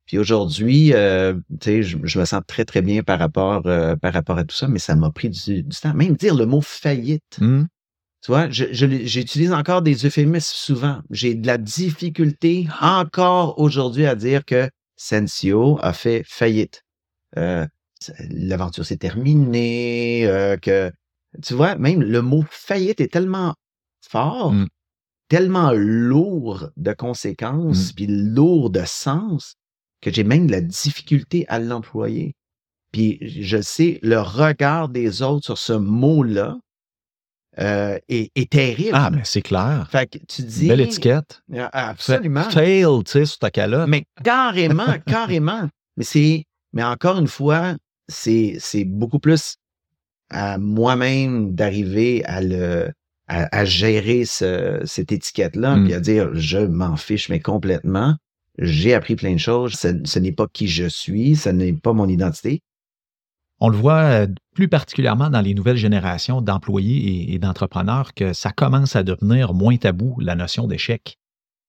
Puis 0.08 0.16
aujourd'hui, 0.16 0.94
euh, 0.94 1.34
je, 1.62 1.98
je 2.02 2.18
me 2.18 2.24
sens 2.24 2.40
très, 2.46 2.64
très 2.64 2.80
bien 2.80 3.02
par 3.02 3.18
rapport, 3.18 3.66
euh, 3.66 3.94
par 3.94 4.14
rapport 4.14 4.38
à 4.38 4.44
tout 4.44 4.56
ça, 4.56 4.66
mais 4.66 4.78
ça 4.78 4.96
m'a 4.96 5.10
pris 5.10 5.28
du, 5.28 5.64
temps. 5.68 5.92
Même 5.92 6.16
dire 6.16 6.34
le 6.34 6.46
mot 6.46 6.62
faillite. 6.62 7.38
Mmh. 7.38 7.64
Tu 8.22 8.32
vois, 8.32 8.48
j'utilise 8.50 9.52
encore 9.52 9.82
des 9.82 10.06
euphémismes 10.06 10.40
souvent. 10.40 11.02
J'ai 11.10 11.34
de 11.34 11.46
la 11.46 11.58
difficulté 11.58 12.66
encore 12.80 13.60
aujourd'hui 13.60 14.06
à 14.06 14.16
dire 14.16 14.44
que 14.46 14.68
Sensio 14.96 15.78
a 15.82 15.92
fait 15.92 16.24
faillite. 16.26 16.82
Euh, 17.36 17.66
L'aventure 18.30 18.86
s'est 18.86 18.96
terminée, 18.96 20.26
euh, 20.26 20.56
que 20.56 20.90
tu 21.42 21.52
vois, 21.52 21.76
même 21.76 22.02
le 22.02 22.22
mot 22.22 22.44
faillite 22.48 23.00
est 23.02 23.12
tellement 23.12 23.54
fort, 24.00 24.52
mmh. 24.52 24.68
tellement 25.28 25.72
lourd 25.72 26.70
de 26.78 26.92
conséquences, 26.94 27.90
mmh. 27.90 27.94
puis 27.94 28.06
lourd 28.06 28.70
de 28.70 28.82
sens, 28.86 29.57
que 30.00 30.12
j'ai 30.12 30.24
même 30.24 30.46
de 30.46 30.52
la 30.52 30.60
difficulté 30.60 31.44
à 31.48 31.58
l'employer. 31.58 32.34
Puis 32.92 33.18
je 33.20 33.60
sais, 33.60 33.98
le 34.02 34.20
regard 34.20 34.88
des 34.88 35.22
autres 35.22 35.44
sur 35.44 35.58
ce 35.58 35.72
mot-là 35.72 36.58
euh, 37.58 37.98
est, 38.08 38.50
terrible. 38.50 38.92
Ah, 38.92 39.10
mais 39.10 39.22
c'est 39.24 39.42
clair. 39.42 39.88
Fait 39.90 40.06
que 40.06 40.18
tu 40.28 40.42
dis. 40.42 40.68
Belle 40.68 40.80
étiquette. 40.80 41.42
Ah, 41.56 41.88
absolument. 41.90 42.44
Fail, 42.44 42.86
tu 43.04 43.10
sais, 43.10 43.26
sur 43.26 43.38
ta 43.38 43.50
calotte. 43.50 43.88
Mais 43.88 44.04
carrément, 44.22 44.86
carrément. 45.06 45.68
Mais 45.96 46.04
c'est, 46.04 46.44
mais 46.72 46.84
encore 46.84 47.18
une 47.18 47.26
fois, 47.26 47.74
c'est, 48.06 48.56
c'est 48.60 48.84
beaucoup 48.84 49.18
plus 49.18 49.56
à 50.30 50.58
moi-même 50.58 51.54
d'arriver 51.54 52.24
à 52.26 52.40
le, 52.42 52.92
à, 53.26 53.64
gérer 53.64 54.24
ce, 54.24 54.80
cette 54.84 55.10
étiquette-là, 55.10 55.76
mmh. 55.76 55.84
puis 55.84 55.94
à 55.94 56.00
dire 56.00 56.30
je 56.34 56.58
m'en 56.58 56.96
fiche, 56.96 57.28
mais 57.28 57.40
complètement 57.40 58.16
j'ai 58.58 58.94
appris 58.94 59.16
plein 59.16 59.32
de 59.32 59.38
choses. 59.38 59.74
Ce, 59.74 60.18
n'est 60.18 60.32
pas 60.32 60.46
qui 60.52 60.68
je 60.68 60.88
suis, 60.88 61.36
ce 61.36 61.48
n'est 61.48 61.72
pas 61.72 61.92
mon 61.92 62.08
identité. 62.08 62.60
On 63.60 63.68
le 63.68 63.76
voit 63.76 64.02
euh, 64.02 64.26
plus 64.54 64.68
particulièrement 64.68 65.30
dans 65.30 65.40
les 65.40 65.54
nouvelles 65.54 65.76
générations 65.76 66.40
d'employés 66.42 67.32
et, 67.32 67.38
d'entrepreneurs 67.38 68.14
que 68.14 68.32
ça 68.32 68.52
commence 68.52 68.94
à 68.94 69.02
devenir 69.02 69.52
moins 69.54 69.76
tabou, 69.76 70.18
la 70.20 70.36
notion 70.36 70.66
d'échec. 70.66 71.18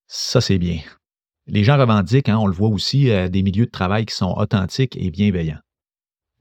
Ça, 0.07 0.41
c'est 0.41 0.59
bien. 0.59 0.79
Les 1.47 1.63
gens 1.63 1.79
revendiquent, 1.79 2.29
hein, 2.29 2.37
on 2.37 2.45
le 2.45 2.53
voit 2.53 2.69
aussi, 2.69 3.09
euh, 3.09 3.27
des 3.27 3.41
milieux 3.41 3.65
de 3.65 3.71
travail 3.71 4.05
qui 4.05 4.15
sont 4.15 4.35
authentiques 4.37 4.97
et 4.97 5.09
bienveillants. 5.09 5.59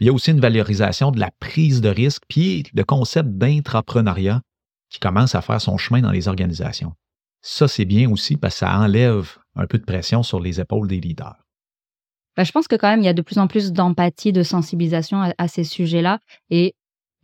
Il 0.00 0.06
y 0.06 0.11
a 0.11 0.12
aussi 0.12 0.30
une 0.30 0.40
valorisation 0.40 1.11
de 1.11 1.18
la 1.18 1.30
prise 1.40 1.80
de 1.80 1.88
risque, 1.88 2.22
puis 2.28 2.64
le 2.74 2.84
concept 2.84 3.30
d'intrapreneuriat 3.30 4.42
qui 4.90 5.00
commence 5.00 5.34
à 5.34 5.42
faire 5.42 5.61
son 5.61 5.76
chemin 5.76 6.00
dans 6.00 6.12
les 6.12 6.28
organisations. 6.28 6.92
Ça, 7.40 7.68
c'est 7.68 7.84
bien 7.84 8.11
aussi 8.11 8.37
parce 8.37 8.54
que 8.54 8.61
ça 8.61 8.78
enlève 8.78 9.38
un 9.59 9.66
peu 9.66 9.79
de 9.79 9.85
pression 9.85 10.23
sur 10.23 10.40
les 10.40 10.61
épaules 10.61 10.88
des 10.88 11.01
leaders. 11.01 11.37
Ben, 12.37 12.44
je 12.44 12.53
pense 12.53 12.68
que 12.68 12.77
quand 12.77 12.88
même, 12.88 13.01
il 13.01 13.05
y 13.05 13.09
a 13.09 13.14
de 13.14 13.23
plus 13.23 13.38
en 13.38 13.49
plus 13.49 13.73
d'empathie, 13.73 14.33
de 14.33 14.44
sensibilisation 14.44 15.33
à, 15.37 15.49
ces 15.49 15.64
sujets-là. 15.64 16.21
Et 16.51 16.75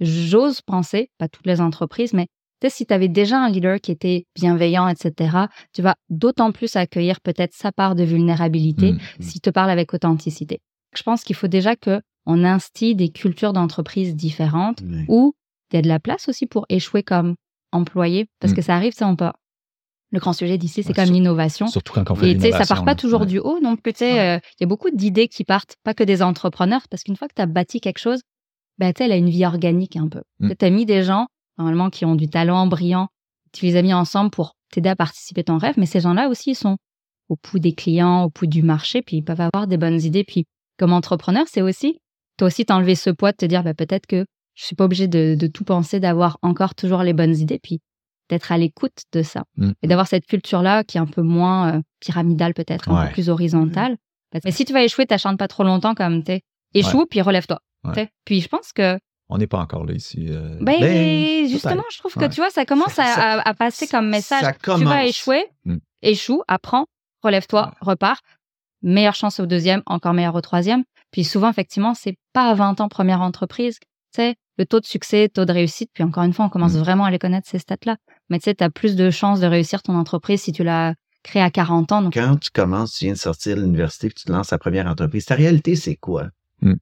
j'ose 0.00 0.60
penser, 0.60 1.10
pas 1.18 1.28
toutes 1.28 1.46
les 1.46 1.60
entreprises, 1.60 2.12
mais 2.12 2.26
si 2.68 2.86
tu 2.86 2.94
avais 2.94 3.08
déjà 3.08 3.38
un 3.38 3.50
leader 3.50 3.80
qui 3.80 3.92
était 3.92 4.26
bienveillant, 4.34 4.88
etc., 4.88 5.36
tu 5.72 5.82
vas 5.82 5.96
d'autant 6.08 6.52
plus 6.52 6.76
accueillir 6.76 7.20
peut-être 7.20 7.54
sa 7.54 7.72
part 7.72 7.94
de 7.94 8.04
vulnérabilité 8.04 8.92
mmh, 8.92 8.96
mmh. 8.96 9.22
s'il 9.22 9.40
te 9.40 9.50
parle 9.50 9.70
avec 9.70 9.92
authenticité. 9.92 10.60
Je 10.96 11.02
pense 11.02 11.24
qu'il 11.24 11.36
faut 11.36 11.48
déjà 11.48 11.76
que 11.76 12.00
on 12.26 12.42
instille 12.42 12.94
des 12.94 13.10
cultures 13.10 13.52
d'entreprise 13.52 14.16
différentes 14.16 14.82
où 15.08 15.34
il 15.70 15.76
y 15.76 15.78
a 15.78 15.82
de 15.82 15.88
la 15.88 16.00
place 16.00 16.28
aussi 16.28 16.46
pour 16.46 16.64
échouer 16.70 17.02
comme 17.02 17.34
employé, 17.70 18.28
parce 18.40 18.52
mmh. 18.52 18.56
que 18.56 18.62
ça 18.62 18.76
arrive, 18.76 18.94
ça, 18.94 19.06
on 19.06 19.16
peut 19.16 19.30
le 20.14 20.20
grand 20.20 20.32
sujet 20.32 20.56
d'ici, 20.56 20.82
c'est 20.82 20.92
quand 20.92 21.04
même 21.04 21.12
l'innovation. 21.12 21.66
Surtout 21.66 21.92
quand 21.92 22.10
on 22.10 22.14
fait 22.14 22.30
Et 22.30 22.52
ça 22.52 22.64
part 22.64 22.84
pas 22.84 22.94
toujours 22.94 23.26
du 23.26 23.38
haut 23.38 23.58
non 23.60 23.76
plus. 23.76 23.92
Euh, 24.02 24.38
il 24.38 24.60
y 24.60 24.64
a 24.64 24.66
beaucoup 24.66 24.90
d'idées 24.90 25.28
qui 25.28 25.44
partent, 25.44 25.76
pas 25.82 25.92
que 25.92 26.04
des 26.04 26.22
entrepreneurs, 26.22 26.82
parce 26.88 27.02
qu'une 27.02 27.16
fois 27.16 27.28
que 27.28 27.34
tu 27.34 27.42
as 27.42 27.46
bâti 27.46 27.80
quelque 27.80 27.98
chose, 27.98 28.20
ben, 28.78 28.92
elle 28.98 29.12
a 29.12 29.16
une 29.16 29.28
vie 29.28 29.44
organique 29.44 29.96
un 29.96 30.08
peu. 30.08 30.22
Mm. 30.40 30.52
Tu 30.58 30.64
as 30.64 30.70
mis 30.70 30.86
des 30.86 31.02
gens, 31.02 31.26
normalement, 31.58 31.90
qui 31.90 32.04
ont 32.04 32.14
du 32.14 32.28
talent 32.28 32.66
brillant, 32.66 33.08
tu 33.52 33.66
les 33.66 33.76
as 33.76 33.82
mis 33.82 33.92
ensemble 33.92 34.30
pour 34.30 34.56
t'aider 34.70 34.88
à 34.88 34.96
participer 34.96 35.42
à 35.42 35.44
ton 35.44 35.58
rêve, 35.58 35.74
mais 35.76 35.86
ces 35.86 36.00
gens-là 36.00 36.28
aussi, 36.28 36.52
ils 36.52 36.56
sont 36.56 36.76
au 37.28 37.36
pouls 37.36 37.58
des 37.58 37.72
clients, 37.72 38.24
au 38.24 38.30
pouls 38.30 38.46
du 38.46 38.62
marché, 38.62 39.02
puis 39.02 39.18
ils 39.18 39.22
peuvent 39.22 39.40
avoir 39.40 39.66
des 39.66 39.76
bonnes 39.76 40.00
idées. 40.00 40.24
Puis, 40.24 40.46
comme 40.78 40.92
entrepreneur, 40.92 41.44
c'est 41.48 41.62
aussi, 41.62 41.98
toi 42.36 42.48
aussi, 42.48 42.64
t'enlever 42.64 42.94
ce 42.94 43.10
poids 43.10 43.32
de 43.32 43.36
te 43.36 43.46
dire, 43.46 43.62
ben, 43.62 43.74
peut-être 43.74 44.06
que 44.06 44.24
je 44.54 44.64
suis 44.64 44.76
pas 44.76 44.84
obligé 44.84 45.08
de, 45.08 45.34
de 45.34 45.46
tout 45.46 45.64
penser, 45.64 45.98
d'avoir 46.00 46.38
encore 46.42 46.74
toujours 46.74 47.02
les 47.02 47.12
bonnes 47.12 47.36
idées. 47.36 47.58
Puis, 47.60 47.80
d'être 48.28 48.52
à 48.52 48.58
l'écoute 48.58 49.02
de 49.12 49.22
ça 49.22 49.44
mmh. 49.56 49.70
et 49.82 49.86
d'avoir 49.86 50.06
cette 50.06 50.26
culture-là 50.26 50.84
qui 50.84 50.96
est 50.96 51.00
un 51.00 51.06
peu 51.06 51.22
moins 51.22 51.74
euh, 51.74 51.80
pyramidale 52.00 52.54
peut-être, 52.54 52.90
un 52.90 53.06
peu 53.06 53.12
plus 53.12 53.28
horizontale. 53.28 53.96
Mais 54.44 54.50
si 54.50 54.64
tu 54.64 54.72
vas 54.72 54.82
échouer, 54.82 55.06
t'acharnes 55.06 55.36
pas 55.36 55.48
trop 55.48 55.62
longtemps 55.62 55.94
comme 55.94 56.24
t'es. 56.24 56.42
Échoue, 56.72 57.06
puis 57.06 57.20
relève-toi. 57.20 57.60
Puis 58.24 58.40
je 58.40 58.48
pense 58.48 58.72
que 58.72 58.98
on 59.30 59.38
n'est 59.38 59.46
pas 59.46 59.58
encore 59.58 59.86
là 59.86 59.94
ici. 59.94 60.26
Euh, 60.28 60.58
ben, 60.60 60.78
ben 60.80 61.48
justement, 61.48 61.82
je 61.90 61.98
trouve 61.98 62.14
que 62.14 62.26
tu 62.26 62.36
vois, 62.36 62.50
ça 62.50 62.66
commence 62.66 62.98
à, 62.98 63.54
passer 63.54 63.86
comme 63.86 64.08
message. 64.08 64.54
Tu 64.62 64.84
vas 64.84 65.06
échouer, 65.06 65.44
mmh. 65.64 65.76
échoue, 66.02 66.42
apprends, 66.48 66.86
relève-toi, 67.22 67.72
repars. 67.80 68.20
Meilleure 68.82 69.14
chance 69.14 69.40
au 69.40 69.46
deuxième, 69.46 69.82
encore 69.86 70.12
meilleure 70.12 70.34
au 70.34 70.42
troisième. 70.42 70.84
Puis 71.10 71.24
souvent, 71.24 71.48
effectivement, 71.48 71.94
c'est 71.94 72.18
pas 72.34 72.50
à 72.50 72.54
20 72.54 72.82
ans 72.82 72.88
première 72.88 73.22
entreprise. 73.22 73.78
Tu 73.80 73.86
sais, 74.16 74.34
le 74.58 74.66
taux 74.66 74.80
de 74.80 74.86
succès, 74.86 75.28
taux 75.28 75.44
de 75.44 75.52
réussite, 75.52 75.90
puis 75.92 76.04
encore 76.04 76.22
une 76.22 76.32
fois, 76.32 76.44
on 76.46 76.48
commence 76.48 76.74
mmh. 76.74 76.80
vraiment 76.80 77.04
à 77.04 77.10
les 77.10 77.18
connaître, 77.18 77.48
ces 77.48 77.58
stats-là. 77.58 77.96
Mais 78.30 78.38
tu 78.38 78.44
sais, 78.44 78.54
tu 78.54 78.64
as 78.64 78.70
plus 78.70 78.96
de 78.96 79.10
chances 79.10 79.40
de 79.40 79.46
réussir 79.46 79.82
ton 79.82 79.94
entreprise 79.94 80.42
si 80.42 80.52
tu 80.52 80.64
l'as 80.64 80.94
créée 81.22 81.42
à 81.42 81.50
40 81.50 81.92
ans. 81.92 82.10
Quand 82.10 82.36
tu 82.36 82.50
commences, 82.50 82.94
tu 82.94 83.06
viens 83.06 83.14
de 83.14 83.18
sortir 83.18 83.56
de 83.56 83.62
l'université, 83.62 84.08
tu 84.10 84.24
te 84.24 84.32
lances 84.32 84.48
ta 84.48 84.58
première 84.58 84.86
entreprise, 84.86 85.24
ta 85.24 85.34
réalité, 85.34 85.74
c'est 85.74 85.96
quoi? 85.96 86.28
Mmh. 86.60 86.74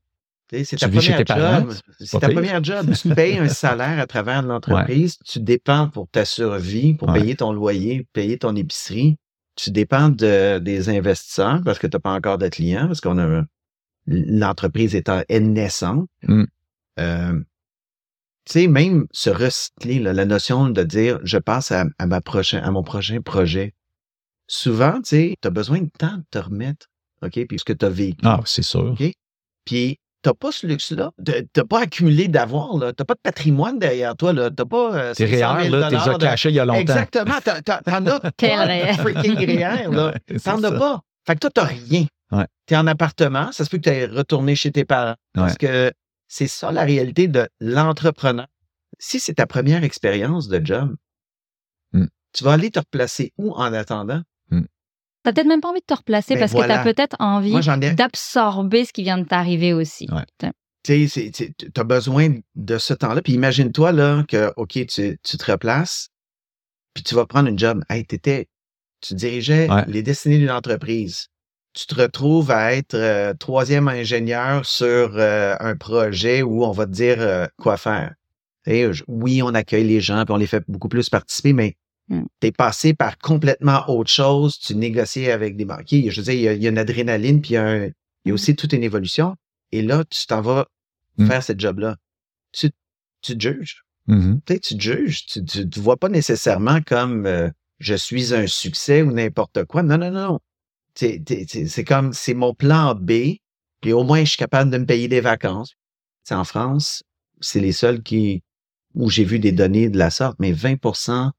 C'est 0.65 0.77
ta 0.77 0.89
première 0.89 1.25
job. 1.25 1.73
C'est 1.99 2.21
ta 2.21 2.29
première 2.29 2.63
job. 2.63 2.93
Tu 2.95 3.15
payes 3.15 3.39
un 3.39 3.49
salaire 3.49 3.99
à 3.99 4.07
travers 4.07 4.43
l'entreprise. 4.43 5.17
Tu 5.25 5.41
dépends 5.41 5.89
pour 5.89 6.09
ta 6.09 6.27
survie, 6.27 6.93
pour 6.93 7.11
payer 7.11 7.37
ton 7.37 7.53
loyer, 7.53 8.07
payer 8.13 8.37
ton 8.37 8.55
épicerie. 8.55 9.17
Tu 9.57 9.71
dépends 9.71 10.11
de, 10.11 10.59
des 10.59 10.91
investisseurs 10.91 11.63
parce 11.65 11.79
que 11.79 11.87
tu 11.87 11.97
n'as 11.97 12.01
pas 12.01 12.13
encore 12.13 12.37
de 12.37 12.49
clients, 12.49 12.87
parce 12.87 13.01
qu'on 13.01 13.19
a 13.19 13.45
l'entreprise 14.07 14.95
étant 14.95 15.23
naissante. 15.31 16.07
Mmh. 16.29 16.45
Euh, 16.99 17.41
tu 18.44 18.52
sais, 18.52 18.66
même 18.66 19.07
se 19.12 19.31
recycler, 19.31 19.98
la 19.98 20.24
notion 20.24 20.68
de 20.68 20.83
dire 20.83 21.18
je 21.22 21.38
passe 21.38 21.72
à, 21.72 21.85
ma 22.07 22.20
prochain, 22.20 22.61
à 22.62 22.70
mon 22.70 22.83
prochain 22.83 23.20
projet. 23.20 23.74
Souvent, 24.48 24.96
tu 24.96 25.11
sais, 25.11 25.35
tu 25.40 25.48
as 25.48 25.50
besoin 25.50 25.81
de 25.81 25.90
temps 25.98 26.16
de 26.16 26.24
te 26.31 26.38
remettre, 26.38 26.87
OK, 27.22 27.46
puis 27.46 27.59
ce 27.59 27.64
que 27.64 27.72
tu 27.72 27.85
as 27.85 27.88
vécu. 27.88 28.18
Ah, 28.24 28.40
c'est 28.44 28.62
sûr. 28.62 28.92
OK? 28.92 29.12
Puis 29.64 29.98
t'as 30.22 30.35
pas 30.35 30.52
ce 30.52 30.66
luxe-là. 30.66 31.11
T'as 31.52 31.64
pas 31.64 31.83
accumulé 31.83 32.28
d'avoir, 32.28 32.76
là. 32.76 32.92
T'as 32.92 33.05
pas 33.05 33.14
de 33.14 33.20
patrimoine 33.22 33.78
derrière 33.78 34.16
toi, 34.16 34.33
là. 34.33 34.50
T'as 34.50 34.64
pas. 34.64 34.94
Euh, 34.94 35.14
Tes 35.14 35.26
REER, 35.26 35.68
là, 35.68 35.88
t'es 35.88 35.96
déjà 35.96 36.14
caché 36.18 36.48
il 36.48 36.55
y 36.55 36.61
a 36.61 36.64
longtemps. 36.64 36.81
Exactement. 36.81 37.35
T'en 37.42 38.07
as 38.07 38.20
pas 38.20 38.94
freaking 38.94 39.37
REER, 39.37 39.88
là. 39.90 40.14
T'en 40.44 40.62
as 40.62 40.72
pas. 40.72 41.00
Fait 41.26 41.35
que 41.35 41.40
toi, 41.40 41.50
t'as 41.55 41.64
rien. 41.64 42.07
Ouais. 42.33 42.46
T'es 42.66 42.76
en 42.76 42.87
appartement. 42.87 43.52
Ça 43.52 43.64
se 43.64 43.70
peut 43.70 43.78
que 43.78 44.07
tu 44.07 44.14
retourné 44.14 44.57
chez 44.57 44.72
tes 44.72 44.85
parents. 44.85 45.16
Parce 45.35 45.57
que 45.57 45.92
c'est 46.33 46.49
ça 46.49 46.73
la 46.73 46.85
réalité 46.85 47.29
de 47.29 47.47
l'entrepreneur. 47.61 48.47
Si 48.99 49.21
c'est 49.21 49.35
ta 49.35 49.47
première 49.47 49.85
expérience 49.85 50.49
de 50.49 50.64
job, 50.64 50.97
mmh. 51.92 52.07
tu 52.33 52.45
vas 52.45 52.53
aller 52.53 52.71
te 52.71 52.79
replacer 52.79 53.35
où 53.37 53.53
en 53.53 53.75
attendant? 53.75 54.23
Tu 54.51 54.57
n'as 54.57 55.33
peut-être 55.35 55.47
même 55.47 55.61
pas 55.61 55.68
envie 55.68 55.81
de 55.81 55.87
te 55.87 55.95
replacer 55.95 56.35
ben 56.35 56.40
parce 56.40 56.53
que 56.53 56.64
tu 56.64 56.73
as 56.73 56.83
peut-être 56.83 57.16
envie 57.18 57.55
d'absorber 57.95 58.87
ce 58.87 58.95
qui 58.95 59.03
vient 59.03 59.18
de 59.18 59.25
t'arriver 59.25 59.75
aussi. 59.75 60.09
Tu 60.83 61.11
as 61.77 61.85
besoin 61.85 62.40
de 62.55 62.79
ce 62.79 62.95
temps-là. 62.95 63.21
Puis 63.21 63.35
imagine-toi 63.35 63.92
là 63.92 64.25
que, 64.27 64.53
OK, 64.57 64.73
tu, 64.87 65.18
te 65.18 65.53
replaces, 65.53 66.09
puis 66.95 67.05
tu 67.05 67.14
vas 67.14 67.26
prendre 67.26 67.51
une 67.51 67.59
job. 67.59 67.85
Hey, 67.91 68.07
étais, 68.09 68.49
tu 69.03 69.14
dirigeais 69.14 69.68
les 69.87 70.03
destinées 70.03 70.39
d'une 70.39 70.51
entreprise 70.51 71.28
tu 71.75 71.87
te 71.87 71.95
retrouves 71.95 72.51
à 72.51 72.75
être 72.75 72.95
euh, 72.95 73.35
troisième 73.35 73.89
ingénieur 73.89 74.66
sur 74.66 75.16
euh, 75.16 75.57
un 75.59 75.77
projet 75.77 76.43
où 76.43 76.64
on 76.64 76.73
va 76.73 76.87
te 76.87 76.93
dire 76.93 77.16
euh, 77.20 77.47
quoi 77.59 77.77
faire. 77.77 78.14
oui, 79.09 79.43
on 79.43 79.55
accueille 79.55 79.87
les 79.87 80.01
gens, 80.01 80.25
puis 80.25 80.33
on 80.33 80.37
les 80.37 80.47
fait 80.47 80.64
beaucoup 80.68 80.89
plus 80.89 81.09
participer, 81.09 81.53
mais 81.53 81.77
mmh. 82.09 82.23
tu 82.41 82.47
es 82.47 82.53
passé 82.53 82.95
par 82.95 83.18
complètement 83.18 83.89
autre 83.89 84.11
chose. 84.11 84.59
Tu 84.59 84.75
négocies 84.75 85.31
avec 85.31 85.57
des 85.57 85.64
banquiers. 85.64 86.11
Je 86.11 86.20
veux 86.20 86.25
dire, 86.25 86.53
il 86.53 86.62
y 86.62 86.66
a, 86.66 86.70
une 86.70 86.79
adrénaline, 86.79 87.41
puis 87.41 87.53
il 87.53 87.55
y 87.55 87.57
a, 87.57 87.89
mmh. 87.89 88.33
aussi 88.33 88.55
toute 88.55 88.73
une 88.73 88.85
évolution. 88.85 89.37
Et 89.73 89.81
là, 89.81 90.05
tu 90.05 90.27
t'en 90.27 90.43
vas 90.43 90.66
mmh. 91.16 91.27
faire 91.27 91.43
ce 91.43 91.53
job-là. 91.57 91.97
Tu, 92.53 92.70
tu 93.23 93.39
te 93.39 93.41
juges. 93.41 93.85
Tu 94.09 94.77
te 94.77 94.83
juges. 94.83 95.25
Tu 95.25 95.41
ne 95.41 95.64
te 95.64 95.81
vois 95.81 95.97
pas 95.97 96.11
nécessairement 96.11 96.81
comme 96.83 97.51
je 97.79 97.95
suis 97.95 98.35
un 98.35 98.47
succès 98.47 99.01
ou 99.01 99.11
n'importe 99.11 99.64
quoi. 99.64 99.83
Non, 99.83 99.97
non, 99.97 100.11
non. 100.11 100.39
C'est 100.95 101.84
comme, 101.84 102.12
c'est 102.12 102.34
mon 102.34 102.55
plan 102.55 102.95
B, 102.95 103.36
puis 103.80 103.93
au 103.93 104.05
moins, 104.05 104.20
je 104.24 104.30
suis 104.30 104.38
capable 104.38 104.70
de 104.70 104.78
me 104.78 104.86
payer 104.86 105.09
des 105.09 105.20
vacances. 105.20 105.74
C'est 106.22 106.34
en 106.34 106.45
France, 106.45 107.03
c'est 107.40 107.61
les 107.61 107.72
seuls 107.72 108.03
qui, 108.03 108.43
où 108.95 109.11
j'ai 109.11 109.24
vu 109.24 109.38
des 109.38 109.53
données 109.53 109.88
de 109.88 109.99
la 109.99 110.11
sorte, 110.11 110.36
mais 110.38 110.53
20% 110.53 111.30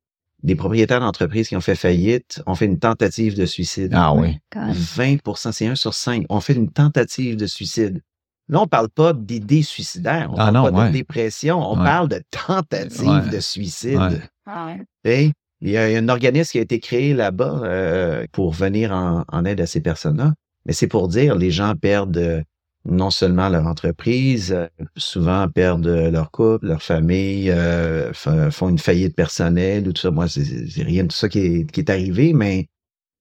des 0.44 0.56
propriétaires 0.56 1.00
d'entreprises 1.00 1.48
qui 1.48 1.56
ont 1.56 1.62
fait 1.62 1.76
faillite 1.76 2.44
ont 2.46 2.56
fait 2.56 2.66
une 2.66 2.80
tentative 2.80 3.36
de 3.36 3.46
suicide. 3.46 3.92
Ah 3.94 4.14
oui. 4.14 4.38
20% 4.54 5.52
c'est 5.54 5.68
un 5.68 5.76
sur 5.76 5.94
cinq, 5.94 6.26
ont 6.30 6.42
fait 6.42 6.54
une 6.54 6.70
tentative 6.70 7.38
de 7.38 7.48
suicide. 7.48 8.02
Là, 8.50 8.62
on 8.62 8.68
parle 8.68 8.90
pas 8.90 9.14
d'idées 9.14 9.64
suicidaires, 9.64 10.30
on 10.34 10.36
ah 10.38 10.52
parle 10.52 10.74
pas 10.74 10.88
de 10.88 10.94
dépression, 10.94 11.60
on 11.60 11.76
parle 11.76 12.10
de 12.10 12.22
tentative 12.30 13.30
de 13.30 13.40
suicide. 13.40 14.30
Ah 14.46 14.76
il 15.64 15.72
y 15.72 15.78
a 15.78 15.84
un 15.86 16.10
organisme 16.10 16.52
qui 16.52 16.60
a 16.60 16.62
été 16.62 16.82
créé 16.82 17.14
là-bas 17.14 17.62
euh, 17.64 18.26
pour 18.34 18.52
venir 18.52 18.92
en, 18.92 19.46
aide 19.46 19.62
à 19.62 19.66
ces 19.66 19.80
personnes-là. 19.80 20.34
Mais 20.66 20.74
c'est 20.74 20.88
pour 20.88 21.08
dire, 21.08 21.36
les 21.38 21.52
gens 21.52 21.74
perdent 21.76 22.18
euh, 22.18 22.42
non 22.84 23.10
seulement 23.10 23.48
leur 23.48 23.66
entreprise, 23.66 24.52
euh, 24.52 24.68
souvent 24.98 25.48
perdent 25.48 25.88
leur 25.88 26.32
couple, 26.32 26.68
leur 26.68 26.84
famille, 26.84 27.50
font 28.14 28.68
une 28.68 28.78
faillite 28.78 29.16
personnelle 29.16 29.88
ou 29.88 29.94
tout 29.94 30.02
ça. 30.02 30.12
Moi, 30.12 30.28
c'est 30.28 30.84
rien 30.84 31.04
de 31.04 31.08
tout 31.08 31.16
ça 31.16 31.30
qui 31.30 31.66
est, 31.74 31.90
arrivé, 31.90 32.34
mais 32.34 32.68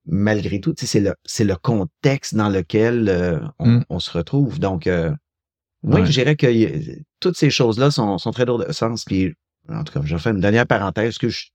malgré 0.04 0.60
tout, 0.60 0.74
c'est 0.76 0.98
le, 0.98 1.14
c'est 1.24 1.44
le 1.44 1.54
contexte 1.54 2.34
dans 2.34 2.48
lequel 2.48 3.40
mmh. 3.60 3.82
on, 3.88 4.00
se 4.00 4.10
retrouve. 4.10 4.58
Donc, 4.58 4.90
moi, 5.84 6.04
je 6.04 6.10
dirais 6.10 6.34
que 6.34 6.48
toutes 7.20 7.36
ces 7.36 7.50
choses-là 7.50 7.92
sont, 7.92 8.18
sont 8.18 8.32
très 8.32 8.46
lourdes 8.46 8.66
de 8.66 8.72
sens. 8.72 9.04
Puis, 9.04 9.32
en 9.68 9.84
tout 9.84 9.92
cas, 9.92 10.00
je 10.04 10.16
faire 10.16 10.32
une 10.32 10.40
dernière 10.40 10.66
parenthèse 10.66 11.18
que 11.18 11.28
je 11.28 11.51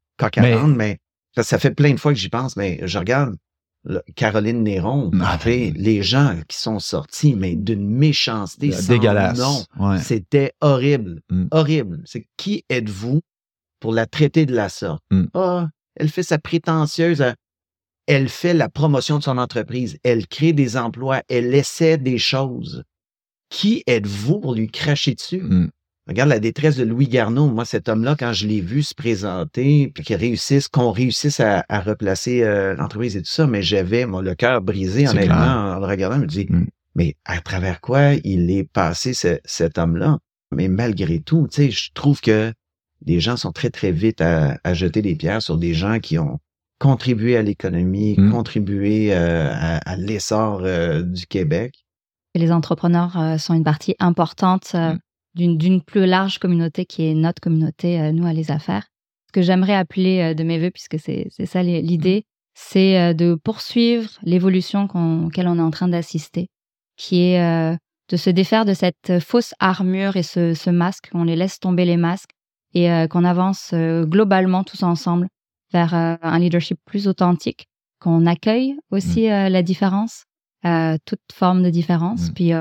mais, 0.76 1.00
ça, 1.38 1.60
fait 1.60 1.72
plein 1.72 1.94
de 1.94 2.00
fois 2.00 2.14
que 2.14 2.20
j'y 2.20 2.30
pense, 2.30 2.56
mais 2.56 2.80
je 2.84 2.98
regarde 2.98 3.36
Caroline 4.16 4.64
Néron, 4.64 5.12
ah, 5.22 5.40
les 5.46 6.04
gens 6.04 6.36
qui 6.48 6.58
sont 6.58 6.80
sortis, 6.80 7.36
mais 7.36 7.56
d'une 7.56 7.88
méchanceté 7.88 8.72
dégueulasse. 8.88 9.38
Non, 9.38 9.98
c'était 10.00 10.54
horrible, 10.62 11.22
mm. 11.30 11.48
horrible. 11.52 12.02
C'est 12.06 12.28
qui 12.38 12.66
êtes-vous 12.70 13.22
pour 13.80 13.94
la 13.94 14.06
traiter 14.06 14.46
de 14.46 14.54
la 14.54 14.70
sorte? 14.70 15.04
Mm. 15.12 15.26
Ah, 15.34 15.70
elle 15.96 16.10
fait 16.10 16.24
sa 16.24 16.38
prétentieuse. 16.38 17.24
Elle 18.08 18.30
fait 18.30 18.54
la 18.54 18.70
promotion 18.70 19.18
de 19.20 19.24
son 19.24 19.38
entreprise. 19.38 19.98
Elle 20.04 20.28
crée 20.28 20.54
des 20.54 20.78
emplois. 20.78 21.24
Elle 21.28 21.54
essaie 21.54 21.98
des 21.98 22.18
choses. 22.18 22.84
Qui 23.50 23.84
êtes-vous 23.88 24.40
pour 24.40 24.56
lui 24.56 24.70
cracher 24.70 25.16
dessus? 25.16 25.42
Mm. 25.42 25.70
Regarde 26.08 26.30
la 26.30 26.40
détresse 26.40 26.78
de 26.78 26.86
Louis 26.86 27.10
Garneau. 27.10 27.48
Moi, 27.50 27.66
cet 27.66 27.90
homme-là, 27.90 28.16
quand 28.18 28.32
je 28.32 28.48
l'ai 28.48 28.62
vu 28.62 28.82
se 28.82 28.96
présenter, 28.96 29.92
puis 29.94 30.06
qu'il 30.06 30.16
réussisse, 30.16 30.70
qu'on 30.70 30.92
réussisse 30.92 31.42
à, 31.42 31.64
replacer 31.70 32.44
euh, 32.44 32.76
l'entreprise 32.76 33.18
et 33.18 33.22
tout 33.22 33.30
ça, 33.30 33.46
mais 33.46 33.62
j'avais 33.62 34.06
le 34.06 34.34
cœur 34.34 34.62
brisé 34.62 35.08
honnêtement 35.08 35.36
en 35.76 35.80
le 35.80 35.86
regardant. 35.86 36.16
Je 36.16 36.22
me 36.22 36.28
dis, 36.28 36.48
mm. 36.50 36.68
mais 36.96 37.16
à 37.26 37.42
travers 37.42 37.82
quoi 37.82 38.14
il 38.24 38.50
est 38.52 38.64
passé 38.64 39.14
cet 39.14 39.78
homme-là? 39.78 40.20
Mais 40.52 40.70
malgré 40.70 41.20
tout, 41.20 41.48
tu 41.52 41.64
sais, 41.64 41.72
je 41.72 41.92
trouve 41.94 42.22
que 42.22 42.54
les 43.06 43.20
gens 43.20 43.36
sont 43.36 43.52
très, 43.52 43.70
très 43.70 43.92
vite 43.92 44.22
à, 44.22 44.58
jeter 44.74 45.02
des 45.02 45.16
pierres 45.16 45.42
sur 45.42 45.58
des 45.58 45.74
gens 45.74 46.00
qui 46.00 46.18
ont 46.18 46.40
contribué 46.80 47.36
à 47.36 47.42
l'économie, 47.42 48.16
mm. 48.18 48.32
contribué 48.32 49.10
euh, 49.12 49.50
à, 49.52 49.96
l'essor 49.98 50.62
euh, 50.64 51.02
du 51.02 51.28
Québec. 51.28 51.74
Les 52.34 52.52
entrepreneurs 52.52 53.40
sont 53.40 53.56
une 53.56 53.64
partie 53.64 53.96
importante 54.00 54.74
mm 54.74 55.00
d'une 55.38 55.82
plus 55.82 56.06
large 56.06 56.40
communauté 56.40 56.86
qui 56.86 57.06
est 57.06 57.14
notre 57.14 57.42
communauté, 57.42 58.00
euh, 58.00 58.12
nous, 58.12 58.26
à 58.26 58.34
les 58.34 58.52
affaires. 58.52 58.88
Ce 59.28 59.32
que 59.32 59.42
j'aimerais 59.42 59.76
appeler 59.76 60.20
euh, 60.20 60.34
de 60.34 60.44
mes 60.44 60.60
voeux, 60.60 60.72
puisque 60.72 61.00
c'est 61.00 61.30
ça 61.46 61.64
l'idée, 61.64 62.26
c'est 62.54 63.00
euh, 63.00 63.14
de 63.14 63.36
poursuivre 63.42 64.10
l'évolution 64.24 64.88
auquel 65.26 65.48
on 65.48 65.58
est 65.58 65.62
en 65.62 65.72
train 65.72 65.88
d'assister, 65.88 66.48
qui 66.96 67.22
est 67.22 67.78
de 68.10 68.18
se 68.18 68.30
défaire 68.30 68.66
de 68.66 68.74
cette 68.74 69.20
fausse 69.20 69.54
armure 69.60 70.16
et 70.16 70.24
ce, 70.24 70.70
masque, 70.70 71.10
qu'on 71.12 71.24
les 71.24 71.36
laisse 71.36 71.60
tomber 71.60 71.86
les 71.86 71.98
masques 71.98 72.32
et 72.74 72.90
qu'on 73.10 73.24
avance 73.24 73.74
globalement 73.74 74.64
tous 74.64 74.82
ensemble 74.84 75.28
vers 75.72 75.94
un 75.94 76.40
leadership 76.40 76.80
plus 76.86 77.08
authentique, 77.08 77.68
qu'on 78.00 78.26
accueille 78.26 78.76
aussi 78.90 79.28
mmh. 79.28 79.48
la 79.50 79.62
différence, 79.62 80.24
toute 80.64 81.20
forme 81.32 81.62
de 81.62 81.70
différence. 81.70 82.30
Mmh. 82.30 82.34
Puis 82.34 82.52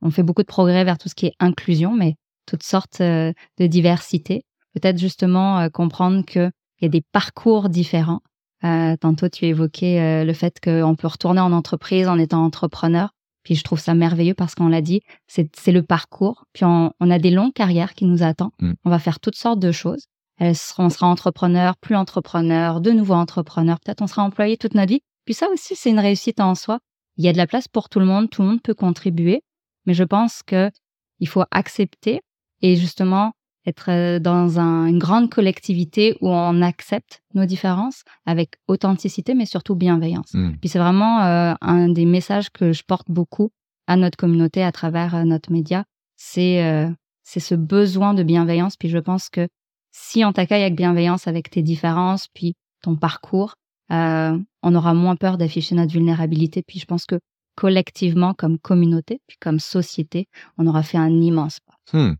on, 0.00 0.10
fait 0.10 0.22
beaucoup 0.22 0.42
de 0.42 0.46
progrès 0.46 0.84
vers 0.84 0.96
tout 0.96 1.10
ce 1.10 1.14
qui 1.14 1.26
est 1.26 1.34
inclusion, 1.38 1.94
mais 1.94 2.14
toutes 2.52 2.62
sortes 2.64 3.00
euh, 3.00 3.32
de 3.58 3.66
diversité. 3.66 4.44
Peut-être 4.74 4.98
justement 4.98 5.58
euh, 5.58 5.68
comprendre 5.70 6.22
qu'il 6.24 6.52
y 6.82 6.84
a 6.84 6.88
des 6.88 7.00
parcours 7.00 7.70
différents. 7.70 8.20
Euh, 8.62 8.94
tantôt, 8.98 9.30
tu 9.30 9.46
évoquais 9.46 10.24
le 10.24 10.32
fait 10.34 10.60
qu'on 10.62 10.94
peut 10.94 11.08
retourner 11.08 11.40
en 11.40 11.52
entreprise 11.52 12.08
en 12.08 12.18
étant 12.18 12.44
entrepreneur. 12.44 13.10
Puis 13.42 13.56
je 13.56 13.64
trouve 13.64 13.80
ça 13.80 13.94
merveilleux 13.94 14.34
parce 14.34 14.54
qu'on 14.54 14.68
l'a 14.68 14.82
dit, 14.82 15.00
c'est 15.26 15.72
le 15.72 15.82
parcours. 15.82 16.44
Puis 16.52 16.64
on, 16.64 16.92
a 17.00 17.18
des 17.18 17.30
longues 17.30 17.54
carrières 17.54 17.94
qui 17.94 18.04
nous 18.04 18.22
attendent. 18.22 18.52
Mm. 18.60 18.74
On 18.84 18.90
va 18.90 19.00
faire 19.00 19.18
toutes 19.18 19.34
sortes 19.34 19.58
de 19.58 19.72
choses. 19.72 20.06
on 20.38 20.54
sera 20.90 21.06
entrepreneur, 21.08 21.76
plus 21.78 21.96
entrepreneur, 21.96 22.80
de 22.80 22.92
nouveau 22.92 23.14
entrepreneur. 23.14 23.80
Peut-être 23.80 24.02
on 24.02 24.06
sera 24.06 24.22
employé 24.22 24.56
toute 24.58 24.74
notre 24.74 24.92
vie. 24.92 25.00
Puis 25.24 25.34
ça 25.34 25.48
aussi, 25.48 25.74
c'est 25.74 25.90
une 25.90 25.98
réussite 25.98 26.38
en 26.38 26.54
soi. 26.54 26.78
Il 27.16 27.24
y 27.24 27.28
a 27.28 27.32
de 27.32 27.38
la 27.38 27.48
place 27.48 27.66
pour 27.66 27.88
tout 27.88 27.98
le 27.98 28.06
monde. 28.06 28.30
Tout 28.30 28.42
le 28.42 28.48
monde 28.48 28.62
peut 28.62 28.74
contribuer. 28.74 29.42
Mais 29.86 29.94
je 29.94 30.04
pense 30.04 30.42
que 30.44 30.70
il 31.18 31.28
faut 31.28 31.44
accepter 31.50 32.20
et 32.62 32.76
justement 32.76 33.32
être 33.66 33.90
euh, 33.90 34.18
dans 34.18 34.58
une 34.58 34.98
grande 34.98 35.30
collectivité 35.30 36.16
où 36.20 36.28
on 36.28 36.62
accepte 36.62 37.22
nos 37.34 37.44
différences 37.44 38.02
avec 38.26 38.54
authenticité, 38.68 39.34
mais 39.34 39.46
surtout 39.46 39.74
bienveillance. 39.74 40.34
Mmh. 40.34 40.56
Puis 40.60 40.68
c'est 40.68 40.78
vraiment 40.78 41.22
euh, 41.22 41.54
un 41.60 41.88
des 41.88 42.04
messages 42.04 42.50
que 42.50 42.72
je 42.72 42.82
porte 42.82 43.10
beaucoup 43.10 43.50
à 43.86 43.96
notre 43.96 44.16
communauté 44.16 44.62
à 44.62 44.72
travers 44.72 45.14
euh, 45.14 45.24
notre 45.24 45.52
média, 45.52 45.84
c'est 46.16 46.88
c'est 47.24 47.40
ce 47.40 47.54
besoin 47.54 48.14
de 48.14 48.22
bienveillance. 48.22 48.76
Puis 48.76 48.88
je 48.88 48.98
pense 48.98 49.28
que 49.28 49.48
si 49.90 50.24
on 50.24 50.32
t'accueille 50.32 50.62
avec 50.62 50.76
bienveillance, 50.76 51.26
avec 51.26 51.50
tes 51.50 51.62
différences, 51.62 52.28
puis 52.32 52.54
ton 52.80 52.94
parcours, 52.94 53.54
on 53.90 54.74
aura 54.74 54.94
moins 54.94 55.16
peur 55.16 55.38
d'afficher 55.38 55.74
notre 55.74 55.92
vulnérabilité. 55.92 56.62
Puis 56.62 56.78
je 56.78 56.84
pense 56.84 57.06
que 57.06 57.18
collectivement, 57.56 58.34
comme 58.34 58.58
communauté, 58.58 59.20
puis 59.26 59.36
comme 59.40 59.58
société, 59.58 60.28
on 60.58 60.66
aura 60.68 60.84
fait 60.84 60.98
un 60.98 61.10
immense 61.10 61.58
pas. 61.60 61.98
Mmh. 61.98 62.14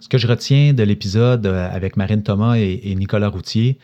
Ce 0.00 0.08
que 0.08 0.18
je 0.18 0.26
retiens 0.26 0.72
de 0.74 0.82
l'épisode 0.82 1.46
euh, 1.46 1.68
avec 1.70 1.96
Marine 1.96 2.22
Thomas 2.22 2.56
et, 2.56 2.94
Nicolas 2.94 3.28
Routier, 3.28 3.78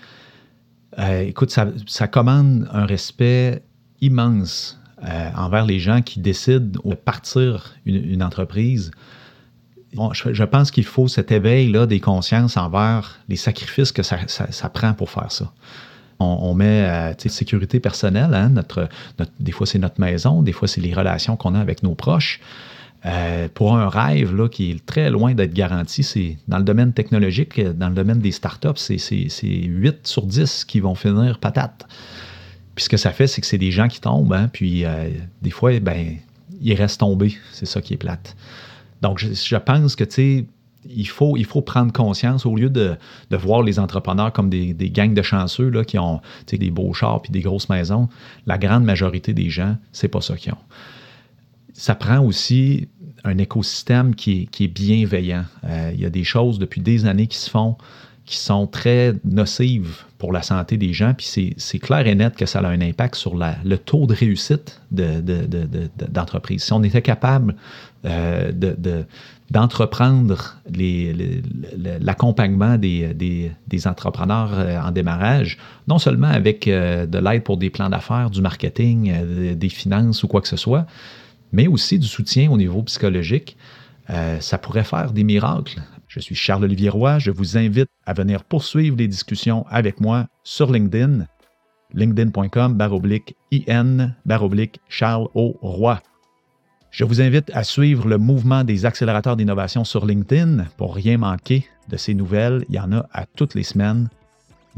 euh, 0.99 1.23
écoute, 1.23 1.51
ça, 1.51 2.09
commande 2.09 2.69
un 2.73 2.85
respect 2.85 3.63
immense 4.01 4.79
euh, 5.03 5.31
envers 5.37 5.65
les 5.65 5.79
gens 5.79 6.03
qui 6.03 6.21
décident 6.21 6.81
de 6.85 6.95
partir 6.95 7.75
une, 7.87 8.23
entreprise. 8.23 8.91
je, 9.93 10.45
pense 10.45 10.71
qu'il 10.71 10.85
faut 10.85 11.09
cet 11.09 11.33
éveil-là 11.33 11.87
des 11.87 12.01
consciences 12.01 12.57
envers 12.57 13.21
les 13.29 13.37
sacrifices 13.37 13.93
que 13.93 14.03
ça, 14.03 14.19
prend 14.75 14.93
pour 14.93 15.11
faire 15.11 15.33
ça. 15.33 15.53
On, 16.19 16.53
met 16.53 17.15
sécurité 17.29 17.81
personnelle, 17.81 18.35
hein, 18.35 18.51
notre, 18.51 18.91
des 19.39 19.53
fois 19.53 19.67
c'est 19.67 19.79
notre 19.79 19.99
maison, 20.01 20.43
des 20.43 20.53
fois 20.53 20.69
c'est 20.69 20.83
les 20.83 20.93
relations 20.93 21.37
qu'on 21.37 21.55
a 21.55 21.61
avec 21.61 21.83
nos 21.83 21.95
proches. 21.95 22.41
Euh, 23.07 23.48
pour 23.53 23.74
un 23.76 23.88
rêve 23.88 24.34
là, 24.34 24.48
qui 24.48 24.72
est 24.72 24.86
très 24.86 25.09
loin 25.11 25.32
d'être 25.34 25.55
garanti, 25.55 26.03
c'est 26.03 26.36
dans 26.48 26.59
le 26.59 26.64
domaine 26.64 26.92
technologique, 26.92 27.61
dans 27.61 27.88
le 27.88 27.94
domaine 27.94 28.18
des 28.18 28.32
startups, 28.32 28.76
c'est 28.76 28.98
8 29.42 30.07
sur 30.07 30.26
10 30.26 30.64
qui 30.66 30.80
vont 30.80 30.94
finir 30.94 31.38
patate. 31.38 31.86
Puis 32.74 32.84
ce 32.84 32.88
que 32.88 32.98
ça 32.98 33.12
fait, 33.12 33.26
c'est 33.26 33.40
que 33.40 33.46
c'est 33.46 33.59
des 33.59 33.70
gens 33.70 33.88
qui 33.88 34.01
tombent, 34.01 34.32
hein, 34.34 34.51
puis 34.53 34.84
euh, 34.84 35.09
des 35.40 35.51
fois, 35.51 35.78
ben, 35.80 36.16
ils 36.61 36.74
restent 36.74 37.01
tombés. 37.01 37.36
C'est 37.53 37.66
ça 37.66 37.80
qui 37.80 37.94
est 37.94 37.98
plate. 37.98 38.36
Donc, 39.01 39.18
je, 39.18 39.57
pense 39.57 39.96
que, 39.96 40.05
tu 40.05 40.46
il 40.88 41.09
faut, 41.09 41.36
il 41.36 41.46
faut 41.46 41.62
prendre 41.62 41.92
conscience, 41.92 42.44
au 42.44 42.55
lieu 42.55 42.68
de, 42.68 42.96
voir 43.30 43.62
les 43.62 43.78
entrepreneurs 43.78 44.32
comme 44.32 44.51
des, 44.51 44.74
gangs 44.90 45.14
de 45.14 45.22
chanceux 45.22 45.70
là, 45.70 45.84
qui 45.84 45.98
ont 45.98 46.20
des 46.48 46.70
beaux 46.70 46.92
chars 46.92 47.22
puis 47.22 47.32
des 47.32 47.40
grosses 47.40 47.70
maisons, 47.70 48.09
la 48.46 48.59
grande 48.59 48.84
majorité 48.84 49.32
des 49.32 49.48
gens, 49.48 49.76
c'est 49.92 50.09
pas 50.09 50.20
ça 50.20 50.36
qu'ils 50.36 50.53
ont 50.53 50.59
ça 51.81 51.95
prend 51.95 52.22
aussi 52.22 52.89
un 53.24 53.39
écosystème 53.39 54.14
qui 54.14 54.51
est, 54.61 54.68
bienveillant. 54.68 55.45
Euh, 55.64 55.93
il 55.95 56.01
y 56.01 56.05
a 56.05 56.11
des 56.11 56.24
choses 56.24 56.59
depuis 56.59 56.83
des 56.83 57.07
années 57.07 57.26
qui 57.26 57.39
se 57.39 57.49
font 57.49 57.78
qui 58.26 58.37
sont 58.37 58.66
très 58.66 59.14
nocives 59.24 60.05
pour 60.18 60.31
la 60.31 60.43
santé 60.43 60.76
des 60.76 60.93
gens, 60.93 61.14
puis 61.14 61.55
c'est 61.57 61.78
clair 61.81 62.07
et 62.07 62.14
net 62.14 62.37
que 62.37 62.47
ça 62.47 62.61
a 62.61 62.68
un 62.68 62.81
impact 62.81 63.16
sur 63.16 63.35
le 63.35 63.76
taux 63.76 64.07
de 64.07 64.14
réussite 64.14 64.81
d'entreprise. 64.93 66.61
De, 66.61 66.64
si 66.64 66.72
on 66.72 66.83
était 66.85 67.03
capable 67.03 67.57
euh, 68.05 68.53
d'entreprendre 69.51 70.61
l'accompagnement 71.99 72.76
des, 72.76 73.14
des, 73.66 73.87
entrepreneurs 73.89 74.53
euh, 74.53 74.78
en 74.81 74.93
démarrage, 74.93 75.59
non 75.89 75.99
seulement 75.99 76.28
avec 76.28 76.66
de 76.66 77.18
l'aide 77.18 77.43
pour 77.43 77.57
des 77.57 77.70
plans 77.70 77.89
d'affaires, 77.89 78.31
du 78.31 78.43
marketing, 78.43 79.55
des 79.57 79.68
finances 79.70 80.22
ou 80.22 80.28
quoi 80.28 80.41
que 80.41 80.49
ce 80.49 80.59
soit, 80.59 80.87
mais 81.53 81.66
aussi 81.66 81.98
du 81.98 82.07
soutien 82.07 82.51
au 82.51 82.57
niveau 82.57 82.82
psychologique, 82.82 83.57
euh, 84.11 84.40
ça 84.40 84.59
pourrait 84.59 84.84
faire 84.84 85.12
des 85.12 85.24
miracles. 85.24 85.80
Je 86.09 86.18
suis 86.20 86.34
Charles-Olivier 86.34 86.88
Roy. 86.88 87.18
Je 87.18 87.30
vous 87.30 87.57
invite 87.57 87.88
à 88.05 88.12
venir 88.12 88.44
poursuivre 88.44 88.96
les 88.96 89.07
discussions 89.07 89.64
avec 89.68 90.01
moi 90.01 90.26
sur 90.42 90.72
LinkedIn, 90.72 91.26
linkedin.com 91.94 92.74
baroblique 92.74 93.36
IN 93.53 94.14
baroblique 94.26 94.80
Charles 94.88 95.28
O. 95.34 95.57
Roy. 95.62 96.01
Je 96.90 97.05
vous 97.05 97.20
invite 97.20 97.51
à 97.55 97.62
suivre 97.62 98.09
le 98.09 98.18
mouvement 98.18 98.64
des 98.64 98.84
accélérateurs 98.84 99.36
d'innovation 99.36 99.84
sur 99.84 100.05
LinkedIn 100.05 100.64
pour 100.76 100.96
rien 100.96 101.18
manquer 101.18 101.64
de 101.88 101.96
ces 101.96 102.14
nouvelles. 102.14 102.64
Il 102.68 102.74
y 102.74 102.80
en 102.80 102.92
a 102.92 103.07
à 103.12 103.26
toutes 103.26 103.55
les 103.55 103.62
semaines. 103.62 104.09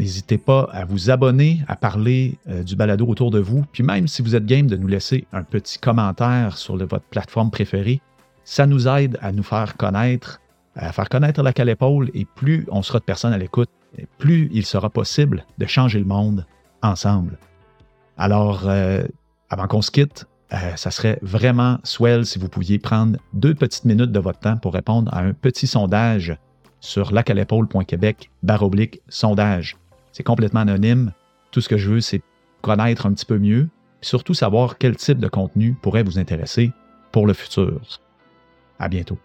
N'hésitez 0.03 0.37
pas 0.37 0.69
à 0.73 0.85
vous 0.85 1.11
abonner, 1.11 1.61
à 1.69 1.77
parler 1.77 2.37
euh, 2.49 2.65
du 2.65 2.75
balado 2.75 3.07
autour 3.07 3.31
de 3.31 3.39
vous. 3.39 3.65
Puis 3.71 3.85
même 3.85 4.09
si 4.09 4.21
vous 4.21 4.35
êtes 4.35 4.45
game 4.45 4.67
de 4.67 4.77
nous 4.77 4.89
laisser 4.89 5.29
un 5.33 5.45
petit 5.45 5.79
commentaire 5.79 6.59
sur 6.59 6.77
votre 6.77 7.05
plateforme 7.05 7.53
préférée, 7.53 8.01
ça 8.43 8.67
nous 8.67 8.89
aide 8.89 9.17
à 9.23 9.31
nous 9.31 9.45
faire 9.45 9.77
connaître, 9.77 10.41
à 10.75 10.91
faire 10.91 11.09
connaître 11.09 11.41
la 11.45 11.53
Calépaule. 11.53 12.11
Et 12.15 12.25
plus 12.25 12.67
on 12.73 12.83
sera 12.83 12.99
de 12.99 13.05
personnes 13.05 13.33
à 13.33 13.39
l'écoute, 13.39 13.71
plus 14.19 14.51
il 14.53 14.67
sera 14.67 14.91
possible 14.91 15.47
de 15.59 15.67
changer 15.67 16.01
le 16.01 16.05
monde 16.05 16.47
ensemble. 16.83 17.39
Alors, 18.19 18.63
euh, 18.67 19.05
avant 19.51 19.69
qu'on 19.69 19.83
se 19.83 19.93
quitte, 19.93 20.27
euh, 20.53 20.75
ça 20.75 20.91
serait 20.91 21.21
vraiment 21.23 21.79
swell 21.85 22.27
si 22.27 22.41
vous 22.41 22.49
pouviez 22.49 22.81
prendre 22.81 23.21
deux 23.35 23.55
petites 23.55 23.85
minutes 23.85 24.11
de 24.11 24.19
votre 24.19 24.41
temps 24.41 24.57
pour 24.57 24.75
répondre 24.75 25.15
à 25.15 25.21
un 25.21 25.33
petit 25.33 25.69
sondage 25.69 26.37
sur 26.81 27.13
lacalépaule.québec 27.13 28.33
baroblique 28.43 29.01
sondage. 29.09 29.77
C'est 30.13 30.23
complètement 30.23 30.61
anonyme. 30.61 31.13
Tout 31.51 31.61
ce 31.61 31.69
que 31.69 31.79
je 31.79 31.91
veux, 31.91 32.01
c'est 32.01 32.23
connaître 32.61 33.07
un 33.07 33.13
petit 33.13 33.27
peu 33.27 33.39
mieux, 33.39 33.69
et 34.03 34.05
surtout 34.05 34.35
savoir 34.35 34.79
quel 34.79 34.97
type 34.97 35.19
de 35.19 35.29
contenu 35.29 35.75
pourrait 35.81 36.03
vous 36.03 36.19
intéresser 36.19 36.73
pour 37.11 37.27
le 37.27 37.35
futur. 37.35 37.81
À 38.79 38.89
bientôt. 38.89 39.19